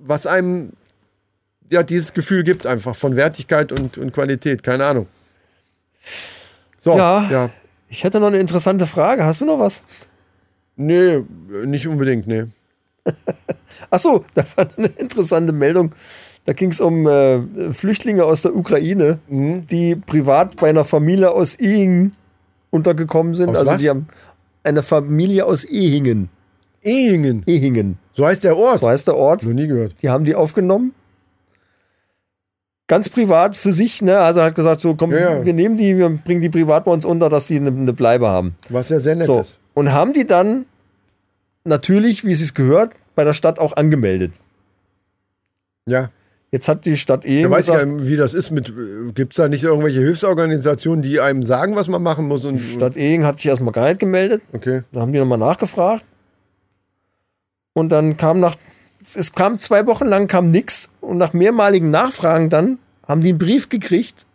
was 0.03 0.27
einem 0.27 0.73
ja 1.71 1.83
dieses 1.83 2.13
Gefühl 2.13 2.43
gibt 2.43 2.65
einfach 2.67 2.95
von 2.95 3.15
Wertigkeit 3.15 3.71
und, 3.71 3.97
und 3.97 4.11
Qualität. 4.11 4.61
Keine 4.63 4.85
Ahnung. 4.85 5.07
So, 6.77 6.97
Ja. 6.97 7.29
ja. 7.29 7.49
ich 7.89 8.03
hätte 8.03 8.19
noch 8.19 8.27
eine 8.27 8.37
interessante 8.39 8.85
Frage. 8.87 9.23
Hast 9.25 9.41
du 9.41 9.45
noch 9.45 9.59
was? 9.59 9.83
Nee, 10.75 11.21
nicht 11.65 11.87
unbedingt, 11.87 12.27
nee. 12.27 12.45
Ach 13.89 13.99
so, 13.99 14.25
da 14.33 14.43
war 14.55 14.67
eine 14.77 14.87
interessante 14.87 15.53
Meldung. 15.53 15.93
Da 16.45 16.53
ging 16.53 16.71
es 16.71 16.81
um 16.81 17.07
äh, 17.07 17.71
Flüchtlinge 17.71 18.25
aus 18.25 18.41
der 18.41 18.55
Ukraine, 18.55 19.19
Mhm. 19.27 19.67
die 19.67 19.95
privat 19.95 20.55
bei 20.57 20.69
einer 20.69 20.83
Familie 20.83 21.31
aus 21.31 21.55
Ehingen 21.55 22.15
untergekommen 22.71 23.35
sind. 23.35 23.49
Aus 23.49 23.57
also 23.57 23.71
was? 23.73 23.77
die 23.81 23.89
haben 23.89 24.07
eine 24.63 24.81
Familie 24.81 25.45
aus 25.45 25.63
Ehingen. 25.63 26.29
Ehingen, 26.83 27.43
Ehingen, 27.45 27.99
so 28.11 28.25
heißt 28.25 28.43
der 28.43 28.57
Ort. 28.57 28.81
so 28.81 28.89
heißt 28.89 29.05
der 29.07 29.15
Ort. 29.15 29.43
Noch 29.43 29.53
nie 29.53 29.67
gehört. 29.67 29.93
Die 30.01 30.09
haben 30.09 30.25
die 30.25 30.33
aufgenommen. 30.33 30.95
Ganz 32.87 33.07
privat 33.07 33.55
für 33.55 33.71
sich, 33.71 34.01
ne? 34.01 34.17
Also 34.17 34.41
hat 34.41 34.55
gesagt, 34.55 34.81
so 34.81 34.95
komm, 34.95 35.11
Ja, 35.11 35.37
ja. 35.37 35.45
wir 35.45 35.53
nehmen 35.53 35.77
die, 35.77 35.95
wir 35.97 36.09
bringen 36.09 36.41
die 36.41 36.49
privat 36.49 36.85
bei 36.85 36.91
uns 36.91 37.05
unter, 37.05 37.29
dass 37.29 37.47
die 37.47 37.55
eine, 37.57 37.69
eine 37.69 37.93
Bleibe 37.93 38.27
haben. 38.27 38.55
Was 38.69 38.89
ja 38.89 38.99
sehr 38.99 39.15
nett 39.15 39.27
So. 39.27 39.39
ist. 39.41 39.59
Und 39.75 39.93
haben 39.93 40.13
die 40.13 40.25
dann 40.25 40.65
natürlich, 41.63 42.25
wie 42.25 42.31
es 42.33 42.39
sich 42.39 42.53
gehört, 42.53 42.93
bei 43.15 43.23
der 43.23 43.33
Stadt 43.33 43.59
auch 43.59 43.77
angemeldet. 43.77 44.33
Ja. 45.85 46.09
Jetzt 46.51 46.67
hat 46.67 46.85
die 46.85 46.97
Stadt 46.97 47.23
Ich 47.23 47.31
Ehingen 47.31 47.49
weiß 47.49 47.67
ja, 47.67 47.83
wie 47.85 48.17
das 48.17 48.33
ist 48.33 48.51
mit, 48.51 48.73
gibt 49.15 49.33
es 49.33 49.37
da 49.37 49.47
nicht 49.47 49.63
irgendwelche 49.63 50.01
Hilfsorganisationen, 50.01 51.01
die 51.01 51.21
einem 51.21 51.43
sagen, 51.43 51.77
was 51.77 51.87
man 51.87 52.03
machen 52.03 52.27
muss? 52.27 52.43
Und, 52.43 52.59
Stadt 52.59 52.97
Ehingen 52.97 53.25
hat 53.25 53.37
sich 53.37 53.47
erstmal 53.47 53.71
gar 53.71 53.87
nicht 53.87 53.99
gemeldet. 53.99 54.41
okay. 54.51 54.83
Da 54.91 54.99
haben 54.99 55.13
die 55.13 55.19
nochmal 55.19 55.37
nachgefragt. 55.37 56.03
Und 57.73 57.89
dann 57.89 58.17
kam 58.17 58.41
nach, 58.41 58.57
es 59.01 59.31
kam 59.31 59.59
zwei 59.59 59.87
Wochen 59.87 60.05
lang 60.05 60.27
kam 60.27 60.51
nix. 60.51 60.89
Und 60.99 61.17
nach 61.17 61.31
mehrmaligen 61.31 61.89
Nachfragen 61.89 62.49
dann 62.49 62.79
haben 63.07 63.21
die 63.21 63.29
einen 63.29 63.39
Brief 63.39 63.69
gekriegt. 63.69 64.25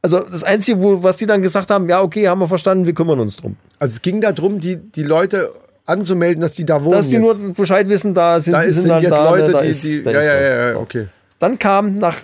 Also 0.00 0.18
das 0.20 0.42
Einzige, 0.42 0.82
wo, 0.82 1.02
was 1.02 1.18
die 1.18 1.26
dann 1.26 1.42
gesagt 1.42 1.70
haben, 1.70 1.90
ja, 1.90 2.00
okay, 2.00 2.26
haben 2.26 2.38
wir 2.38 2.48
verstanden, 2.48 2.86
wir 2.86 2.94
kümmern 2.94 3.20
uns 3.20 3.36
drum. 3.36 3.56
Also 3.78 3.92
es 3.92 4.00
ging 4.00 4.22
darum, 4.22 4.60
die, 4.60 4.76
die 4.76 5.02
Leute 5.02 5.52
anzumelden, 5.84 6.40
dass 6.40 6.54
die 6.54 6.64
da 6.64 6.82
wohnen. 6.82 6.92
Dass 6.92 7.06
die 7.06 7.12
jetzt. 7.12 7.20
nur 7.20 7.52
Bescheid 7.52 7.86
wissen, 7.90 8.14
da 8.14 8.40
sind 8.40 8.54
da 8.54 8.62
die 8.62 8.70
sind 8.70 8.82
sind 8.82 8.88
dann 8.88 9.02
jetzt 9.02 9.12
da, 9.12 9.30
ne, 9.30 9.40
Leute, 9.40 9.52
da 9.52 9.60
die, 9.60 9.68
ist, 9.68 9.84
die 9.84 10.02
ja, 10.04 10.22
ja, 10.22 10.70
ja, 10.70 10.76
okay. 10.76 11.08
Dann 11.40 11.58
kam 11.58 11.94
nach 11.94 12.18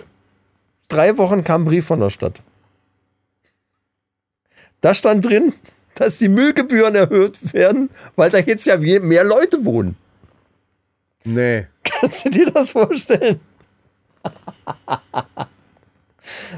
drei 0.87 1.17
Wochen 1.17 1.43
kam 1.43 1.63
ein 1.63 1.65
Brief 1.65 1.85
von 1.85 1.99
der 1.99 2.09
Stadt. 2.09 2.41
Da 4.79 4.93
stand 4.93 5.25
drin, 5.25 5.53
dass 5.95 6.19
die 6.19 6.29
Müllgebühren 6.29 6.95
erhöht 6.95 7.53
werden, 7.53 7.89
weil 8.15 8.29
da 8.29 8.37
jetzt 8.37 8.65
ja 8.65 8.77
mehr 8.77 9.23
Leute 9.25 9.65
wohnen. 9.65 9.97
Nee. 11.25 11.67
Kannst 11.83 12.25
du 12.25 12.29
dir 12.29 12.51
das 12.51 12.71
vorstellen? 12.71 13.41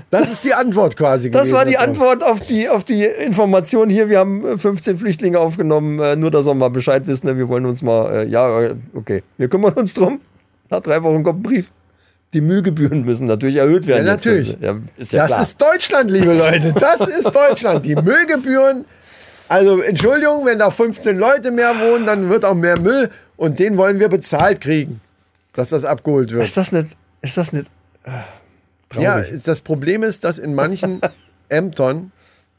Das 0.10 0.30
ist 0.30 0.44
die 0.44 0.54
Antwort 0.54 0.98
quasi. 0.98 1.30
Das 1.30 1.54
war 1.54 1.64
die. 1.64 1.78
Antwort 1.78 2.24
auf 2.24 2.42
die, 2.42 2.68
auf 2.68 2.84
die 2.84 3.06
Information 3.06 3.90
hier. 3.90 4.10
Wir 4.10 4.20
haben 4.20 4.46
äh, 4.46 4.58
15 4.58 4.98
Flüchtlinge 4.98 5.40
aufgenommen, 5.40 6.00
äh, 6.00 6.16
nur 6.16 6.32
dass 6.32 6.48
ihr 6.48 6.56
mal 6.56 6.70
Bescheid 6.70 7.06
wisst. 7.06 7.24
Ne? 7.24 7.38
Wir 7.38 7.48
wollen 7.48 7.66
uns 7.66 7.82
mal, 7.84 8.12
äh, 8.12 8.26
ja, 8.26 8.62
äh, 8.62 8.76
okay, 8.96 9.24
wir 9.38 9.48
kümmern 9.48 9.74
uns 9.74 9.94
drum. 9.94 10.20
Nach 10.70 10.82
drei 10.82 11.02
Wochen 11.04 11.24
kommt 11.24 11.40
ein 11.40 11.44
Brief. 11.44 11.72
Die 12.34 12.42
Müllgebühren 12.42 13.04
müssen 13.06 13.26
natürlich 13.26 13.56
erhöht 13.56 13.88
werden. 13.88 14.06
Ja, 14.06 14.14
natürlich. 14.14 14.56
Ja, 14.62 14.78
ist 14.98 15.14
ja 15.14 15.24
Das 15.24 15.32
klar. 15.32 15.42
ist 15.42 15.62
Deutschland, 15.62 16.12
liebe 16.12 16.34
Leute. 16.34 16.74
Das 16.74 17.02
ist 17.02 17.26
Deutschland. 17.34 17.86
Die 17.86 17.96
Müllgebühren 18.02 18.86
Also 19.48 19.82
Entschuldigung, 19.82 20.46
wenn 20.46 20.60
da 20.60 20.70
15 20.70 21.18
Leute 21.18 21.50
mehr 21.52 21.74
wohnen, 21.80 22.06
dann 22.06 22.30
wird 22.30 22.46
auch 22.46 22.54
mehr 22.54 22.80
Müll 22.80 23.10
und 23.36 23.58
den 23.58 23.78
wollen 23.78 24.00
wir 24.00 24.10
bezahlt 24.10 24.62
kriegen, 24.62 25.02
dass 25.54 25.70
das 25.70 25.86
abgeholt 25.86 26.30
wird. 26.32 26.44
Ist 26.44 26.56
das 26.56 26.72
nicht, 26.72 26.90
ist 27.24 27.36
das 27.38 27.52
nicht 27.52 27.66
äh, 28.04 29.02
Ja, 29.02 29.22
traurig? 29.22 29.42
das 29.44 29.62
Problem 29.62 30.04
ist, 30.04 30.24
dass 30.24 30.38
in 30.38 30.54
manchen 30.54 31.02
Ämtern 31.50 32.12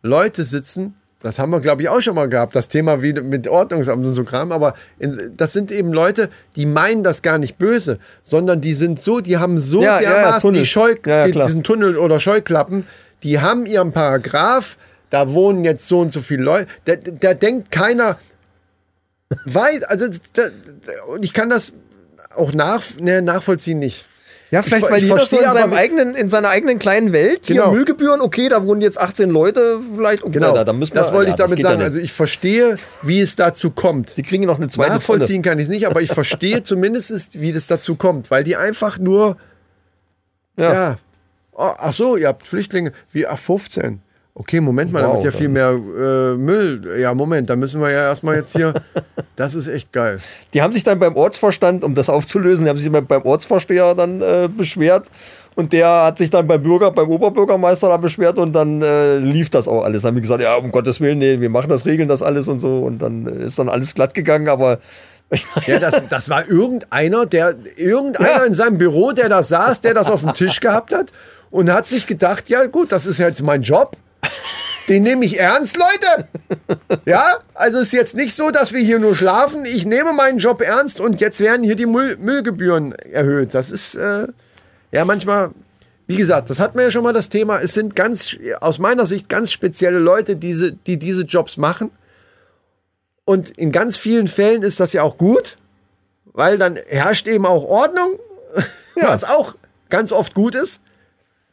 Leute 0.03 0.45
sitzen, 0.45 0.97
das 1.23 1.39
haben 1.39 1.51
wir, 1.51 1.61
glaube 1.61 1.83
ich, 1.83 1.89
auch 1.89 2.01
schon 2.01 2.14
mal 2.14 2.29
gehabt, 2.29 2.57
das 2.57 2.68
Thema 2.68 3.03
wie 3.03 3.12
mit 3.12 3.47
Ordnungsamt 3.47 4.05
und 4.07 4.14
so 4.14 4.25
Kram, 4.25 4.53
aber 4.53 4.75
in, 4.99 5.33
das 5.37 5.53
sind 5.53 5.71
eben 5.71 5.93
Leute, 5.93 6.31
die 6.57 6.66
meinen 6.66 7.05
das 7.05 7.23
gar 7.23 7.39
nicht 7.39 7.59
böse, 7.59 7.99
sondern 8.23 8.61
die 8.61 8.75
sind 8.75 9.01
so, 9.01 9.21
die 9.21 9.37
haben 9.37 9.59
so 9.59 9.83
Ja, 9.83 10.01
ja, 10.01 10.03
ja, 10.03 10.11
dermaßen 10.14 10.41
Tunnel. 10.41 10.61
die 10.61 10.66
Scheu, 10.66 10.95
Ja, 11.05 11.27
ja, 11.27 11.27
die, 11.27 11.33
diesen 11.33 11.62
Tunnel 11.62 11.99
oder 11.99 12.21
Scheuklappen, 12.21 12.87
die 13.23 13.41
haben 13.41 13.66
ihren 13.66 13.93
Paragraph, 13.93 14.79
da 15.11 15.31
wohnen 15.33 15.64
jetzt 15.64 15.87
so 15.87 16.01
und 16.01 16.12
so 16.12 16.21
viele 16.21 16.43
Leute, 16.43 16.68
da, 16.87 16.95
da 16.97 17.35
denkt 17.35 17.71
keiner 17.71 18.18
weit, 19.45 19.89
also 19.89 20.07
da, 20.33 20.45
ich 21.21 21.35
kann 21.35 21.51
das 21.51 21.73
auch 22.35 22.53
nach, 22.53 22.83
ne, 22.99 23.21
nachvollziehen 23.21 23.79
nicht. 23.79 24.07
Ja, 24.53 24.62
vielleicht, 24.62 24.84
Ich- 24.84 24.90
weil 24.90 24.98
ich 24.98 25.05
jeder 25.09 25.24
so 25.26 25.38
in, 25.38 25.51
seinem 25.51 25.72
eigenen, 25.74 26.14
in 26.16 26.28
seiner 26.28 26.48
eigenen 26.48 26.78
kleinen 26.80 27.12
Welt, 27.12 27.46
Genau. 27.46 27.66
hier 27.66 27.72
Müllgebühren, 27.72 28.20
okay, 28.20 28.48
da 28.48 28.64
wohnen 28.66 28.80
jetzt 28.80 28.98
18 29.01 29.30
Leute, 29.30 29.78
vielleicht, 29.94 30.24
okay, 30.24 30.32
Genau, 30.32 30.53
da, 30.55 30.64
da 30.64 30.72
müssen 30.72 30.94
wir, 30.94 31.01
das 31.03 31.12
wollte 31.12 31.28
ja, 31.28 31.34
ich 31.34 31.38
damit 31.38 31.59
ja 31.61 31.68
sagen. 31.70 31.82
also 31.82 31.98
ich 32.01 32.12
verstehe, 32.12 32.76
wie 33.03 33.20
es 33.20 33.36
dazu 33.36 33.70
kommt. 33.70 34.11
Sie 34.11 34.22
kriegen 34.22 34.44
noch 34.46 34.57
eine 34.59 34.66
zweite 34.68 34.94
Nachvollziehen 34.94 35.42
kann 35.42 35.59
ich 35.61 35.64
es 35.64 35.68
nicht, 35.70 35.86
aber 35.86 36.03
ich 36.03 36.12
verstehe 36.12 36.62
zumindest, 36.64 37.40
wie 37.40 37.53
das 37.53 37.68
dazu 37.68 37.94
kommt, 37.94 38.30
weil 38.32 38.42
die 38.42 38.57
einfach 38.57 38.98
nur, 38.98 39.36
Ja. 40.59 40.72
ja, 40.72 40.96
Oh, 41.53 41.72
ach 41.78 41.92
so, 41.92 42.16
ihr 42.16 42.28
habt 42.28 42.46
Flüchtlinge, 42.46 42.92
wie, 43.12 43.26
ach 43.26 43.38
15. 43.38 44.01
Okay, 44.41 44.59
Moment 44.59 44.91
mal, 44.91 45.03
da 45.03 45.09
Wow, 45.09 45.16
wird 45.16 45.24
ja 45.24 45.38
viel 45.38 45.51
mehr 45.51 45.68
äh, 45.72 46.34
Müll. 46.34 46.99
Ja, 46.99 47.12
Moment, 47.12 47.51
da 47.51 47.57
müssen 47.57 47.78
wir 47.78 47.91
ja 47.91 48.05
erstmal 48.05 48.36
jetzt 48.36 48.57
hier, 48.57 48.72
das 49.36 49.55
ist 49.55 49.66
echt 49.66 49.93
geil. 49.93 50.16
Die 50.55 50.62
haben 50.62 50.72
sich 50.72 50.82
dann 50.82 50.99
beim 50.99 51.14
Ortsvorstand, 51.14 51.84
um 51.84 51.95
das 51.95 52.09
aufzulösen, 52.09 52.64
die 52.64 52.70
haben 52.70 52.78
sich 52.78 52.91
beim, 52.91 53.22
Ortsvorsteher 53.22 53.95
dann 53.95 54.22
äh, 54.22 54.49
beschwert 54.49 55.09
und 55.57 55.74
der 55.74 56.05
hat 56.05 56.16
sich 56.16 56.30
dann 56.30 56.47
beim 56.47 56.62
Bürger, 56.62 56.91
beim 56.91 57.11
Oberbürgermeister 57.11 57.88
da 57.91 57.99
beschwert 57.99 58.38
und 58.38 58.55
dann 58.55 58.80
äh, 58.80 59.18
lief 59.18 59.51
das 59.51 59.68
auch 59.68 59.84
alles. 59.84 60.01
Dann 60.03 60.12
haben 60.12 60.14
die 60.14 60.22
gesagt, 60.22 60.43
ja, 60.43 60.55
um 60.57 60.72
Gottes 60.72 61.03
Willen, 61.03 61.18
nee, 61.18 61.38
wir 61.38 61.51
machen 61.51 61.68
das, 61.68 61.84
regeln 61.84 62.09
das 62.09 62.22
alles 62.22 62.49
und 62.49 62.61
so 62.61 62.78
und 62.78 63.03
dann 63.03 63.26
äh, 63.26 63.45
ist 63.45 63.59
dann 63.59 63.68
alles 63.68 63.95
glatt 63.95 64.14
gegangen, 64.14 64.49
aber 64.49 64.78
Ja, 65.66 65.78
das, 65.78 66.01
das 66.09 66.30
war 66.30 66.49
irgendeiner, 66.49 67.26
der, 67.26 67.57
irgendeiner 67.76 68.30
Ja. 68.30 68.45
in 68.45 68.55
seinem 68.55 68.78
Büro, 68.78 69.12
der 69.12 69.28
da 69.28 69.43
saß, 69.43 69.82
der 69.82 69.93
das 69.93 70.09
auf 70.09 70.22
dem 70.22 70.32
Tisch 70.32 70.61
gehabt 70.61 70.95
hat 70.95 71.09
und 71.51 71.70
hat 71.70 71.88
sich 71.88 72.07
gedacht, 72.07 72.49
ja 72.49 72.64
gut, 72.66 72.91
das 72.91 73.05
ist 73.05 73.18
jetzt 73.18 73.43
mein 73.43 73.61
Job. 73.61 73.99
Den 74.89 75.05
nehme 75.05 75.25
ich 75.25 75.39
ernst, 75.39 75.77
Leute. 75.77 76.27
Ja, 77.07 77.39
also 77.55 77.79
ist 77.79 77.93
jetzt 77.93 78.16
nicht 78.16 78.35
so, 78.35 78.51
dass 78.51 78.73
wir 78.73 78.81
hier 78.81 78.99
nur 78.99 79.14
schlafen. 79.14 79.64
Ich 79.64 79.87
nehme 79.87 80.12
meinen 80.12 80.39
Job 80.39 80.61
ernst 80.61 80.99
und 80.99 81.21
jetzt 81.21 81.39
werden 81.39 81.62
hier 81.62 81.77
die 81.77 81.87
Müll, 81.87 82.16
Müllgebühren 82.16 82.93
erhöht. 82.93 83.55
Das 83.55 83.71
ist 83.71 83.95
äh, 83.95 84.27
ja 84.91 85.05
manchmal, 85.05 85.53
wie 86.09 86.16
gesagt, 86.16 86.51
das 86.51 86.59
hatten 86.59 86.77
wir 86.77 86.87
ja 86.87 86.91
schon 86.91 87.05
mal 87.05 87.12
das 87.12 87.29
Thema. 87.29 87.61
Es 87.61 87.73
sind 87.73 87.95
ganz, 87.95 88.37
aus 88.61 88.81
meiner 88.81 89.07
Sicht, 89.07 89.29
ganz 89.29 89.53
spezielle 89.53 90.01
Leute, 90.01 90.35
diese, 90.35 90.73
die 90.73 90.99
diese 90.99 91.23
Jobs 91.23 91.57
machen. 91.57 91.93
Und 93.25 93.51
in 93.51 93.71
ganz 93.71 93.97
vielen 93.97 94.27
Fällen 94.27 94.64
ist 94.64 94.81
das 94.81 94.93
ja 94.93 95.05
auch 95.05 95.18
gut, 95.18 95.57
weil 96.33 96.59
dann 96.59 96.77
herrscht 96.89 97.29
eben 97.29 97.47
auch 97.47 97.62
Ordnung, 97.62 98.18
was 98.97 99.23
auch 99.23 99.55
ganz 99.89 100.11
oft 100.11 100.35
gut 100.35 100.57
ist. 100.57 100.83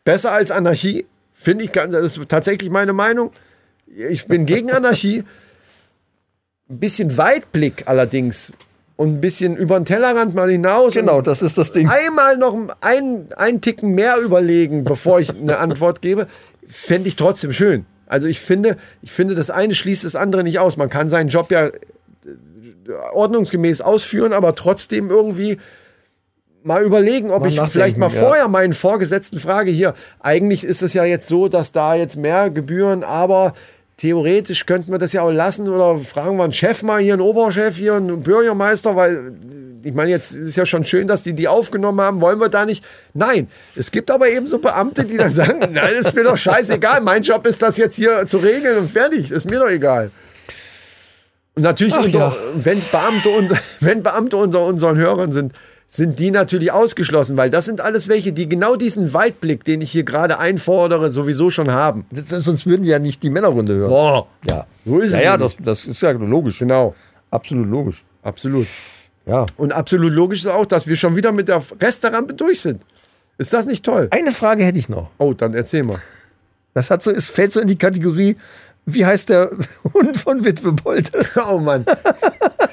Besser 0.03 0.31
als 0.31 0.49
Anarchie, 0.49 1.05
finde 1.39 1.63
ich, 1.63 1.71
ganz- 1.71 1.93
das 1.93 2.17
ist 2.17 2.27
tatsächlich 2.27 2.69
meine 2.69 2.91
Meinung. 2.93 3.31
Ich 4.09 4.25
bin 4.27 4.45
gegen 4.45 4.71
Anarchie. 4.71 5.23
Ein 6.69 6.79
bisschen 6.79 7.15
Weitblick 7.17 7.83
allerdings 7.87 8.51
und 8.97 9.09
ein 9.09 9.21
bisschen 9.21 9.55
über 9.55 9.79
den 9.79 9.85
Tellerrand 9.85 10.35
mal 10.35 10.49
hinaus. 10.49 10.93
genau, 10.93 11.21
das 11.21 11.41
ist 11.41 11.57
das 11.57 11.71
Ding. 11.71 11.87
einmal 11.87 12.35
noch 12.37 12.57
einen, 12.81 13.31
einen 13.33 13.61
Ticken 13.61 13.91
mehr 13.91 14.17
überlegen, 14.17 14.83
bevor 14.83 15.19
ich 15.21 15.29
eine 15.33 15.59
Antwort 15.59 16.01
gebe, 16.01 16.27
fände 16.67 17.07
ich 17.07 17.15
trotzdem 17.15 17.53
schön. 17.53 17.85
Also 18.07 18.27
ich 18.27 18.41
finde, 18.41 18.75
ich 19.01 19.11
finde, 19.13 19.35
das 19.35 19.49
eine 19.49 19.75
schließt 19.75 20.03
das 20.03 20.15
andere 20.15 20.43
nicht 20.43 20.59
aus. 20.59 20.75
Man 20.75 20.89
kann 20.89 21.07
seinen 21.09 21.29
Job 21.29 21.51
ja 21.51 21.67
äh, 21.67 21.71
ordnungsgemäß 23.13 23.79
ausführen, 23.81 24.33
aber 24.33 24.55
trotzdem 24.55 25.09
irgendwie 25.09 25.57
mal 26.63 26.83
überlegen, 26.83 27.31
ob 27.31 27.41
Mal 27.41 27.49
ich 27.49 27.59
vielleicht 27.71 27.97
mal 27.97 28.11
ja. 28.11 28.21
vorher 28.21 28.47
meinen 28.47 28.73
Vorgesetzten 28.73 29.39
frage, 29.39 29.71
hier, 29.71 29.93
eigentlich 30.19 30.63
ist 30.63 30.81
es 30.81 30.93
ja 30.93 31.05
jetzt 31.05 31.27
so, 31.27 31.47
dass 31.47 31.71
da 31.71 31.95
jetzt 31.95 32.17
mehr 32.17 32.49
Gebühren, 32.49 33.03
aber 33.03 33.53
theoretisch 33.97 34.65
könnten 34.65 34.91
wir 34.91 34.99
das 34.99 35.13
ja 35.13 35.23
auch 35.23 35.31
lassen 35.31 35.67
oder 35.67 35.97
fragen 35.99 36.37
wir 36.37 36.43
einen 36.43 36.53
Chef 36.53 36.83
mal 36.83 37.01
hier, 37.01 37.13
einen 37.13 37.21
Oberchef 37.21 37.77
hier, 37.77 37.95
einen 37.95 38.21
Bürgermeister, 38.21 38.95
weil 38.95 39.33
ich 39.83 39.93
meine, 39.93 40.11
jetzt 40.11 40.35
ist 40.35 40.49
es 40.49 40.55
ja 40.55 40.65
schon 40.65 40.83
schön, 40.83 41.07
dass 41.07 41.23
die 41.23 41.33
die 41.33 41.47
aufgenommen 41.47 42.01
haben, 42.01 42.21
wollen 42.21 42.39
wir 42.39 42.49
da 42.49 42.65
nicht? 42.65 42.83
Nein, 43.13 43.47
es 43.75 43.89
gibt 43.89 44.11
aber 44.11 44.29
eben 44.29 44.45
so 44.45 44.59
Beamte, 44.59 45.05
die 45.05 45.17
dann 45.17 45.33
sagen, 45.33 45.59
nein, 45.71 45.93
ist 45.93 46.13
mir 46.13 46.23
doch 46.23 46.37
scheißegal, 46.37 47.01
mein 47.01 47.23
Job 47.23 47.45
ist 47.45 47.61
das 47.61 47.77
jetzt 47.77 47.95
hier 47.95 48.27
zu 48.27 48.37
regeln 48.37 48.77
und 48.77 48.91
fertig, 48.91 49.31
ist 49.31 49.49
mir 49.49 49.59
doch 49.59 49.69
egal. 49.69 50.11
Und 51.55 51.63
natürlich, 51.63 51.97
unter, 51.97 52.19
ja. 52.19 52.35
wenn, 52.53 52.79
Beamte 52.91 53.29
unter, 53.29 53.57
wenn 53.79 54.03
Beamte 54.03 54.37
unter 54.37 54.65
unseren 54.65 54.97
Hörern 54.97 55.31
sind, 55.31 55.53
sind 55.89 56.19
die 56.19 56.31
natürlich 56.31 56.71
ausgeschlossen, 56.71 57.37
weil 57.37 57.49
das 57.49 57.65
sind 57.65 57.79
alles 57.79 58.09
welche, 58.09 58.33
die 58.33 58.49
genau 58.49 58.75
diesen 58.75 59.13
Weitblick, 59.13 59.63
den 59.63 59.79
ich 59.81 59.91
hier 59.91 60.03
gerade 60.03 60.37
einfordere, 60.37 61.11
sowieso 61.11 61.49
schon 61.49 61.71
haben. 61.71 62.05
Das, 62.11 62.27
sonst 62.29 62.65
würden 62.65 62.83
die 62.83 62.89
ja 62.89 62.99
nicht 62.99 63.23
die 63.23 63.29
Männerrunde 63.29 63.75
hören. 63.75 63.91
Oh, 63.91 64.27
Ja, 64.49 64.65
so 64.85 64.99
ist 64.99 65.13
ja, 65.13 65.17
es. 65.19 65.23
ja 65.23 65.37
das, 65.37 65.55
das 65.63 65.85
ist 65.85 66.01
ja 66.01 66.11
logisch. 66.11 66.59
genau, 66.59 66.93
Absolut 67.31 67.67
logisch. 67.69 68.03
absolut. 68.23 68.67
Ja. 69.25 69.45
Und 69.57 69.73
absolut 69.73 70.13
logisch 70.13 70.39
ist 70.39 70.47
auch, 70.47 70.65
dass 70.65 70.87
wir 70.87 70.95
schon 70.95 71.15
wieder 71.15 71.31
mit 71.33 71.47
der 71.49 71.61
Restrampe 71.81 72.33
durch 72.33 72.61
sind. 72.61 72.81
Ist 73.37 73.53
das 73.53 73.65
nicht 73.65 73.83
toll? 73.83 74.07
Eine 74.11 74.31
Frage 74.31 74.63
hätte 74.63 74.79
ich 74.79 74.89
noch. 74.89 75.09
Oh, 75.17 75.33
dann 75.33 75.53
erzähl 75.53 75.83
mal. 75.83 75.97
Das 76.73 76.89
hat 76.89 77.03
so, 77.03 77.11
es 77.11 77.29
fällt 77.29 77.51
so 77.53 77.59
in 77.59 77.67
die 77.67 77.77
Kategorie, 77.77 78.37
wie 78.87 79.05
heißt 79.05 79.29
der 79.29 79.51
Hund 79.93 80.17
von 80.17 80.43
Witwe 80.43 80.71
Bolte? 80.71 81.19
Oh 81.47 81.59
Mann. 81.59 81.85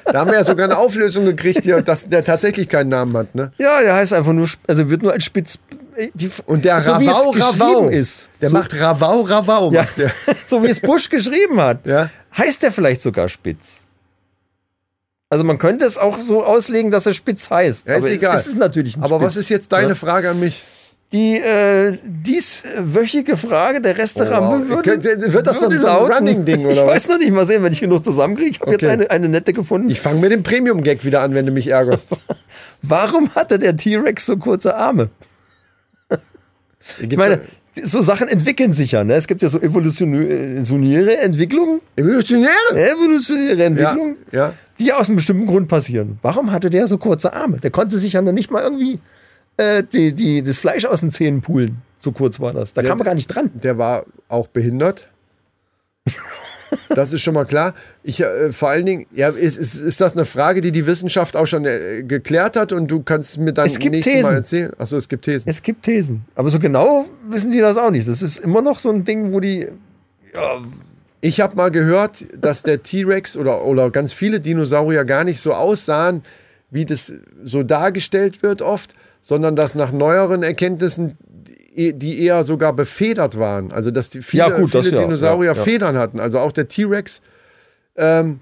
Da 0.04 0.20
haben 0.20 0.30
wir 0.30 0.36
ja 0.36 0.44
sogar 0.44 0.64
eine 0.66 0.78
Auflösung 0.78 1.24
gekriegt 1.26 1.64
hier, 1.64 1.82
dass 1.82 2.08
der 2.08 2.24
tatsächlich 2.24 2.68
keinen 2.68 2.88
Namen 2.88 3.16
hat, 3.16 3.34
ne? 3.34 3.52
Ja, 3.58 3.80
der 3.80 3.94
heißt 3.94 4.12
einfach 4.12 4.32
nur, 4.32 4.48
also 4.68 4.88
wird 4.88 5.02
nur 5.02 5.12
als 5.12 5.24
Spitz. 5.24 5.58
Die, 6.14 6.30
Und 6.46 6.64
der 6.64 6.80
so 6.80 6.92
Ravau 6.92 7.30
Ravau 7.30 7.88
ist. 7.88 8.28
Der 8.40 8.48
so, 8.50 8.56
macht 8.56 8.80
Ravau 8.80 9.22
Ravau. 9.22 9.72
ja, 9.72 9.82
Macht 9.82 9.98
der. 9.98 10.12
so 10.46 10.62
wie 10.62 10.68
es 10.68 10.80
Bush 10.80 11.08
geschrieben 11.10 11.60
hat. 11.60 11.84
Ja. 11.86 12.10
Heißt 12.36 12.62
der 12.62 12.72
vielleicht 12.72 13.02
sogar 13.02 13.28
Spitz? 13.28 13.80
Also 15.30 15.42
man 15.44 15.58
könnte 15.58 15.84
es 15.84 15.98
auch 15.98 16.18
so 16.18 16.44
auslegen, 16.44 16.90
dass 16.92 17.06
er 17.06 17.12
Spitz 17.12 17.50
heißt. 17.50 17.88
Ja, 17.88 17.96
ist 17.96 18.04
aber 18.04 18.12
egal. 18.12 18.36
Es, 18.36 18.42
es 18.42 18.46
ist 18.48 18.58
natürlich 18.58 18.96
ein 18.96 19.02
Aber 19.02 19.20
was 19.20 19.36
ist 19.36 19.48
jetzt 19.48 19.72
deine. 19.72 19.96
Frage 19.96 20.30
an 20.30 20.38
mich? 20.38 20.62
Die 21.14 21.36
äh, 21.38 21.96
dieswöchige 22.04 23.36
Frage 23.38 23.80
der 23.80 23.96
Resterampe 23.96 24.64
Oh, 24.66 24.68
würde, 24.68 24.90
könnte- 24.90 25.32
wird 25.32 25.46
das 25.46 25.60
so 25.60 25.66
ein- 25.66 25.70
würde 25.70 25.80
so 25.80 25.86
ein 25.86 25.92
lauten- 25.94 26.12
Running-Ding, 26.14 26.60
Ich 26.60 26.66
oder 26.66 26.86
was? 26.86 26.94
weiß 26.96 27.08
noch 27.08 27.18
nicht, 27.18 27.30
mal 27.30 27.46
sehen, 27.46 27.62
wenn 27.62 27.72
ich 27.72 27.80
genug 27.80 28.04
zusammenkriege. 28.04 28.50
Ich 28.50 28.60
habe 28.60 28.72
jetzt 28.72 28.82
Okay. 28.84 28.92
eine, 28.92 29.10
eine 29.10 29.28
nette 29.28 29.52
gefunden. 29.52 29.88
Ich 29.90 30.00
fange 30.00 30.20
mit 30.20 30.32
dem 30.32 30.42
Premium-Gag 30.42 31.04
wieder 31.04 31.22
an, 31.22 31.32
wenn 31.34 31.46
du 31.46 31.52
mich 31.52 31.68
ärgerst. 31.68 32.10
Warum 32.82 33.30
hatte 33.34 33.58
der 33.58 33.76
T-Rex 33.76 34.26
so 34.26 34.36
kurze 34.36 34.74
Arme? 34.76 35.08
Ich 37.00 37.16
meine, 37.16 37.40
so 37.82 38.02
Sachen 38.02 38.28
entwickeln 38.28 38.72
sich 38.72 38.92
ja. 38.92 39.04
Ne? 39.04 39.14
Es 39.14 39.26
gibt 39.26 39.40
ja 39.42 39.48
so 39.48 39.58
evolutionäre 39.60 41.16
Entwicklungen, 41.18 41.80
Evolutionäre? 41.96 42.50
evolutionäre 42.74 43.56
Ja, 43.58 43.64
Entwicklungen, 43.66 44.16
ja. 44.32 44.52
die 44.78 44.92
aus 44.92 45.08
einem 45.08 45.16
bestimmten 45.16 45.46
Grund 45.46 45.68
passieren. 45.68 46.18
Warum 46.22 46.50
hatte 46.52 46.70
der 46.70 46.86
so 46.86 46.98
kurze 46.98 47.32
Arme? 47.32 47.58
Der 47.60 47.70
konnte 47.70 47.98
sich 47.98 48.12
ja 48.14 48.22
noch 48.22 48.32
nicht 48.32 48.50
mal 48.50 48.62
irgendwie 48.62 48.98
äh, 49.56 49.82
die, 49.82 50.12
die, 50.12 50.42
das 50.42 50.58
Fleisch 50.58 50.84
aus 50.84 51.00
den 51.00 51.10
Zähnen 51.10 51.42
pulen. 51.42 51.82
So 51.98 52.12
kurz 52.12 52.40
war 52.40 52.52
das. 52.52 52.72
Da 52.72 52.82
kam 52.82 52.98
man 52.98 53.06
gar 53.06 53.14
nicht 53.14 53.28
dran. 53.28 53.50
Der 53.54 53.78
war 53.78 54.04
auch 54.28 54.48
behindert. 54.48 55.08
Das 56.88 57.12
ist 57.12 57.22
schon 57.22 57.34
mal 57.34 57.44
klar. 57.44 57.74
Ich, 58.02 58.20
äh, 58.20 58.52
vor 58.52 58.68
allen 58.68 58.84
Dingen, 58.84 59.06
ja, 59.14 59.28
ist, 59.28 59.56
ist, 59.56 59.76
ist 59.76 60.00
das 60.00 60.14
eine 60.14 60.24
Frage, 60.24 60.60
die 60.60 60.72
die 60.72 60.86
Wissenschaft 60.86 61.36
auch 61.36 61.46
schon 61.46 61.64
äh, 61.64 62.02
geklärt 62.02 62.56
hat 62.56 62.72
und 62.72 62.88
du 62.88 63.02
kannst 63.02 63.38
mir 63.38 63.52
dann 63.52 63.66
nächstes 63.66 63.90
Mal 63.90 64.00
Thesen. 64.00 64.34
erzählen? 64.34 64.72
Achso, 64.78 64.96
es 64.96 65.08
gibt 65.08 65.24
Thesen. 65.24 65.48
Es 65.48 65.62
gibt 65.62 65.84
Thesen. 65.84 66.24
Aber 66.34 66.50
so 66.50 66.58
genau 66.58 67.06
wissen 67.28 67.50
die 67.52 67.60
das 67.60 67.76
auch 67.76 67.90
nicht. 67.90 68.08
Das 68.08 68.22
ist 68.22 68.38
immer 68.38 68.60
noch 68.60 68.78
so 68.78 68.90
ein 68.90 69.04
Ding, 69.04 69.32
wo 69.32 69.40
die. 69.40 69.68
Ich 71.20 71.40
habe 71.40 71.56
mal 71.56 71.70
gehört, 71.70 72.24
dass 72.38 72.64
der 72.64 72.82
T-Rex 72.82 73.36
oder, 73.36 73.64
oder 73.64 73.90
ganz 73.90 74.12
viele 74.12 74.40
Dinosaurier 74.40 75.04
gar 75.04 75.24
nicht 75.24 75.40
so 75.40 75.52
aussahen, 75.52 76.22
wie 76.70 76.84
das 76.84 77.14
so 77.44 77.62
dargestellt 77.62 78.42
wird 78.42 78.60
oft, 78.60 78.94
sondern 79.24 79.56
dass 79.56 79.74
nach 79.74 79.90
neueren 79.90 80.42
Erkenntnissen 80.42 81.16
die 81.76 82.20
eher 82.22 82.44
sogar 82.44 82.72
befedert 82.72 83.36
waren. 83.38 83.72
Also 83.72 83.90
dass 83.90 84.10
die 84.10 84.22
viele, 84.22 84.42
Ja, 84.44 84.50
gut, 84.50 84.70
viele 84.70 84.90
das 84.90 85.00
Dinosaurier 85.00 85.52
ja, 85.52 85.56
ja. 85.56 85.62
Federn 85.62 85.98
hatten. 85.98 86.20
Also 86.20 86.38
auch 86.38 86.52
der 86.52 86.68
T-Rex 86.68 87.20
ähm, 87.96 88.40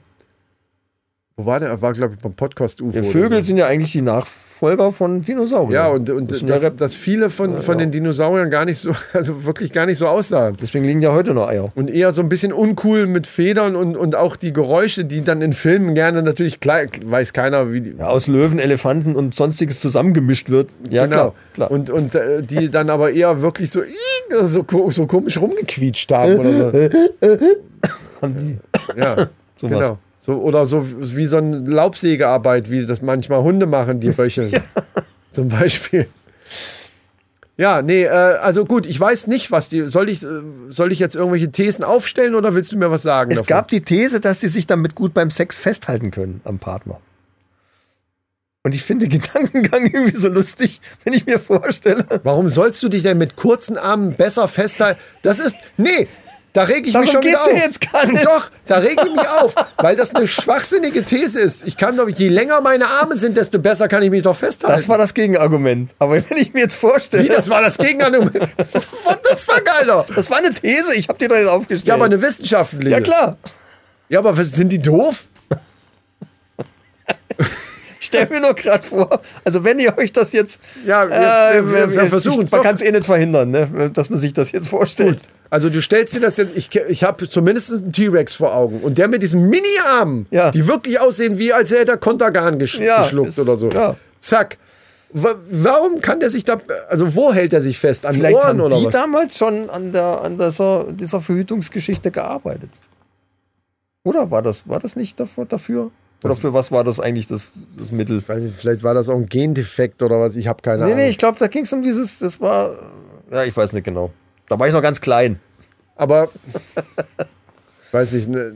Wo 1.36 1.46
war 1.46 1.60
der? 1.60 1.80
War, 1.80 1.92
glaube 1.94 2.14
ich, 2.14 2.20
beim 2.20 2.34
Podcast 2.34 2.80
UFO. 2.82 2.94
Ja, 2.96 3.02
Vögel 3.02 3.38
so. 3.38 3.44
sind 3.48 3.56
ja 3.56 3.66
eigentlich 3.66 3.92
die 3.92 4.02
Nachfolger 4.02 4.92
von 4.92 5.24
Dinosauriern. 5.24 5.72
Ja, 5.72 5.88
und, 5.88 6.10
und 6.10 6.30
Das 6.30 6.44
dass, 6.44 6.62
ja- 6.62 6.68
dass 6.70 6.94
viele 6.94 7.30
von, 7.30 7.60
von 7.62 7.78
den 7.78 7.90
Dinosauriern 7.90 8.50
gar 8.50 8.66
nicht 8.66 8.78
so, 8.78 8.92
also 9.14 9.44
wirklich 9.46 9.72
gar 9.72 9.86
nicht 9.86 9.96
so 9.96 10.06
aussahen. 10.06 10.56
Deswegen 10.60 10.84
liegen 10.84 11.00
ja 11.00 11.12
heute 11.12 11.32
noch 11.32 11.48
Eier. 11.48 11.72
Und 11.74 11.88
eher 11.90 12.12
so 12.12 12.20
ein 12.20 12.28
bisschen 12.28 12.52
uncool 12.52 13.06
mit 13.06 13.26
Federn 13.26 13.76
und, 13.76 13.96
und 13.96 14.14
auch 14.14 14.36
die 14.36 14.52
Geräusche, 14.52 15.06
die 15.06 15.24
dann 15.24 15.40
in 15.40 15.54
Filmen 15.54 15.94
gerne 15.94 16.22
natürlich, 16.22 16.60
klar, 16.60 16.80
weiß 17.02 17.32
keiner, 17.32 17.72
wie 17.72 17.80
die. 17.80 17.94
Ja, 17.98 18.08
aus 18.08 18.26
Löwen, 18.26 18.58
Elefanten 18.58 19.16
und 19.16 19.34
sonstiges 19.34 19.80
zusammengemischt 19.80 20.50
wird. 20.50 20.68
Ja, 20.90 21.06
genau. 21.06 21.16
klar. 21.16 21.34
klar. 21.54 21.70
Und, 21.70 21.88
und 21.88 22.14
äh, 22.14 22.42
die 22.42 22.70
dann 22.70 22.90
aber 22.90 23.10
eher 23.12 23.40
wirklich 23.40 23.70
so, 23.70 23.80
so, 24.44 24.64
ko- 24.64 24.90
so 24.90 25.06
komisch 25.06 25.40
rumgequietscht 25.40 26.12
haben 26.12 26.36
oder 26.38 26.52
so. 26.52 26.72
Ja, 28.96 29.16
Sowas. 29.16 29.30
genau. 29.60 29.98
So, 30.24 30.34
oder 30.34 30.66
so 30.66 30.86
wie 30.88 31.26
so 31.26 31.38
eine 31.38 31.58
Laubsägearbeit, 31.58 32.70
wie 32.70 32.86
das 32.86 33.02
manchmal 33.02 33.42
Hunde 33.42 33.66
machen, 33.66 33.98
die 33.98 34.10
Röcheln. 34.10 34.52
Zum 35.32 35.48
Beispiel. 35.48 36.06
Ja, 37.56 37.82
nee, 37.82 38.04
äh, 38.04 38.08
also 38.08 38.64
gut, 38.64 38.86
ich 38.86 39.00
weiß 39.00 39.26
nicht, 39.26 39.50
was 39.50 39.68
die. 39.68 39.88
Soll 39.88 40.08
ich, 40.08 40.22
äh, 40.22 40.28
soll 40.68 40.92
ich 40.92 41.00
jetzt 41.00 41.16
irgendwelche 41.16 41.50
Thesen 41.50 41.82
aufstellen 41.82 42.36
oder 42.36 42.54
willst 42.54 42.70
du 42.70 42.76
mir 42.76 42.88
was 42.88 43.02
sagen? 43.02 43.32
es 43.32 43.38
davon? 43.38 43.48
gab 43.48 43.68
die 43.68 43.80
These, 43.80 44.20
dass 44.20 44.38
die 44.38 44.46
sich 44.46 44.68
damit 44.68 44.94
gut 44.94 45.12
beim 45.12 45.32
Sex 45.32 45.58
festhalten 45.58 46.12
können 46.12 46.40
am 46.44 46.60
Partner. 46.60 47.00
Und 48.62 48.76
ich 48.76 48.84
finde 48.84 49.08
den 49.08 49.20
Gedankengang 49.22 49.86
irgendwie 49.86 50.16
so 50.16 50.28
lustig, 50.28 50.80
wenn 51.02 51.14
ich 51.14 51.26
mir 51.26 51.40
vorstelle. 51.40 52.06
Warum 52.22 52.48
sollst 52.48 52.80
du 52.84 52.88
dich 52.88 53.02
denn 53.02 53.18
mit 53.18 53.34
kurzen 53.34 53.76
Armen 53.76 54.14
besser 54.14 54.46
festhalten? 54.46 55.00
Das 55.22 55.40
ist. 55.40 55.56
Nee! 55.76 56.06
Da 56.52 56.64
reg 56.64 56.86
ich 56.86 56.92
Darum 56.92 57.06
mich 57.06 57.12
schon 57.12 57.22
wieder 57.22 57.40
auf. 57.40 57.48
jetzt 57.48 57.92
gar 57.92 58.06
nicht. 58.06 58.26
Doch, 58.26 58.50
da 58.66 58.76
reg 58.76 58.98
ich 59.02 59.10
mich 59.10 59.28
auf, 59.40 59.54
weil 59.78 59.96
das 59.96 60.14
eine 60.14 60.28
schwachsinnige 60.28 61.02
These 61.02 61.40
ist. 61.40 61.66
Ich 61.66 61.78
kann 61.78 61.96
doch, 61.96 62.08
je 62.08 62.28
länger 62.28 62.60
meine 62.60 62.86
Arme 62.86 63.16
sind, 63.16 63.38
desto 63.38 63.58
besser 63.58 63.88
kann 63.88 64.02
ich 64.02 64.10
mich 64.10 64.22
doch 64.22 64.36
festhalten. 64.36 64.76
Das 64.76 64.86
war 64.86 64.98
das 64.98 65.14
Gegenargument. 65.14 65.94
Aber 65.98 66.16
wenn 66.16 66.36
ich 66.36 66.52
mir 66.52 66.60
jetzt 66.60 66.76
vorstelle. 66.76 67.24
Wie, 67.24 67.28
das 67.28 67.48
war 67.48 67.62
das 67.62 67.78
Gegenargument? 67.78 68.34
What 69.04 69.20
the 69.30 69.36
fuck, 69.36 69.64
Alter? 69.78 70.04
Das 70.14 70.28
war 70.28 70.38
eine 70.38 70.52
These, 70.52 70.94
ich 70.94 71.08
habe 71.08 71.18
dir 71.18 71.28
doch 71.28 71.36
nicht 71.36 71.48
aufgestellt. 71.48 71.86
Ja, 71.86 71.94
aber 71.94 72.04
eine 72.04 72.20
wissenschaftliche. 72.20 72.90
Ja, 72.90 73.00
klar. 73.00 73.38
Ja, 74.10 74.18
aber 74.18 74.36
was, 74.36 74.52
sind 74.52 74.68
die 74.68 74.82
doof? 74.82 75.24
Stelle 78.12 78.30
mir 78.30 78.40
nur 78.40 78.54
gerade 78.54 78.82
vor, 78.82 79.20
also 79.44 79.64
wenn 79.64 79.78
ihr 79.78 79.96
euch 79.98 80.12
das 80.12 80.32
jetzt. 80.32 80.60
Ja, 80.86 81.08
wir- 81.08 81.70
wir- 81.72 81.90
wir 81.92 82.02
äh, 82.02 82.08
versuchen's 82.08 82.50
Man 82.50 82.62
kann 82.62 82.74
es 82.74 82.82
eh 82.82 82.90
nicht 82.92 83.06
verhindern, 83.06 83.50
ne? 83.50 83.90
dass 83.92 84.10
man 84.10 84.18
sich 84.18 84.32
das 84.32 84.52
jetzt 84.52 84.68
vorstellt. 84.68 85.18
Also 85.50 85.68
du 85.70 85.80
stellst 85.82 86.14
dir 86.14 86.20
das 86.20 86.36
jetzt, 86.38 86.56
ich, 86.56 86.74
ich 86.88 87.04
habe 87.04 87.28
zumindest 87.28 87.72
einen 87.72 87.92
T-Rex 87.92 88.34
vor 88.34 88.54
Augen 88.54 88.80
und 88.80 88.96
der 88.98 89.08
mit 89.08 89.22
diesen 89.22 89.48
Mini-Armen, 89.48 90.26
Ja. 90.30 90.50
die 90.50 90.66
wirklich 90.66 91.00
aussehen, 91.00 91.38
wie 91.38 91.52
als 91.52 91.70
hätte 91.70 91.92
er 91.92 91.98
Kontergan 91.98 92.58
gesch 92.58 92.78
Ja, 92.78 93.02
geschluckt 93.02 93.28
ist- 93.30 93.38
oder 93.38 93.56
so. 93.56 93.68
ja. 93.70 93.96
Zack. 94.18 94.58
Wa- 95.14 95.34
Warum 95.50 96.00
kann 96.00 96.20
der 96.20 96.30
sich 96.30 96.44
da, 96.44 96.58
also 96.88 97.14
wo 97.14 97.34
hält 97.34 97.52
er 97.52 97.60
sich 97.60 97.78
fest? 97.78 98.06
An 98.06 98.14
Vielleicht 98.14 98.34
Ohren 98.36 98.46
haben 98.46 98.60
oder 98.62 98.78
die 98.78 98.86
was? 98.86 98.92
damals 98.94 99.36
schon 99.36 99.68
an, 99.68 99.92
der, 99.92 100.22
an 100.22 100.38
dieser, 100.38 100.86
dieser 100.90 101.20
Verhütungsgeschichte 101.20 102.10
gearbeitet. 102.10 102.70
Oder 104.04 104.30
war 104.30 104.40
das, 104.42 104.66
war 104.66 104.80
das 104.80 104.96
nicht 104.96 105.20
dafür? 105.20 105.90
Oder 106.24 106.36
für 106.36 106.52
was 106.54 106.70
war 106.70 106.84
das 106.84 107.00
eigentlich 107.00 107.26
das, 107.26 107.64
das 107.76 107.92
Mittel? 107.92 108.22
Weiß 108.26 108.40
nicht, 108.40 108.56
vielleicht 108.56 108.82
war 108.82 108.94
das 108.94 109.08
auch 109.08 109.16
ein 109.16 109.26
Gendefekt 109.26 110.02
oder 110.02 110.20
was, 110.20 110.36
ich 110.36 110.46
habe 110.46 110.62
keine 110.62 110.78
Nee, 110.84 110.92
Ahnung. 110.92 110.96
nee, 111.04 111.10
ich 111.10 111.18
glaube, 111.18 111.38
da 111.38 111.48
ging 111.48 111.64
es 111.64 111.72
um 111.72 111.82
dieses, 111.82 112.18
das 112.20 112.40
war, 112.40 112.76
ja, 113.30 113.44
ich 113.44 113.56
weiß 113.56 113.72
nicht 113.72 113.84
genau. 113.84 114.10
Da 114.48 114.58
war 114.58 114.66
ich 114.66 114.72
noch 114.72 114.82
ganz 114.82 115.00
klein. 115.00 115.40
Aber, 115.96 116.28
weiß 117.92 118.12
ich, 118.14 118.28
ne, 118.28 118.52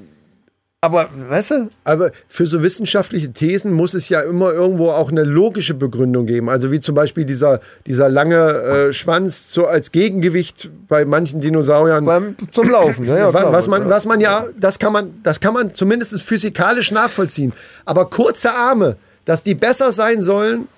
Aber, 0.82 1.08
weißt 1.30 1.50
du, 1.52 1.70
Aber 1.84 2.12
für 2.28 2.46
so 2.46 2.62
wissenschaftliche 2.62 3.32
Thesen 3.32 3.72
muss 3.72 3.94
es 3.94 4.08
ja 4.10 4.20
immer 4.20 4.52
irgendwo 4.52 4.90
auch 4.90 5.10
eine 5.10 5.24
logische 5.24 5.74
Begründung 5.74 6.26
geben. 6.26 6.48
Also 6.50 6.70
wie 6.70 6.80
zum 6.80 6.94
Beispiel 6.94 7.24
dieser, 7.24 7.60
dieser 7.86 8.08
lange 8.08 8.36
äh, 8.36 8.92
Schwanz 8.92 9.50
so 9.52 9.66
als 9.66 9.90
Gegengewicht 9.90 10.70
bei 10.86 11.04
manchen 11.06 11.40
Dinosauriern. 11.40 12.04
beim, 12.04 12.36
zum 12.52 12.68
Laufen. 12.68 13.06
Ja, 13.06 13.16
ja, 13.16 13.30
klar. 13.30 13.52
was, 13.52 13.66
man, 13.68 13.88
was 13.88 14.04
man 14.04 14.20
ja, 14.20 14.44
das 14.60 14.78
kann 14.78 14.92
man, 14.92 15.14
das 15.22 15.40
kann 15.40 15.54
man 15.54 15.72
zumindest 15.74 16.20
physikalisch 16.22 16.92
nachvollziehen. 16.92 17.52
Aber 17.86 18.08
kurze 18.10 18.52
Arme, 18.52 18.96
dass 19.24 19.42
die 19.42 19.54
besser 19.54 19.92
sein 19.92 20.20
sollen 20.22 20.68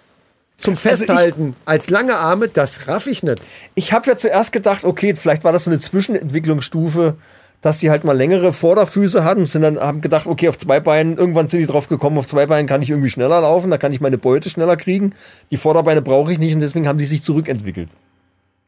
zum 0.57 0.75
Also 0.75 0.91
ich- 0.91 0.99
Festhalten 1.09 1.57
als 1.67 1.91
lange 1.91 2.17
Arme, 2.17 2.49
das 2.49 2.87
raff 2.87 3.09
ich 3.09 3.25
nicht. 3.25 3.43
Ich 3.75 3.93
habe 3.93 4.09
ja 4.09 4.17
zuerst 4.17 4.53
gedacht, 4.53 4.85
okay, 4.85 5.15
vielleicht 5.17 5.43
war 5.45 5.53
das 5.53 5.65
so 5.65 5.71
eine 5.71 5.81
Zwischenentwicklungsstufe, 5.81 7.15
dass 7.61 7.79
die 7.79 7.91
halt 7.91 8.05
mal 8.05 8.17
längere 8.17 8.53
Vorderfüße 8.53 9.25
hatten, 9.25 9.47
sind 9.47 9.63
dann 9.63 9.79
haben 9.79 10.01
gedacht, 10.01 10.27
okay, 10.27 10.49
auf 10.49 10.59
zwei 10.59 10.81
Beinen, 10.81 11.17
irgendwann 11.17 11.49
sind 11.49 11.61
die 11.61 11.67
drauf 11.67 11.89
gekommen, 11.89 12.19
auf 12.19 12.27
zwei 12.27 12.47
Beinen 12.47 12.67
kann 12.67 12.83
ich 12.83 12.91
irgendwie 12.91 13.11
schneller 13.11 13.41
laufen, 13.41 13.71
da 13.71 13.79
kann 13.79 13.93
ich 13.93 14.01
meine 14.01 14.19
Beute 14.19 14.49
schneller 14.49 14.77
kriegen. 14.77 15.15
Die 15.51 15.57
Vorderbeine 15.57 16.03
brauche 16.03 16.33
ich 16.33 16.39
nicht 16.39 16.55
und 16.55 16.61
deswegen 16.61 16.87
haben 16.87 16.99
die 16.99 17.07
sich 17.07 17.23
zurückentwickelt. 17.23 17.91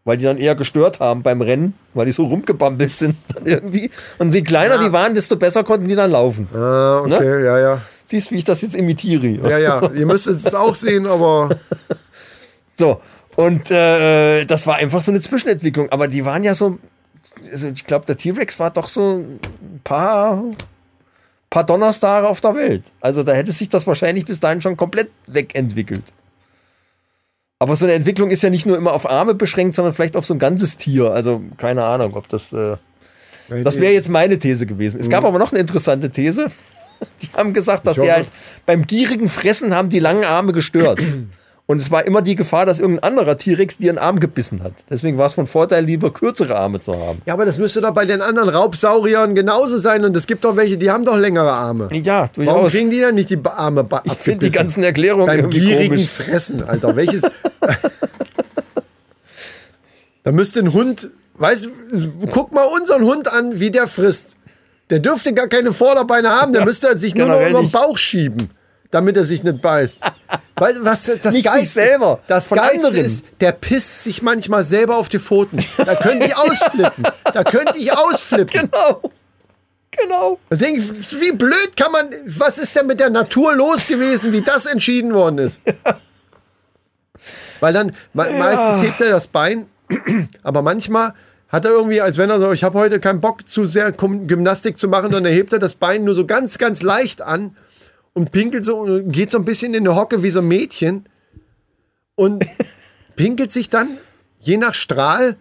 Weil 0.04 0.16
die 0.16 0.24
dann 0.24 0.38
eher 0.38 0.54
gestört 0.54 0.98
haben 0.98 1.22
beim 1.22 1.42
Rennen, 1.42 1.74
weil 1.94 2.06
die 2.06 2.12
so 2.12 2.24
rumgebampelt 2.24 2.96
sind 2.96 3.16
dann 3.34 3.46
irgendwie. 3.46 3.90
Und 4.18 4.34
je 4.34 4.42
kleiner 4.42 4.78
die 4.78 4.92
waren, 4.92 5.14
desto 5.14 5.36
besser 5.36 5.62
konnten 5.62 5.88
die 5.88 5.94
dann 5.94 6.10
laufen. 6.10 6.48
Ah, 6.54 7.00
okay, 7.00 7.44
ja, 7.44 7.58
ja. 7.58 7.80
Siehst, 8.06 8.32
wie 8.32 8.36
ich 8.36 8.44
das 8.44 8.62
jetzt 8.62 8.74
imitiere. 8.74 9.26
Ja, 9.48 9.58
ja. 9.58 9.90
Ihr 9.92 10.06
müsstet 10.06 10.44
es 10.44 10.54
auch 10.54 10.74
sehen, 10.74 11.06
aber 11.06 11.50
So, 12.80 12.98
und 13.36 13.70
äh, 13.70 14.46
das 14.46 14.66
war 14.66 14.76
einfach 14.76 15.02
so 15.02 15.12
eine 15.12 15.20
Zwischenentwicklung. 15.20 15.92
Aber 15.92 16.08
die 16.08 16.24
waren 16.24 16.42
ja 16.42 16.54
so, 16.54 16.78
also 17.50 17.68
ich 17.68 17.86
glaube, 17.86 18.06
der 18.06 18.16
T-Rex 18.16 18.58
war 18.58 18.70
doch 18.70 18.88
so 18.88 19.18
ein 19.18 19.40
paar, 19.84 20.42
paar 21.48 21.64
Donnerstage 21.64 22.28
auf 22.28 22.40
der 22.40 22.54
Welt. 22.54 22.84
Also 23.00 23.22
da 23.22 23.32
hätte 23.32 23.52
sich 23.52 23.68
das 23.68 23.86
wahrscheinlich 23.86 24.24
bis 24.26 24.40
dahin 24.40 24.62
schon 24.62 24.76
komplett 24.76 25.10
wegentwickelt. 25.26 26.12
Aber 27.58 27.76
so 27.76 27.84
eine 27.84 27.92
Entwicklung 27.92 28.30
ist 28.30 28.42
ja 28.42 28.48
nicht 28.48 28.64
nur 28.64 28.78
immer 28.78 28.92
auf 28.92 29.08
Arme 29.08 29.34
beschränkt, 29.34 29.74
sondern 29.74 29.92
vielleicht 29.92 30.16
auf 30.16 30.24
so 30.24 30.32
ein 30.34 30.38
ganzes 30.38 30.78
Tier. 30.78 31.10
Also 31.12 31.42
keine 31.58 31.84
Ahnung, 31.84 32.14
ob 32.14 32.28
das. 32.28 32.52
Äh, 32.52 32.76
das 33.48 33.80
wäre 33.80 33.92
jetzt 33.92 34.08
meine 34.08 34.38
These 34.38 34.64
gewesen. 34.64 35.00
Es 35.00 35.10
gab 35.10 35.24
aber 35.24 35.38
noch 35.38 35.52
eine 35.52 35.60
interessante 35.60 36.10
These. 36.10 36.50
Die 37.22 37.28
haben 37.36 37.52
gesagt, 37.52 37.86
dass 37.86 37.96
sie 37.96 38.10
halt 38.10 38.28
beim 38.66 38.86
gierigen 38.86 39.28
Fressen 39.28 39.74
haben 39.74 39.88
die 39.88 40.00
langen 40.00 40.24
Arme 40.24 40.52
gestört. 40.52 41.00
Und 41.70 41.78
es 41.80 41.88
war 41.92 42.04
immer 42.04 42.20
die 42.20 42.34
Gefahr, 42.34 42.66
dass 42.66 42.80
irgendein 42.80 43.04
anderer 43.12 43.38
T-Rex 43.38 43.76
dir 43.78 43.90
einen 43.90 43.98
Arm 43.98 44.18
gebissen 44.18 44.60
hat. 44.64 44.72
Deswegen 44.90 45.18
war 45.18 45.26
es 45.26 45.34
von 45.34 45.46
Vorteil, 45.46 45.84
lieber 45.84 46.12
kürzere 46.12 46.56
Arme 46.56 46.80
zu 46.80 46.94
haben. 46.98 47.22
Ja, 47.26 47.34
aber 47.34 47.44
das 47.44 47.58
müsste 47.58 47.80
doch 47.80 47.92
bei 47.94 48.04
den 48.06 48.22
anderen 48.22 48.48
Raubsauriern 48.48 49.36
genauso 49.36 49.76
sein. 49.76 50.04
Und 50.04 50.16
es 50.16 50.26
gibt 50.26 50.44
doch 50.44 50.56
welche, 50.56 50.76
die 50.78 50.90
haben 50.90 51.04
doch 51.04 51.16
längere 51.16 51.52
Arme. 51.52 51.88
Ja, 51.92 52.22
Warum 52.34 52.44
durchaus. 52.46 52.72
kriegen 52.72 52.90
die 52.90 52.98
denn 52.98 53.14
nicht 53.14 53.30
die 53.30 53.38
Arme 53.44 53.84
ba- 53.84 54.02
Ich 54.04 54.14
finde 54.14 54.40
die 54.40 54.46
abgebissen? 54.46 54.52
ganzen 54.58 54.82
Erklärungen 54.82 55.26
Beim 55.26 55.38
irgendwie 55.38 55.60
gierigen 55.60 55.94
komisch. 55.94 56.08
Fressen, 56.10 56.64
Alter. 56.64 56.96
Welches. 56.96 57.22
da 60.24 60.32
müsste 60.32 60.58
ein 60.60 60.72
Hund. 60.72 61.08
Weißt 61.34 61.66
du, 61.66 61.70
guck 62.32 62.52
mal 62.52 62.64
unseren 62.64 63.04
Hund 63.04 63.32
an, 63.32 63.60
wie 63.60 63.70
der 63.70 63.86
frisst. 63.86 64.34
Der 64.90 64.98
dürfte 64.98 65.32
gar 65.32 65.46
keine 65.46 65.72
Vorderbeine 65.72 66.30
haben. 66.30 66.52
Der 66.52 66.64
müsste 66.64 66.98
sich 66.98 67.14
nur 67.14 67.28
noch 67.28 67.40
über 67.48 67.60
den. 67.62 67.70
Bauch 67.70 67.96
schieben, 67.96 68.50
damit 68.90 69.16
er 69.16 69.24
sich 69.24 69.42
nicht 69.42 69.62
beißt. 69.62 70.00
Du, 70.56 70.64
was 70.80 71.04
das 71.22 71.34
Nicht 71.34 71.50
sich 71.50 71.70
selber, 71.70 72.20
Das 72.26 72.48
von 72.48 72.58
Geilste 72.58 72.88
anderen. 72.88 73.04
ist, 73.06 73.24
der 73.40 73.52
pisst 73.52 74.04
sich 74.04 74.20
manchmal 74.20 74.62
selber 74.62 74.96
auf 74.96 75.08
die 75.08 75.18
Pfoten. 75.18 75.64
Da 75.78 75.94
könnte 75.94 76.26
ich 76.26 76.36
ausflippen. 76.36 77.04
Da 77.32 77.44
könnte 77.44 77.78
ich 77.78 77.92
ausflippen. 77.92 78.68
Genau. 78.70 79.02
Genau. 79.90 80.38
Da 80.50 80.56
denke 80.56 80.82
wie 80.82 81.32
blöd 81.32 81.76
kann 81.76 81.90
man, 81.92 82.10
was 82.26 82.58
ist 82.58 82.76
denn 82.76 82.86
mit 82.86 83.00
der 83.00 83.10
Natur 83.10 83.56
los 83.56 83.86
gewesen, 83.86 84.32
wie 84.32 84.40
das 84.40 84.66
entschieden 84.66 85.12
worden 85.14 85.38
ist? 85.38 85.62
Weil 87.60 87.72
dann, 87.72 87.92
me 88.12 88.30
meistens 88.38 88.82
hebt 88.82 89.00
er 89.00 89.10
das 89.10 89.26
Bein, 89.26 89.66
aber 90.42 90.62
manchmal 90.62 91.14
hat 91.48 91.64
er 91.64 91.72
irgendwie, 91.72 92.00
als 92.00 92.16
wenn 92.18 92.30
er 92.30 92.38
so, 92.38 92.52
ich 92.52 92.62
habe 92.62 92.78
heute 92.78 93.00
keinen 93.00 93.20
Bock 93.20 93.48
zu 93.48 93.64
sehr 93.66 93.90
Gymnastik 93.92 94.78
zu 94.78 94.88
machen, 94.88 95.10
dann 95.10 95.24
hebt 95.26 95.52
er 95.52 95.58
das 95.58 95.74
Bein 95.74 96.04
nur 96.04 96.14
so 96.14 96.24
ganz, 96.24 96.58
ganz 96.58 96.82
leicht 96.82 97.20
an 97.22 97.56
und 98.14 98.32
pinkelt 98.32 98.64
so, 98.64 98.78
und 98.78 99.12
geht 99.12 99.30
so 99.30 99.38
ein 99.38 99.44
bisschen 99.44 99.74
in 99.74 99.86
eine 99.86 99.96
Hocke 99.96 100.22
wie 100.22 100.30
so 100.30 100.40
ein 100.40 100.48
Mädchen 100.48 101.08
und 102.14 102.44
pinkelt 103.16 103.50
sich 103.50 103.70
dann, 103.70 103.98
je 104.40 104.56
nach 104.56 104.74
Strahl, 104.74 105.36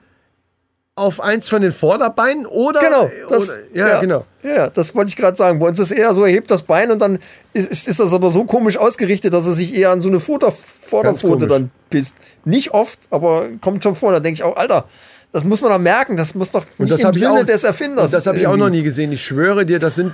auf 0.99 1.21
eins 1.21 1.47
von 1.47 1.61
den 1.61 1.71
Vorderbeinen 1.71 2.45
oder, 2.45 2.81
Genau. 2.81 3.09
Das, 3.29 3.49
oder 3.49 3.59
ja, 3.73 4.01
genau. 4.01 4.25
Ja, 4.43 4.69
das 4.69 4.93
wollte 4.93 5.09
ich 5.09 5.15
gerade 5.15 5.37
sagen. 5.37 5.57
Bei 5.59 5.67
uns 5.67 5.79
ist 5.79 5.91
eher 5.91 6.13
so, 6.13 6.25
er 6.25 6.31
hebt 6.31 6.51
das 6.51 6.63
Bein 6.63 6.91
und 6.91 6.99
dann 6.99 7.19
ist, 7.53 7.87
ist, 7.87 7.99
das 7.99 8.13
aber 8.13 8.29
so 8.29 8.43
komisch 8.43 8.77
ausgerichtet, 8.77 9.33
dass 9.33 9.47
er 9.47 9.53
sich 9.53 9.73
eher 9.73 9.91
an 9.91 10.01
so 10.01 10.09
eine 10.09 10.19
Futter, 10.19 10.51
Vorderpfote 10.51 11.47
dann 11.47 11.71
pisst. 11.89 12.15
Nicht 12.43 12.71
oft, 12.71 12.99
aber 13.11 13.47
kommt 13.61 13.81
schon 13.83 13.95
vor. 13.95 14.11
Da 14.11 14.19
denke 14.19 14.35
ich 14.35 14.43
auch, 14.43 14.57
Alter, 14.57 14.89
das 15.31 15.43
muss 15.43 15.61
man 15.61 15.71
doch 15.71 15.79
merken. 15.79 16.17
Das 16.17 16.35
muss 16.35 16.51
doch 16.51 16.65
nicht 16.77 16.91
das 16.91 17.03
im 17.03 17.13
Sinne 17.13 17.41
auch- 17.41 17.45
des 17.45 17.63
Erfinders. 17.63 18.05
Und 18.05 18.13
das 18.13 18.27
habe 18.27 18.39
ich 18.39 18.47
auch 18.47 18.57
noch 18.57 18.69
nie 18.69 18.83
gesehen. 18.83 19.11
Ich 19.11 19.23
schwöre 19.23 19.65
dir, 19.65 19.79
das 19.79 19.95
sind, 19.95 20.13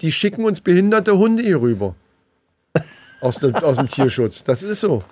die 0.00 0.12
schicken 0.12 0.44
uns 0.44 0.60
behinderte 0.60 1.16
Hunde 1.18 1.42
hier 1.42 1.60
rüber. 1.60 1.94
Aus, 3.20 3.36
dem- 3.36 3.54
aus 3.54 3.76
dem 3.76 3.88
Tierschutz. 3.88 4.44
Das 4.44 4.62
ist 4.62 4.80
so. 4.80 5.02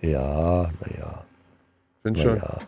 Ja, 0.00 0.70
naja. 0.80 1.24
Bin 2.02 2.16
schon. 2.16 2.36
Ja. 2.36 2.58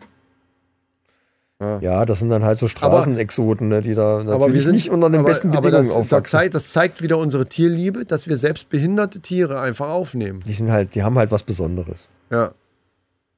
Ja, 1.79 2.05
das 2.05 2.19
sind 2.19 2.29
dann 2.29 2.43
halt 2.43 2.57
so 2.57 2.67
Straßenexoten, 2.67 3.69
ne, 3.69 3.81
die 3.81 3.93
da 3.93 4.17
natürlich 4.17 4.33
Aber 4.35 4.53
wir 4.53 4.61
sind 4.61 4.75
nicht 4.75 4.89
unter 4.89 5.09
den 5.09 5.21
aber, 5.21 5.29
besten 5.29 5.51
aber 5.51 5.61
Bedingungen 5.61 5.83
das, 5.87 5.93
das, 5.93 5.97
aufwachsen. 5.97 6.31
zeigt, 6.31 6.53
das 6.55 6.71
zeigt 6.71 7.01
wieder 7.01 7.17
unsere 7.17 7.45
Tierliebe, 7.47 8.03
dass 8.03 8.27
wir 8.27 8.35
selbst 8.35 8.67
behinderte 8.69 9.21
Tiere 9.21 9.61
einfach 9.61 9.89
aufnehmen. 9.89 10.41
Die 10.45 10.53
sind 10.53 10.69
halt, 10.69 10.95
die 10.95 11.03
haben 11.03 11.17
halt 11.17 11.31
was 11.31 11.43
Besonderes. 11.43 12.09
Ja. 12.29 12.51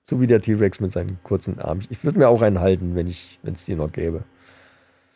So 0.10 0.22
wie 0.22 0.28
der 0.28 0.40
T-Rex 0.40 0.80
mit 0.80 0.94
seinen 0.94 1.20
kurzen 1.24 1.60
Armen. 1.60 1.84
Ich 1.90 2.04
würde 2.04 2.18
mir 2.18 2.30
auch 2.30 2.42
einen 2.42 2.60
halten, 2.62 2.96
wenn 2.96 3.08
ich, 3.08 3.40
wenn 3.44 3.54
es 3.56 3.66
die 3.66 3.76
noch 3.76 3.92
gäbe. 3.92 4.24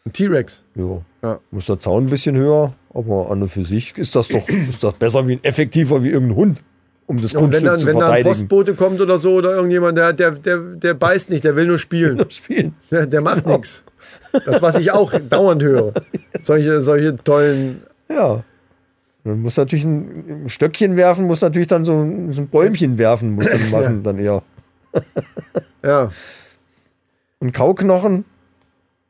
Ein 0.05 0.11
T-Rex. 0.11 0.63
Jo. 0.75 1.03
Ja. 1.23 1.39
Muss 1.51 1.67
der 1.67 1.79
Zaun 1.79 2.05
ein 2.05 2.09
bisschen 2.09 2.35
höher, 2.35 2.73
aber 2.93 3.31
an 3.31 3.41
und 3.41 3.49
für 3.49 3.63
sich 3.63 3.97
ist 3.97 4.15
das 4.15 4.27
doch 4.27 4.49
ist 4.49 4.83
das 4.83 4.95
besser 4.95 5.27
wie 5.27 5.39
effektiver 5.43 6.03
wie 6.03 6.09
irgendein 6.09 6.35
Hund, 6.35 6.63
um 7.07 7.21
das 7.21 7.33
wenn 7.33 7.41
Grundstück 7.41 7.65
dann, 7.65 7.79
zu 7.79 7.85
wenn 7.85 7.99
da 7.99 7.99
ein 7.99 8.05
verteidigen. 8.07 8.29
Postbote 8.29 8.73
kommt 8.73 8.99
oder 8.99 9.17
so 9.17 9.35
oder 9.35 9.55
irgendjemand, 9.55 9.97
der, 9.97 10.11
der, 10.11 10.31
der, 10.31 10.57
der 10.57 10.93
beißt 10.93 11.29
nicht, 11.29 11.45
der 11.45 11.55
will 11.55 11.67
nur 11.67 11.79
spielen. 11.79 12.29
Spielen. 12.29 12.73
Der, 12.89 13.05
der 13.05 13.21
macht 13.21 13.45
nichts. 13.45 13.83
Das, 14.45 14.61
was 14.61 14.77
ich 14.77 14.91
auch 14.91 15.13
dauernd 15.29 15.63
höre. 15.63 15.93
Solche, 16.41 16.81
solche 16.81 17.15
tollen. 17.15 17.83
Ja. 18.09 18.43
Man 19.23 19.41
muss 19.41 19.55
natürlich 19.55 19.85
ein, 19.85 20.45
Stöckchen 20.47 20.97
werfen, 20.97 21.27
muss 21.27 21.41
natürlich 21.41 21.67
dann 21.67 21.85
so 21.85 22.01
ein, 22.01 22.33
so 22.33 22.41
ein 22.41 22.47
Bäumchen 22.47 22.97
werfen, 22.97 23.31
muss 23.31 23.47
dann 23.47 23.69
machen, 23.71 24.03
dann 24.03 24.17
eher. 24.17 24.41
Ja. 25.83 26.11
Und 27.39 27.53
Kauknochen, 27.53 28.25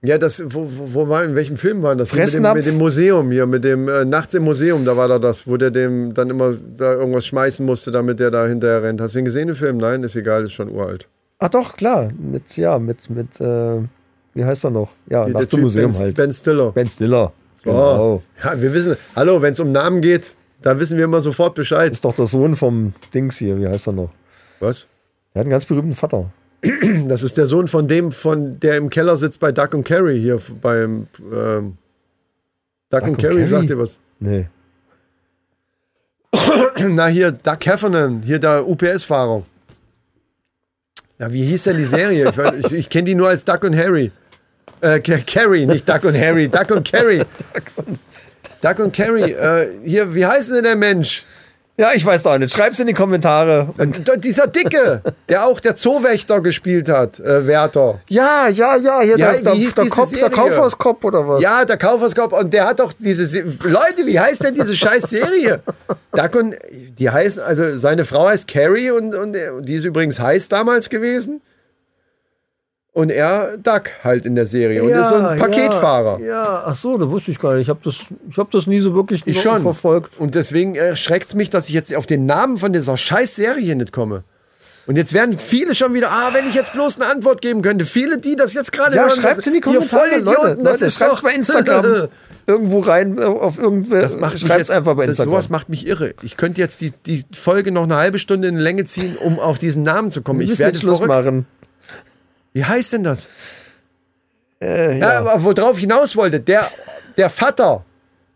Ja, 0.04 0.18
das, 0.18 0.42
wo, 0.48 0.66
wo, 0.68 1.10
war, 1.10 1.24
in 1.24 1.36
welchem 1.36 1.58
Film 1.58 1.84
war 1.84 1.96
das? 1.96 2.14
Mit 2.16 2.34
dem, 2.34 2.54
mit 2.54 2.66
dem 2.66 2.78
Museum 2.78 3.30
hier, 3.30 3.46
mit 3.46 3.64
dem 3.64 3.88
äh, 3.88 4.04
Nachts 4.04 4.34
im 4.34 4.44
Museum, 4.44 4.84
da 4.84 4.98
war 4.98 5.08
da 5.08 5.20
das, 5.20 5.46
wo 5.46 5.58
der 5.58 5.70
dem 5.70 6.14
dann 6.14 6.30
immer 6.32 6.54
da 6.76 6.94
irgendwas 6.94 7.28
schmeißen 7.28 7.64
musste, 7.66 7.92
damit 7.92 8.20
der 8.20 8.32
da 8.32 8.48
hinterher 8.48 8.82
rennt. 8.82 9.00
Hast 9.00 9.14
du 9.14 9.20
den 9.20 9.26
gesehen, 9.26 9.48
den 9.48 9.56
Film? 9.56 9.78
Nein, 9.78 10.02
ist 10.04 10.16
egal, 10.16 10.44
ist 10.44 10.54
schon 10.54 10.70
uralt. 10.70 11.08
ach 11.38 11.50
doch, 11.50 11.76
klar, 11.76 12.10
mit, 12.18 12.58
ja, 12.58 12.80
mit, 12.80 13.10
mit, 13.12 13.40
äh, 13.42 13.80
wie 14.34 14.44
heißt 14.44 14.64
er 14.64 14.72
noch? 14.72 14.92
Ja, 15.08 15.26
Hier, 15.26 15.34
nach 15.34 15.42
der 15.42 15.50
zum 15.50 15.58
Typ 15.60 15.64
Museum 15.66 15.92
ben, 15.92 16.00
halt. 16.00 16.16
Ben 16.16 16.34
Stiller. 16.34 16.72
Ben 16.72 16.88
Stiller. 16.88 17.34
Oh. 17.66 17.70
Genau. 17.70 18.24
Ja, 18.44 18.60
wir 18.60 18.74
wissen, 18.74 18.98
hallo, 19.16 19.42
wenn 19.42 19.54
es 19.54 19.60
um 19.60 19.72
Namen 19.72 20.02
geht, 20.02 20.34
da 20.64 20.80
wissen 20.80 20.98
wir 20.98 21.06
immer 21.06 21.22
sofort 21.22 21.54
Bescheid. 21.54 21.92
Ist 21.92 22.06
doch 22.06 22.16
der 22.16 22.26
Sohn 22.26 22.56
vom 22.56 22.94
Dings 23.14 23.38
hier, 23.38 23.60
wie 23.60 23.68
heißt 23.68 23.88
er 23.88 23.94
noch? 23.94 24.10
Was? 24.60 24.88
Der 25.34 25.40
hat 25.40 25.46
einen 25.46 25.50
ganz 25.52 25.66
berühmten 25.66 25.96
Vater. 25.96 26.32
Das 27.08 27.24
ist 27.24 27.38
der 27.38 27.48
Sohn 27.48 27.68
von 27.68 27.88
dem, 27.88 28.12
von 28.12 28.60
der 28.60 28.78
im 28.78 28.90
Keller 28.90 29.18
sitzt 29.18 29.40
bei 29.40 29.52
Duck 29.52 29.74
und 29.74 29.84
Carry 29.84 30.20
hier 30.20 30.40
beim 30.62 31.08
ähm, 31.34 31.78
Duck, 32.90 33.02
und 33.04 33.10
und 33.10 33.18
Carry, 33.18 33.36
Carry? 33.36 33.48
sagt 33.48 33.70
ihr 33.70 33.78
was? 33.80 34.00
Nee. 34.20 34.48
Na 36.80 37.08
hier, 37.08 37.32
Doug 37.32 37.58
Heffernan, 37.66 38.22
hier 38.24 38.40
der 38.40 38.68
UPS-Fahrer. 38.68 39.44
Ja, 41.20 41.32
wie 41.32 41.44
hieß 41.46 41.64
denn 41.64 41.78
die 41.78 41.86
Serie? 41.86 42.30
Ich, 42.30 42.36
weiß- 42.36 42.66
ich, 42.68 42.74
ich 42.74 42.90
kenne 42.90 43.04
die 43.06 43.16
nur 43.16 43.28
als 43.28 43.46
Duck 43.46 43.64
und 43.64 43.76
Harry. 43.76 44.12
Äh, 44.82 45.00
Ca- 45.00 45.20
Carrie, 45.26 45.66
nicht 45.66 45.88
Duck 45.88 46.04
und 46.06 46.18
Harry, 46.18 46.48
Duck 46.48 46.72
und 46.72 46.90
Carrie. 46.92 47.24
Duck 48.62 48.80
und 48.80 48.94
Carrie, 48.96 49.32
äh, 49.32 49.70
hier, 49.84 50.14
wie 50.16 50.26
heißt 50.26 50.52
denn 50.56 50.64
der 50.64 50.76
Mensch? 50.76 51.24
Ja, 51.78 51.93
ich 51.93 52.05
weiß 52.05 52.24
doch 52.24 52.38
nicht. 52.38 52.53
Schreib's 52.53 52.80
in 52.80 52.88
die 52.88 52.93
Kommentare. 52.93 53.69
Und 53.78 54.03
dieser 54.24 54.47
Dicke, 54.47 55.01
der 55.30 55.45
auch 55.45 55.59
der 55.59 55.76
Zoowächter 55.76 56.41
gespielt 56.41 56.89
hat, 56.89 57.19
äh, 57.19 57.47
Werther. 57.47 58.01
Ja, 58.07 58.47
ja, 58.49 58.76
ja, 58.76 59.01
hier 59.01 59.17
Ja, 59.17 59.32
der, 59.32 59.39
wie 59.39 59.43
der, 59.43 59.53
hieß 59.53 59.76
der, 59.76 59.86
Kopf, 59.88 60.11
der 60.11 60.19
Serie? 60.19 60.36
Kaufhauskopf 60.36 61.03
oder 61.03 61.28
was? 61.28 61.41
Ja, 61.41 61.65
der 61.65 61.78
Kaufhauskopf. 61.78 62.34
Und 62.34 62.53
der 62.53 62.67
hat 62.67 62.80
doch 62.80 62.93
diese. 62.93 63.26
Se 63.26 63.41
Leute, 63.63 64.05
wie 64.05 64.19
heißt 64.19 64.43
denn 64.43 64.53
diese 64.55 64.76
scheiß 64.76 65.03
Serie? 65.03 65.61
Die 66.99 67.09
heißen. 67.09 67.41
Also, 67.41 67.78
seine 67.78 68.05
Frau 68.05 68.28
heißt 68.28 68.47
Carrie 68.47 68.91
und, 68.91 69.15
und 69.15 69.36
die 69.61 69.76
ist 69.76 69.86
übrigens 69.86 70.19
heiß 70.19 70.49
damals 70.49 70.89
gewesen. 70.89 71.41
Und 72.94 73.10
er 73.10 73.58
Duck 73.58 73.84
halt 74.04 74.26
in 74.26 74.36
der 74.36 74.46
Serie. 74.46 74.84
Und 74.84 74.89
ist 74.92 75.08
so 75.10 75.16
ein 75.16 75.39
Paketfahrer. 75.39 76.20
Ja, 76.20 76.26
ja, 76.28 76.64
ach 76.66 76.76
so, 76.76 76.98
das 76.98 77.08
wusste 77.10 77.32
ich 77.32 77.39
gar 77.39 77.54
nicht. 77.54 77.62
Ich 77.64 77.70
habe 77.70 77.80
das, 77.86 77.96
ich 78.30 78.38
hab 78.38 78.52
das 78.52 78.68
nie 78.68 78.82
so 78.82 78.94
wirklich 78.94 79.22
Ich 79.26 79.42
schon. 79.42 79.62
verfolgt. 79.62 80.20
Und 80.20 80.36
deswegen 80.36 80.76
erschreckt 80.76 81.30
es 81.30 81.34
mich, 81.36 81.50
dass 81.50 81.70
ich 81.70 81.74
jetzt 81.74 81.96
auf 81.96 82.06
den 82.06 82.26
Namen 82.26 82.58
von 82.58 82.74
dieser 82.74 82.98
scheiß 82.98 83.36
Serie 83.36 83.76
nicht 83.78 83.94
komme. 83.94 84.24
Und 84.88 84.98
jetzt 84.98 85.14
werden 85.14 85.39
viele 85.39 85.74
schon 85.74 85.94
wieder, 85.94 86.10
ah, 86.12 86.32
wenn 86.34 86.50
ich 86.50 86.56
jetzt 86.56 86.74
bloß 86.74 87.00
eine 87.00 87.10
Antwort 87.10 87.42
geben 87.42 87.62
könnte. 87.62 87.86
Viele, 87.86 88.18
die 88.18 88.36
das 88.36 88.54
jetzt 88.54 88.74
gerade 88.74 88.96
Ja, 88.98 89.04
hören, 89.04 89.22
schreibt's 89.22 89.38
das- 89.38 89.48
in 89.48 89.54
die 89.54 89.60
ihr 89.60 89.64
Kommentare, 89.64 90.02
Vollidioten, 90.10 90.42
Leute. 90.44 90.64
das 90.64 90.74
Leute, 90.74 90.86
ist 90.86 91.02
doch 91.02 91.22
bei 91.22 91.32
Instagram. 91.32 92.08
Irgendwo 92.48 92.80
rein 92.80 93.18
äh, 93.20 93.24
auf 93.24 93.58
irgendwer. 93.60 94.02
Das 94.02 94.18
macht 94.18 94.34
mich 94.34 94.42
schreib's 94.42 94.58
jetzt, 94.58 94.72
einfach 94.72 94.96
bei 94.96 95.04
das, 95.04 95.12
Instagram. 95.12 95.34
sowas 95.34 95.50
macht 95.50 95.70
mich 95.70 95.86
irre. 95.88 96.16
Ich 96.24 96.36
könnte 96.36 96.60
jetzt 96.60 96.82
die, 96.82 96.92
die 97.06 97.24
Folge 97.34 97.72
noch 97.72 97.84
eine 97.84 97.96
halbe 97.96 98.18
Stunde 98.18 98.48
in 98.48 98.58
Länge 98.58 98.84
ziehen, 98.84 99.16
um 99.16 99.39
auf 99.39 99.60
diesen 99.60 99.84
Namen 99.84 100.10
zu 100.12 100.24
kommen. 100.24 100.39
Wir 100.39 100.52
Ich 100.52 100.58
werde 100.60 100.78
Schluss 100.78 100.98
verrückt. 101.00 101.26
machen. 101.26 101.46
Wie 102.54 102.64
heißt 102.66 102.93
denn 102.93 103.04
das? 103.04 103.30
Äh, 104.62 104.99
Ja, 104.99 105.14
ja. 105.14 105.20
aber 105.20 105.43
worauf 105.43 105.76
ich 105.78 105.82
hinaus 105.84 106.16
wollte, 106.16 106.39
der, 106.39 106.68
der 107.18 107.30
Vater, 107.30 107.84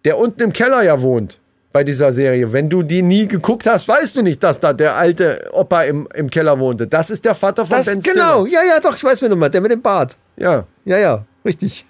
der 0.04 0.18
unten 0.18 0.42
im 0.44 0.54
Keller 0.54 0.84
ja 0.84 1.02
wohnt 1.02 1.40
bei 1.72 1.84
dieser 1.84 2.14
Serie, 2.14 2.54
wenn 2.54 2.70
du 2.70 2.84
die 2.84 3.02
nie 3.02 3.28
geguckt 3.28 3.68
hast, 3.68 3.88
weißt 3.88 4.16
du 4.16 4.22
nicht, 4.22 4.42
dass 4.42 4.60
da 4.62 4.72
der 4.72 4.96
alte 4.96 5.50
Opa 5.52 5.84
im, 5.84 6.08
im 6.16 6.30
Keller 6.30 6.58
wohnte. 6.58 6.88
Das 6.88 7.10
ist 7.10 7.26
der 7.26 7.36
Vater 7.36 7.66
von 7.66 7.76
das, 7.78 7.88
Ben 7.88 8.00
genau, 8.00 8.46
Stiller. 8.46 8.64
ja, 8.64 8.76
ja, 8.76 8.80
doch, 8.80 8.96
ich 8.96 9.04
weiß 9.04 9.20
mir 9.22 9.30
nochmal. 9.30 9.50
Der 9.50 9.60
mit 9.62 9.72
dem 9.72 9.82
Bart. 9.82 10.16
Ja, 10.38 10.66
Ja, 10.86 10.98
ja, 10.98 11.26
richtig. 11.44 11.86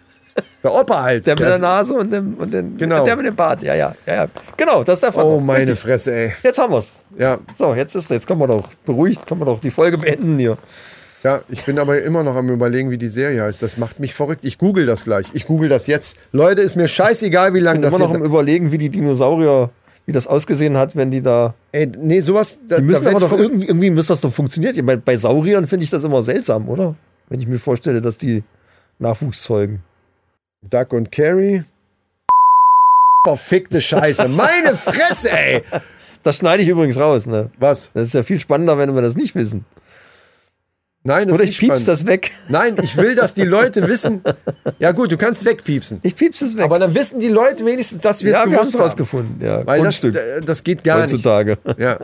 der 0.63 0.73
Opa 0.73 1.03
halt. 1.03 1.27
Der 1.27 1.33
mit 1.33 1.39
der 1.47 1.59
Nase 1.59 1.93
und 1.93 2.11
dem, 2.11 2.33
und 2.33 2.51
dem 2.51 2.75
Genau. 2.77 3.05
der 3.05 3.15
mit 3.15 3.27
dem 3.27 3.35
Bart. 3.35 3.61
Ja, 3.61 3.75
ja, 3.75 3.95
ja, 4.07 4.13
ja. 4.15 4.27
Genau, 4.57 4.83
das 4.83 4.95
ist 4.97 5.03
der 5.03 5.13
Vater. 5.13 5.27
Oh, 5.27 5.39
meine 5.39 5.61
Richtig. 5.61 5.79
Fresse, 5.79 6.13
ey. 6.15 6.33
Jetzt 6.41 6.57
haben 6.57 6.73
wir's. 6.73 7.03
Ja, 7.17 7.37
So, 7.55 7.75
jetzt 7.75 7.93
ist, 7.95 8.09
jetzt 8.09 8.25
können 8.25 8.39
wir 8.39 8.47
doch 8.47 8.67
beruhigt, 8.85 9.27
können 9.27 9.41
wir 9.41 9.45
doch 9.45 9.59
die 9.59 9.71
Folge 9.71 9.97
beenden 9.99 10.39
hier. 10.39 10.57
Ja, 11.25 11.41
ich 11.49 11.65
bin 11.65 11.79
aber 11.79 11.99
immer 12.03 12.21
noch 12.21 12.35
am 12.35 12.49
überlegen, 12.49 12.91
wie 12.91 12.99
die 12.99 13.09
Serie 13.09 13.41
heißt. 13.41 13.63
Das 13.63 13.77
macht 13.77 13.99
mich 13.99 14.13
verrückt. 14.13 14.45
Ich 14.45 14.59
google 14.59 14.85
das 14.85 15.05
gleich. 15.05 15.25
Ich 15.33 15.47
google 15.47 15.69
das 15.69 15.87
jetzt. 15.87 16.17
Leute, 16.31 16.61
ist 16.61 16.75
mir 16.75 16.87
scheißegal, 16.87 17.55
wie 17.55 17.61
lange 17.61 17.79
Ich 17.79 17.81
bin 17.81 17.91
das 17.91 17.99
immer 17.99 18.07
noch 18.07 18.15
am 18.15 18.23
überlegen, 18.23 18.71
wie 18.71 18.77
die 18.77 18.89
Dinosaurier, 18.89 19.71
wie 20.05 20.11
das 20.11 20.27
ausgesehen 20.27 20.77
hat, 20.77 20.95
wenn 20.95 21.09
die 21.09 21.23
da. 21.23 21.55
Ey, 21.71 21.87
nee, 21.99 22.21
sowas. 22.21 22.59
Da, 22.67 22.75
Die 22.75 22.83
müssen 22.83 23.05
da 23.05 23.09
aber 23.09 23.21
doch 23.21 23.31
ich 23.31 23.39
irgendwie, 23.39 23.65
irgendwie 23.65 23.89
muss 23.89 24.05
das 24.05 24.21
doch 24.21 24.31
funktioniert. 24.31 24.85
Bei, 24.85 24.97
bei 24.97 25.17
Sauriern 25.17 25.65
finde 25.67 25.85
ich 25.85 25.89
das 25.89 26.03
immer 26.03 26.21
seltsam, 26.21 26.69
oder? 26.69 26.93
Wenn 27.27 27.39
ich 27.39 27.47
mir 27.47 27.57
vorstelle, 27.57 28.01
dass 28.01 28.19
die 28.19 28.43
Nachwuchs 28.99 29.41
zeugen. 29.41 29.81
Duck 30.69 30.93
und 30.93 31.11
Carrie. 31.11 31.63
Verfickte 33.25 33.81
Scheiße. 33.81 34.27
Meine 34.27 34.75
Fresse, 34.75 35.31
ey. 35.31 35.63
Das 36.21 36.37
schneide 36.37 36.61
ich 36.61 36.69
übrigens 36.69 36.99
raus, 36.99 37.25
ne? 37.25 37.49
Was? 37.57 37.89
Das 37.95 38.09
ist 38.09 38.13
ja 38.13 38.21
viel 38.21 38.39
spannender, 38.39 38.77
wenn 38.77 38.93
wir 38.93 39.01
das 39.01 39.15
nicht 39.15 39.33
wissen. 39.33 39.65
Nein, 41.07 41.27
das 41.27 41.35
Oder 41.35 41.43
ist 41.43 41.51
ich 41.51 41.57
spannend. 41.57 41.87
das 41.87 42.07
weg. 42.07 42.31
Nein, 42.49 42.77
ich 42.81 42.97
will, 42.97 43.13
dass 43.13 43.35
die 43.35 43.43
Leute 43.43 43.87
wissen. 43.87 44.23
Ja 44.79 44.91
gut, 44.91 45.11
du 45.11 45.17
kannst 45.17 45.45
wegpiepsen. 45.45 45.99
Ich 46.01 46.15
piepse 46.15 46.45
es 46.45 46.57
weg. 46.57 46.63
Aber 46.63 46.79
dann 46.79 46.95
wissen 46.95 47.19
die 47.19 47.27
Leute 47.27 47.63
wenigstens, 47.63 48.01
dass 48.01 48.23
wir 48.23 48.31
es 48.31 48.33
ja, 48.33 48.39
wir 48.39 48.43
haben 48.45 48.51
gewusst 48.53 48.69
es 48.73 48.75
haben. 48.75 48.87
rausgefunden. 48.87 49.45
Ja, 49.45 49.65
Weil 49.67 49.83
das, 49.83 50.03
äh, 50.03 50.41
das 50.41 50.63
geht 50.63 50.83
gar 50.83 51.03
nicht. 51.03 51.13
heutzutage. 51.13 51.59
Ja. 51.77 51.99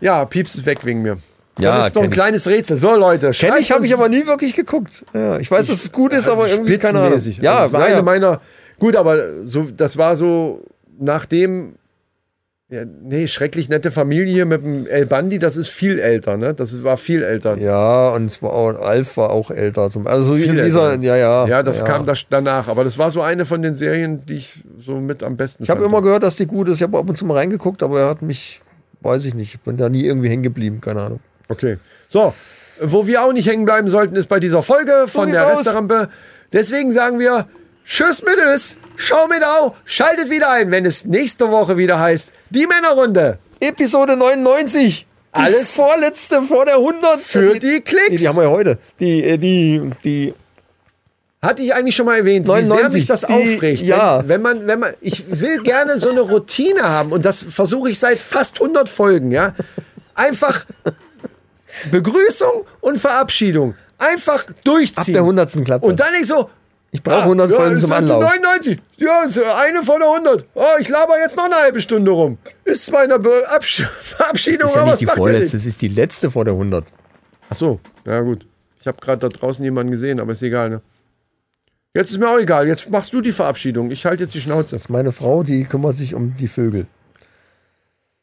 ja, 0.00 0.24
piepst 0.24 0.56
es 0.58 0.64
weg 0.64 0.78
wegen 0.84 1.02
mir. 1.02 1.18
Ja, 1.58 1.76
das 1.76 1.88
ist 1.88 1.96
doch 1.96 2.02
ein 2.02 2.10
kleines 2.10 2.46
Rätsel. 2.48 2.78
So, 2.78 2.96
Leute. 2.96 3.30
Kenn 3.32 3.52
ich, 3.60 3.70
habe 3.70 3.84
ich 3.86 3.92
aber 3.92 4.08
nie 4.08 4.26
wirklich 4.26 4.54
geguckt. 4.54 5.04
Ja, 5.12 5.38
ich 5.38 5.50
weiß, 5.50 5.66
dass 5.66 5.82
es 5.84 5.92
gut 5.92 6.14
ist, 6.14 6.28
aber 6.28 6.44
Also 6.44 6.56
irgendwie 6.56 6.78
keine 6.78 6.98
Ahnung. 6.98 7.12
spitzenmäßig. 7.12 7.42
Ja, 7.44 7.58
also 7.58 7.72
das 7.72 7.80
war 7.80 7.88
ja, 7.88 7.94
eine 7.96 8.02
meiner. 8.02 8.40
Gut, 8.78 8.96
aber 8.96 9.44
so, 9.46 9.68
das 9.76 9.96
war 9.98 10.16
so 10.16 10.64
nachdem. 10.98 11.76
Ja, 12.74 12.82
nee, 13.04 13.28
schrecklich 13.28 13.68
nette 13.68 13.92
Familie 13.92 14.46
mit 14.46 14.62
dem 14.64 14.84
El 14.88 15.06
Bandi, 15.06 15.38
das 15.38 15.56
ist 15.56 15.68
viel 15.68 16.00
älter, 16.00 16.36
ne? 16.36 16.54
Das 16.54 16.82
war 16.82 16.96
viel 16.96 17.22
älter. 17.22 17.56
Ja, 17.56 18.08
und 18.08 18.26
es 18.26 18.42
war 18.42 18.52
auch, 18.52 18.74
Alf 18.80 19.16
war 19.16 19.30
auch 19.30 19.52
älter. 19.52 19.90
Zum, 19.90 20.08
also 20.08 20.34
Viel 20.34 20.58
in 20.58 20.64
dieser, 20.64 20.90
älter. 20.90 21.04
ja, 21.04 21.16
ja. 21.16 21.46
Ja, 21.46 21.62
das 21.62 21.78
ja. 21.78 21.84
kam 21.84 22.04
das 22.04 22.26
danach. 22.28 22.66
Aber 22.66 22.82
das 22.82 22.98
war 22.98 23.12
so 23.12 23.22
eine 23.22 23.46
von 23.46 23.62
den 23.62 23.76
Serien, 23.76 24.26
die 24.26 24.38
ich 24.38 24.64
so 24.76 24.96
mit 24.96 25.22
am 25.22 25.36
besten 25.36 25.62
Ich 25.62 25.70
habe 25.70 25.84
immer 25.84 26.02
gehört, 26.02 26.24
dass 26.24 26.34
die 26.34 26.46
gut 26.46 26.68
ist. 26.68 26.78
Ich 26.78 26.82
habe 26.82 26.98
ab 26.98 27.08
und 27.08 27.16
zu 27.16 27.24
mal 27.26 27.34
reingeguckt, 27.34 27.84
aber 27.84 28.00
er 28.00 28.08
hat 28.08 28.22
mich, 28.22 28.60
weiß 29.02 29.24
ich 29.26 29.34
nicht, 29.34 29.54
ich 29.54 29.60
bin 29.60 29.76
da 29.76 29.88
nie 29.88 30.04
irgendwie 30.04 30.28
hängen 30.28 30.42
geblieben, 30.42 30.80
keine 30.80 31.02
Ahnung. 31.02 31.20
Okay. 31.46 31.78
So, 32.08 32.34
wo 32.80 33.06
wir 33.06 33.22
auch 33.22 33.32
nicht 33.32 33.48
hängen 33.48 33.66
bleiben 33.66 33.88
sollten, 33.88 34.16
ist 34.16 34.28
bei 34.28 34.40
dieser 34.40 34.64
Folge 34.64 35.04
von 35.06 35.26
sieht's 35.26 35.38
der 35.38 35.46
aus. 35.46 35.58
Restaurante. 35.60 36.08
Deswegen 36.52 36.90
sagen 36.90 37.20
wir 37.20 37.46
Tschüss 37.86 38.22
mit 38.22 38.38
es, 38.38 38.76
schau 38.96 39.26
mit 39.28 39.44
au, 39.44 39.74
schaltet 39.84 40.30
wieder 40.30 40.50
ein, 40.50 40.70
wenn 40.70 40.86
es 40.86 41.04
nächste 41.04 41.50
Woche 41.50 41.76
wieder 41.76 41.98
heißt, 42.00 42.32
die 42.50 42.66
Männerrunde. 42.66 43.38
Episode 43.60 44.16
99. 44.16 45.06
Die 45.36 45.40
Alles 45.40 45.72
vorletzte 45.74 46.42
vor 46.42 46.64
der 46.64 46.76
100. 46.76 47.20
Für 47.20 47.58
die 47.58 47.80
Klicks. 47.80 48.10
Nee, 48.10 48.16
die 48.18 48.28
haben 48.28 48.36
wir 48.36 48.44
ja 48.44 48.50
heute. 48.50 48.78
Die, 49.00 49.22
äh, 49.24 49.36
die, 49.38 49.90
die, 50.04 50.32
Hatte 51.42 51.62
ich 51.62 51.74
eigentlich 51.74 51.96
schon 51.96 52.06
mal 52.06 52.18
erwähnt, 52.18 52.46
wie 52.46 52.52
sehr 52.52 52.62
99, 52.62 53.00
mich 53.00 53.06
das 53.06 53.22
die- 53.22 53.32
aufregt. 53.32 53.82
ja. 53.82 54.20
Wenn, 54.20 54.28
wenn 54.28 54.42
man, 54.42 54.66
wenn 54.66 54.78
man, 54.78 54.94
ich 55.00 55.24
will 55.40 55.58
gerne 55.62 55.98
so 55.98 56.10
eine 56.10 56.20
Routine 56.20 56.82
haben 56.84 57.10
und 57.12 57.24
das 57.24 57.44
versuche 57.48 57.90
ich 57.90 57.98
seit 57.98 58.18
fast 58.18 58.60
100 58.60 58.88
Folgen, 58.88 59.30
ja. 59.32 59.54
Einfach 60.14 60.64
Begrüßung 61.90 62.64
und 62.80 62.98
Verabschiedung. 62.98 63.74
Einfach 63.98 64.44
durchziehen. 64.64 64.98
ab 65.00 65.06
der 65.06 65.22
100. 65.22 65.64
klappt 65.64 65.84
Und 65.84 65.98
dann 66.00 66.12
nicht 66.12 66.26
so. 66.26 66.48
Ich 66.94 67.02
brauche 67.02 67.22
100 67.22 67.50
ja, 67.50 67.56
Folgen 67.56 67.80
zum 67.80 67.90
Anlauf. 67.90 68.22
99. 68.22 68.80
Ja, 68.98 69.24
ist 69.24 69.36
eine 69.36 69.82
von 69.82 69.98
der 69.98 70.08
100. 70.10 70.46
Oh, 70.54 70.62
ich 70.78 70.88
laber 70.88 71.18
jetzt 71.18 71.36
noch 71.36 71.46
eine 71.46 71.56
halbe 71.56 71.80
Stunde 71.80 72.12
rum. 72.12 72.38
Ist 72.64 72.92
meiner 72.92 73.18
Be 73.18 73.42
Absch 73.48 73.82
Verabschiedung, 74.00 74.68
ist 74.68 74.76
ja 74.76 74.84
nicht 74.84 75.00
die 75.00 75.06
vorletzte, 75.06 75.56
es 75.56 75.66
ist 75.66 75.82
die 75.82 75.88
letzte 75.88 76.30
vor 76.30 76.44
der 76.44 76.54
100. 76.54 76.84
Ach 77.50 77.56
so, 77.56 77.80
ja 78.06 78.20
gut. 78.20 78.46
Ich 78.78 78.86
habe 78.86 78.96
gerade 79.00 79.18
da 79.18 79.28
draußen 79.28 79.64
jemanden 79.64 79.90
gesehen, 79.90 80.20
aber 80.20 80.34
ist 80.34 80.42
egal, 80.42 80.70
ne? 80.70 80.82
Jetzt 81.94 82.12
ist 82.12 82.18
mir 82.18 82.28
auch 82.28 82.38
egal. 82.38 82.68
Jetzt 82.68 82.88
machst 82.88 83.12
du 83.12 83.20
die 83.20 83.32
Verabschiedung. 83.32 83.90
Ich 83.90 84.06
halte 84.06 84.22
jetzt 84.22 84.34
die 84.34 84.40
Schnauze. 84.40 84.76
Das 84.76 84.82
ist 84.82 84.88
meine 84.88 85.10
Frau, 85.10 85.42
die 85.42 85.64
kümmert 85.64 85.96
sich 85.96 86.14
um 86.14 86.36
die 86.36 86.46
Vögel. 86.46 86.86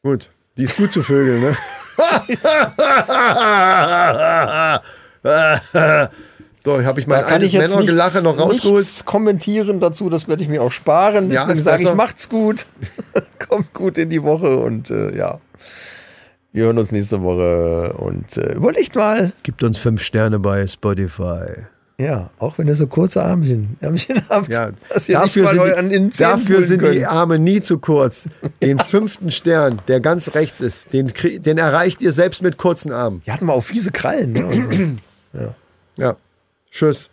Gut. 0.02 0.30
Die 0.56 0.62
ist 0.62 0.78
gut 0.78 0.94
zu 0.94 1.02
Vögeln, 1.02 1.42
ne? 1.42 1.56
so, 6.64 6.84
habe 6.84 7.00
ich 7.00 7.06
mein 7.06 7.18
Da 7.18 7.24
kann 7.24 7.34
altes 7.34 7.48
ich 7.48 7.54
jetzt 7.54 7.70
Männergelache 7.70 8.22
noch 8.22 8.38
rausgeholt. 8.38 8.80
nichts 8.80 9.04
kommentieren 9.04 9.80
dazu, 9.80 10.08
das 10.10 10.28
werde 10.28 10.42
ich 10.42 10.48
mir 10.48 10.62
auch 10.62 10.72
sparen. 10.72 11.30
Ja, 11.30 11.42
Deswegen 11.42 11.58
ist 11.58 11.64
sage 11.64 11.82
ich, 11.82 11.94
macht's 11.94 12.28
gut. 12.28 12.66
Kommt 13.48 13.72
gut 13.72 13.98
in 13.98 14.10
die 14.10 14.22
Woche 14.22 14.58
und 14.58 14.90
äh, 14.90 15.16
ja. 15.16 15.40
Wir 16.52 16.64
hören 16.66 16.78
uns 16.78 16.92
nächste 16.92 17.22
Woche 17.22 17.94
und 17.94 18.36
äh, 18.36 18.52
überlegt 18.54 18.94
mal. 18.94 19.32
Gibt 19.42 19.62
uns 19.62 19.78
fünf 19.78 20.02
Sterne 20.02 20.38
bei 20.38 20.66
Spotify. 20.66 21.46
Ja, 21.98 22.30
auch 22.38 22.58
wenn 22.58 22.66
ihr 22.66 22.74
so 22.74 22.86
kurze 22.86 23.22
Armchen, 23.22 23.76
Ärmchen 23.80 24.20
habt, 24.28 24.52
Ja, 24.52 24.70
dass 24.88 25.08
ihr 25.08 25.18
dafür 25.18 25.44
nicht 25.44 25.56
mal 25.56 25.76
sind, 25.90 26.14
die, 26.14 26.18
dafür 26.18 26.62
sind 26.62 26.82
die. 26.82 27.06
Arme 27.06 27.38
nie 27.38 27.60
zu 27.60 27.78
kurz. 27.78 28.28
Den 28.62 28.78
fünften 28.80 29.30
Stern, 29.30 29.80
der 29.88 30.00
ganz 30.00 30.34
rechts 30.34 30.60
ist, 30.60 30.92
den, 30.92 31.12
den 31.22 31.58
erreicht 31.58 32.02
ihr 32.02 32.12
selbst 32.12 32.42
mit 32.42 32.56
kurzen 32.56 32.92
Armen. 32.92 33.22
Die 33.24 33.30
hatten 33.32 33.46
mal 33.46 33.52
auch 33.52 33.64
fiese 33.64 33.90
Krallen. 33.90 34.32
Ne? 34.32 34.96
So. 35.34 35.54
Ja. 35.96 36.16
Tschüss. 36.72 37.10